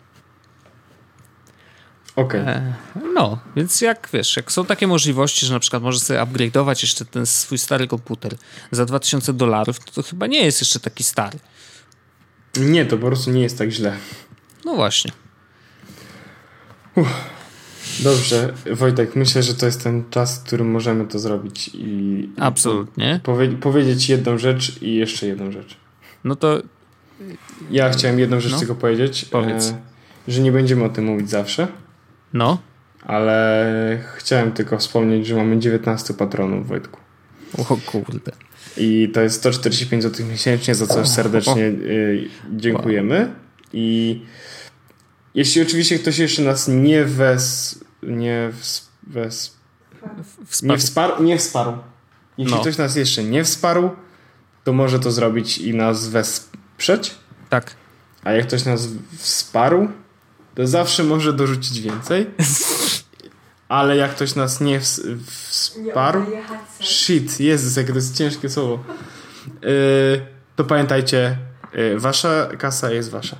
Okej. 2.16 2.40
Okay. 2.40 2.54
E, 2.54 2.74
no, 3.14 3.38
więc 3.56 3.80
jak 3.80 4.08
wiesz, 4.12 4.36
jak 4.36 4.52
są 4.52 4.64
takie 4.64 4.86
możliwości, 4.86 5.46
że 5.46 5.52
na 5.52 5.60
przykład 5.60 5.82
możesz 5.82 6.02
sobie 6.02 6.20
upgrade'ować 6.20 6.82
jeszcze 6.82 7.04
ten 7.04 7.26
swój 7.26 7.58
stary 7.58 7.86
komputer 7.86 8.36
za 8.70 8.84
2000 8.84 9.32
dolarów, 9.32 9.80
to, 9.80 9.92
to 9.92 10.02
chyba 10.02 10.26
nie 10.26 10.44
jest 10.44 10.60
jeszcze 10.60 10.80
taki 10.80 11.04
stary. 11.04 11.38
Nie, 12.56 12.86
to 12.86 12.98
po 12.98 13.06
prostu 13.06 13.30
nie 13.30 13.42
jest 13.42 13.58
tak 13.58 13.70
źle. 13.70 13.96
No 14.64 14.74
właśnie. 14.74 15.12
Uff. 16.94 17.08
Dobrze, 18.00 18.54
Wojtek, 18.72 19.16
myślę, 19.16 19.42
że 19.42 19.54
to 19.54 19.66
jest 19.66 19.82
ten 19.82 20.04
czas, 20.10 20.38
w 20.38 20.42
którym 20.42 20.70
możemy 20.70 21.06
to 21.06 21.18
zrobić 21.18 21.70
i. 21.74 22.28
Absolutnie. 22.38 23.20
Powie 23.22 23.48
powiedzieć 23.48 24.08
jedną 24.08 24.38
rzecz 24.38 24.82
i 24.82 24.94
jeszcze 24.94 25.26
jedną 25.26 25.52
rzecz. 25.52 25.76
No 26.24 26.36
to. 26.36 26.62
Ja 27.70 27.90
chciałem 27.90 28.18
jedną 28.18 28.40
rzecz 28.40 28.52
no. 28.52 28.58
tylko 28.58 28.74
powiedzieć. 28.74 29.24
Powiedz. 29.24 29.70
E, 29.70 29.74
że 30.28 30.40
nie 30.40 30.52
będziemy 30.52 30.84
o 30.84 30.88
tym 30.88 31.04
mówić 31.04 31.30
zawsze. 31.30 31.68
No. 32.32 32.58
Ale 33.02 33.98
chciałem 34.16 34.52
tylko 34.52 34.78
wspomnieć, 34.78 35.26
że 35.26 35.36
mamy 35.36 35.58
19 35.58 36.14
patronów, 36.14 36.68
Wojtku. 36.68 37.00
O 37.58 37.76
kurde. 37.86 38.32
I 38.76 39.10
to 39.14 39.20
jest 39.20 39.36
145 39.36 40.02
zł 40.02 40.26
miesięcznie, 40.26 40.74
za 40.74 40.86
co 40.86 41.06
serdecznie 41.06 41.62
y, 41.62 42.28
dziękujemy. 42.52 43.34
I 43.72 44.20
jeśli 45.34 45.62
oczywiście 45.62 45.98
ktoś 45.98 46.18
jeszcze 46.18 46.42
nas 46.42 46.68
nie 46.68 47.04
wes... 47.04 47.78
nie 48.02 48.50
wes... 48.52 48.90
wes 49.02 49.58
nie 50.62 50.78
wsparł, 50.78 51.22
nie 51.22 51.38
wsparł. 51.38 51.72
Jeśli 52.38 52.54
no. 52.54 52.60
ktoś 52.60 52.78
nas 52.78 52.96
jeszcze 52.96 53.24
nie 53.24 53.44
wsparł, 53.44 53.90
to 54.64 54.72
może 54.72 55.00
to 55.00 55.10
zrobić 55.10 55.58
i 55.58 55.74
nas 55.74 56.08
wesprzeć. 56.08 56.63
Tak. 57.48 57.76
A 58.24 58.32
jak 58.32 58.46
ktoś 58.46 58.64
nas 58.64 58.88
wsparł, 59.18 59.88
to 60.54 60.66
zawsze 60.66 61.04
może 61.04 61.32
dorzucić 61.32 61.80
więcej. 61.80 62.26
Ale 63.68 63.96
jak 63.96 64.10
ktoś 64.14 64.34
nas 64.34 64.60
nie 64.60 64.80
wsparł, 65.26 66.26
shit, 66.80 67.40
Jezus, 67.40 67.76
jak 67.76 67.86
to 67.86 67.94
jest 67.94 68.18
ciężkie 68.18 68.50
słowo, 68.50 68.84
yy, 69.62 70.26
to 70.56 70.64
pamiętajcie, 70.64 71.38
yy, 71.74 71.98
wasza 72.00 72.48
kasa 72.58 72.90
jest 72.90 73.10
wasza. 73.10 73.36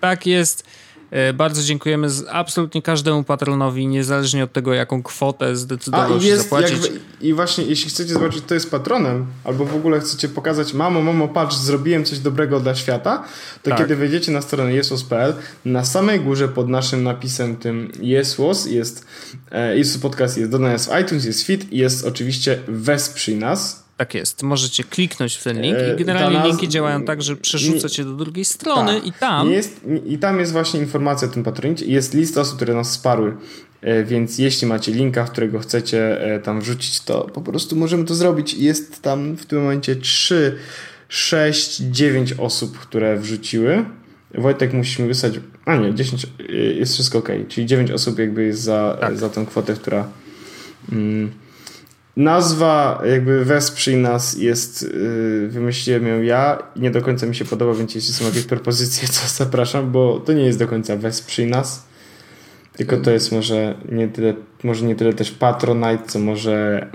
Tak 0.00 0.26
jest. 0.26 0.64
E, 1.12 1.32
bardzo 1.32 1.62
dziękujemy 1.62 2.08
absolutnie 2.30 2.82
każdemu 2.82 3.24
patronowi, 3.24 3.86
niezależnie 3.86 4.44
od 4.44 4.52
tego, 4.52 4.74
jaką 4.74 5.02
kwotę 5.02 5.56
zdecydował 5.56 6.20
się 6.20 6.36
zapłacić. 6.36 6.82
Jakby, 6.82 7.00
I 7.20 7.34
właśnie, 7.34 7.64
jeśli 7.64 7.90
chcecie 7.90 8.12
zobaczyć, 8.12 8.42
kto 8.42 8.54
jest 8.54 8.70
patronem, 8.70 9.26
albo 9.44 9.64
w 9.64 9.76
ogóle 9.76 10.00
chcecie 10.00 10.28
pokazać, 10.28 10.74
mamo, 10.74 11.02
mamo, 11.02 11.28
patrz, 11.28 11.56
zrobiłem 11.56 12.04
coś 12.04 12.18
dobrego 12.18 12.60
dla 12.60 12.74
świata, 12.74 13.24
to 13.62 13.70
tak. 13.70 13.78
kiedy 13.78 13.96
wejdziecie 13.96 14.32
na 14.32 14.42
stronę 14.42 14.72
jesłos.pl, 14.72 15.34
na 15.64 15.84
samej 15.84 16.20
górze 16.20 16.48
pod 16.48 16.68
naszym 16.68 17.02
napisem 17.02 17.56
tym 17.56 17.92
jesłos 18.00 18.66
jest 18.66 19.06
e, 19.50 19.78
Jesus 19.78 19.98
Podcast 19.98 20.38
jest 20.38 20.50
dodany 20.50 20.78
w 20.78 20.88
iTunes, 21.02 21.24
jest 21.24 21.42
fit 21.42 21.72
i 21.72 21.78
jest 21.78 22.06
oczywiście 22.06 22.58
wesprzyj 22.68 23.36
nas, 23.36 23.81
tak 23.96 24.14
jest. 24.14 24.42
Możecie 24.42 24.84
kliknąć 24.84 25.34
w 25.34 25.44
ten 25.44 25.60
link 25.60 25.78
i 25.78 25.90
e, 25.90 25.96
generalnie 25.96 26.38
nas... 26.38 26.46
linki 26.46 26.68
działają 26.68 27.04
tak, 27.04 27.22
że 27.22 27.36
przerzuca 27.36 27.88
cię 27.88 28.04
do 28.04 28.12
drugiej 28.12 28.44
strony 28.44 28.94
tak. 28.94 29.06
i 29.06 29.12
tam... 29.12 29.50
Jest, 29.50 29.80
I 30.06 30.18
tam 30.18 30.40
jest 30.40 30.52
właśnie 30.52 30.80
informacja 30.80 31.28
o 31.28 31.30
tym 31.30 31.42
patronicie. 31.42 31.86
Jest 31.86 32.14
lista 32.14 32.40
osób, 32.40 32.56
które 32.56 32.74
nas 32.74 32.90
wsparły. 32.90 33.36
E, 33.80 34.04
więc 34.04 34.38
jeśli 34.38 34.66
macie 34.66 34.92
linka, 34.92 35.24
w 35.24 35.30
którego 35.30 35.58
chcecie 35.58 36.20
e, 36.20 36.40
tam 36.40 36.60
wrzucić, 36.60 37.00
to 37.00 37.20
po 37.24 37.40
prostu 37.40 37.76
możemy 37.76 38.04
to 38.04 38.14
zrobić. 38.14 38.54
Jest 38.54 39.02
tam 39.02 39.36
w 39.36 39.46
tym 39.46 39.62
momencie 39.62 39.96
3, 39.96 40.58
6, 41.08 41.76
9 41.80 42.32
osób, 42.32 42.78
które 42.78 43.16
wrzuciły. 43.16 43.84
Wojtek 44.34 44.72
musimy 44.72 45.08
wysłać. 45.08 45.32
A 45.64 45.76
nie, 45.76 45.94
10 45.94 46.26
jest 46.74 46.94
wszystko 46.94 47.18
ok. 47.18 47.28
Czyli 47.48 47.66
9 47.66 47.90
osób 47.90 48.18
jakby 48.18 48.44
jest 48.44 48.60
za, 48.60 48.96
tak. 49.00 49.16
za 49.16 49.28
tą 49.28 49.46
kwotę, 49.46 49.74
która. 49.74 50.08
Mm, 50.92 51.32
Nazwa 52.16 53.02
jakby 53.04 53.44
wesprzyj 53.44 53.96
nas 53.96 54.36
jest, 54.36 54.82
yy, 54.82 55.48
wymyśliłem 55.48 56.06
ją 56.06 56.22
ja 56.22 56.62
i 56.76 56.80
nie 56.80 56.90
do 56.90 57.02
końca 57.02 57.26
mi 57.26 57.34
się 57.34 57.44
podoba, 57.44 57.74
więc 57.74 57.94
jeśli 57.94 58.14
są 58.14 58.24
jakieś 58.24 58.44
propozycje, 58.44 59.08
to 59.08 59.28
zapraszam, 59.44 59.92
bo 59.92 60.20
to 60.20 60.32
nie 60.32 60.44
jest 60.44 60.58
do 60.58 60.68
końca 60.68 60.96
wesprzyj 60.96 61.46
nas, 61.46 61.86
tylko 62.72 62.96
to 62.96 63.10
jest 63.10 63.32
może 63.32 63.74
nie 63.92 64.08
tyle, 64.08 64.34
może 64.64 64.86
nie 64.86 64.96
tyle 64.96 65.12
też 65.12 65.30
Patronite, 65.30 66.06
co 66.06 66.18
może 66.18 66.86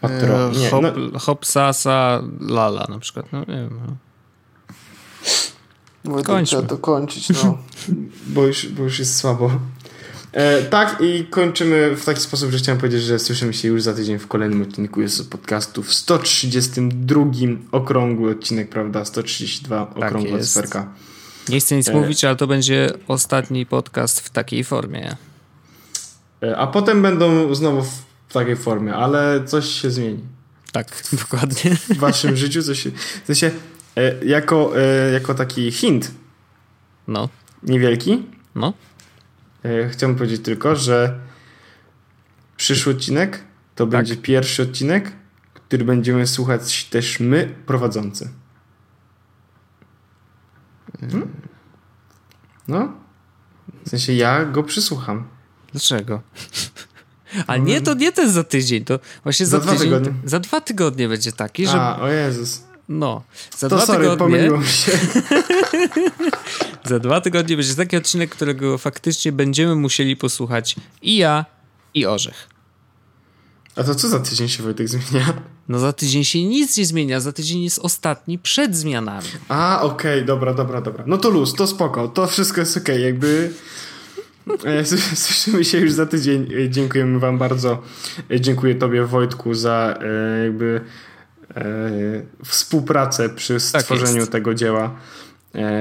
Patro... 0.00 0.50
Nie, 0.50 0.70
hop, 0.70 0.84
no. 1.12 1.18
hop, 1.18 1.46
sasa, 1.46 2.22
lala 2.40 2.86
na 2.88 2.98
przykład, 2.98 3.26
no 3.32 3.40
nie 3.40 3.46
wiem. 3.46 3.80
No. 6.04 6.22
Kończmy. 6.22 6.62
to 6.62 6.78
kończyć, 6.78 7.28
no. 7.28 7.58
bo, 8.34 8.46
już, 8.46 8.68
bo 8.68 8.82
już 8.82 8.98
jest 8.98 9.16
słabo. 9.16 9.50
E, 10.34 10.62
tak 10.62 10.96
i 11.00 11.24
kończymy 11.24 11.96
w 11.96 12.04
taki 12.04 12.20
sposób, 12.20 12.50
że 12.50 12.58
chciałem 12.58 12.78
powiedzieć, 12.78 13.02
że 13.02 13.18
słyszymy 13.18 13.54
się 13.54 13.68
już 13.68 13.82
za 13.82 13.94
tydzień 13.94 14.18
w 14.18 14.26
kolejnym 14.26 14.62
odcinku 14.62 15.00
jest 15.00 15.30
podcastu 15.30 15.82
w 15.82 15.94
132 15.94 17.24
okrągły 17.72 18.30
odcinek, 18.30 18.68
prawda? 18.68 19.04
132 19.04 19.86
tak 19.86 19.96
okrągła 19.96 20.42
sferka. 20.42 20.92
Nie 21.48 21.60
chcę 21.60 21.76
nic 21.76 21.88
e... 21.88 21.92
mówić, 21.92 22.24
ale 22.24 22.36
to 22.36 22.46
będzie 22.46 22.90
ostatni 23.08 23.66
podcast 23.66 24.20
w 24.20 24.30
takiej 24.30 24.64
formie. 24.64 25.16
E, 26.42 26.56
a 26.56 26.66
potem 26.66 27.02
będą 27.02 27.54
znowu 27.54 27.82
w 28.28 28.32
takiej 28.32 28.56
formie, 28.56 28.94
ale 28.94 29.44
coś 29.44 29.68
się 29.68 29.90
zmieni. 29.90 30.20
Tak, 30.72 31.02
dokładnie. 31.22 31.76
W 31.76 31.96
waszym 31.96 32.36
życiu 32.36 32.62
coś 32.62 32.82
się... 32.82 32.90
W 33.24 33.26
sensie, 33.26 33.50
jako, 34.24 34.80
e, 34.80 35.10
jako 35.12 35.34
taki 35.34 35.70
hint. 35.70 36.10
No. 37.08 37.28
Niewielki. 37.62 38.22
No. 38.54 38.72
Chciałbym 39.90 40.18
powiedzieć 40.18 40.42
tylko, 40.44 40.76
że 40.76 41.20
przyszły 42.56 42.92
odcinek 42.92 43.44
to 43.74 43.84
tak. 43.84 43.90
będzie 43.90 44.16
pierwszy 44.16 44.62
odcinek, 44.62 45.12
który 45.54 45.84
będziemy 45.84 46.26
słuchać 46.26 46.84
też 46.84 47.20
my 47.20 47.54
prowadzący. 47.66 48.28
Hmm? 51.00 51.28
No. 52.68 52.92
W 53.86 53.90
sensie 53.90 54.12
ja 54.12 54.44
go 54.44 54.62
przysłucham. 54.62 55.28
Dlaczego? 55.72 56.22
A 57.46 57.56
nie, 57.56 57.80
to 57.80 57.94
nie 57.94 58.12
ten 58.12 58.30
za 58.30 58.44
tydzień, 58.44 58.84
to 58.84 59.00
właśnie 59.22 59.46
za, 59.46 59.60
za 59.60 59.72
tydzień, 59.72 59.88
dwa 59.88 60.00
tygodnie. 60.00 60.28
Za 60.28 60.40
dwa 60.40 60.60
tygodnie 60.60 61.08
będzie 61.08 61.32
taki, 61.32 61.66
że... 61.66 61.80
A, 61.80 62.00
o 62.00 62.08
Jezus. 62.08 62.62
No, 62.88 63.22
za 63.58 63.68
to 63.68 63.76
dwa 63.76 63.86
sorry, 63.86 64.10
tygodnie... 64.10 64.50
się. 64.66 64.92
za 66.90 66.98
dwa 66.98 67.20
tygodnie 67.20 67.56
będzie 67.56 67.74
taki 67.74 67.96
odcinek, 67.96 68.30
którego 68.30 68.78
faktycznie 68.78 69.32
będziemy 69.32 69.74
musieli 69.74 70.16
posłuchać 70.16 70.76
i 71.02 71.16
ja, 71.16 71.44
i 71.94 72.06
Orzech. 72.06 72.48
A 73.76 73.84
to 73.84 73.94
co 73.94 74.08
za 74.08 74.20
tydzień 74.20 74.48
się 74.48 74.62
Wojtek 74.62 74.88
zmienia? 74.88 75.34
No 75.68 75.78
za 75.78 75.92
tydzień 75.92 76.24
się 76.24 76.44
nic 76.44 76.76
nie 76.76 76.86
zmienia, 76.86 77.20
za 77.20 77.32
tydzień 77.32 77.62
jest 77.62 77.78
ostatni 77.78 78.38
przed 78.38 78.76
zmianami. 78.76 79.26
A, 79.48 79.82
okej, 79.82 80.14
okay, 80.14 80.24
dobra, 80.24 80.54
dobra, 80.54 80.80
dobra. 80.80 81.04
No 81.06 81.18
to 81.18 81.30
luz, 81.30 81.54
to 81.54 81.66
spoko, 81.66 82.08
to 82.08 82.26
wszystko 82.26 82.60
jest 82.60 82.76
okej, 82.76 82.94
okay. 82.94 83.06
jakby... 83.06 83.52
E, 84.64 84.84
słyszymy 85.16 85.64
się 85.64 85.78
już 85.78 85.92
za 85.92 86.06
tydzień. 86.06 86.52
E, 86.52 86.70
dziękujemy 86.70 87.18
Wam 87.18 87.38
bardzo. 87.38 87.82
E, 88.30 88.40
dziękuję 88.40 88.74
Tobie, 88.74 89.04
Wojtku, 89.04 89.54
za 89.54 89.98
jakby 90.44 90.80
współpracę 92.44 93.28
przy 93.28 93.52
tak 93.72 93.82
stworzeniu 93.82 94.20
tak 94.20 94.32
tego 94.32 94.54
dzieła. 94.54 94.96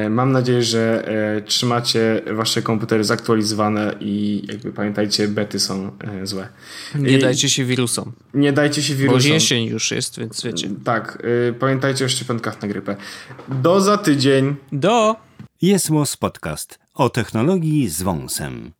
Mam 0.10 0.32
nadzieję, 0.32 0.64
że 0.64 1.06
trzymacie 1.46 2.22
wasze 2.34 2.62
komputery 2.62 3.04
zaktualizowane 3.04 3.96
i 4.00 4.44
jakby 4.48 4.72
pamiętajcie, 4.72 5.28
bety 5.28 5.60
są 5.60 5.92
złe. 6.24 6.48
Nie 6.96 7.20
dajcie 7.20 7.50
się 7.50 7.66
wirusom. 7.66 8.12
Nie 8.34 8.54
dajcie 8.54 8.84
się 8.84 8.96
wirusom. 8.96 9.22
Bo 9.22 9.34
jesień 9.34 9.66
już 9.66 9.92
jest, 9.92 10.20
więc 10.20 10.44
wiecie. 10.44 10.70
Tak, 10.84 11.24
pamiętajcie 11.60 12.06
o 12.06 12.10
szczepionkach 12.10 12.62
na 12.62 12.68
grypę. 12.68 12.96
Do 13.48 13.82
za 13.82 13.98
tydzień. 13.98 14.56
Do! 14.72 15.16
Jest 15.62 15.90
Podcast 16.20 16.80
o 16.94 17.10
technologii 17.10 17.90
z 17.90 18.02
wąsem. 18.02 18.72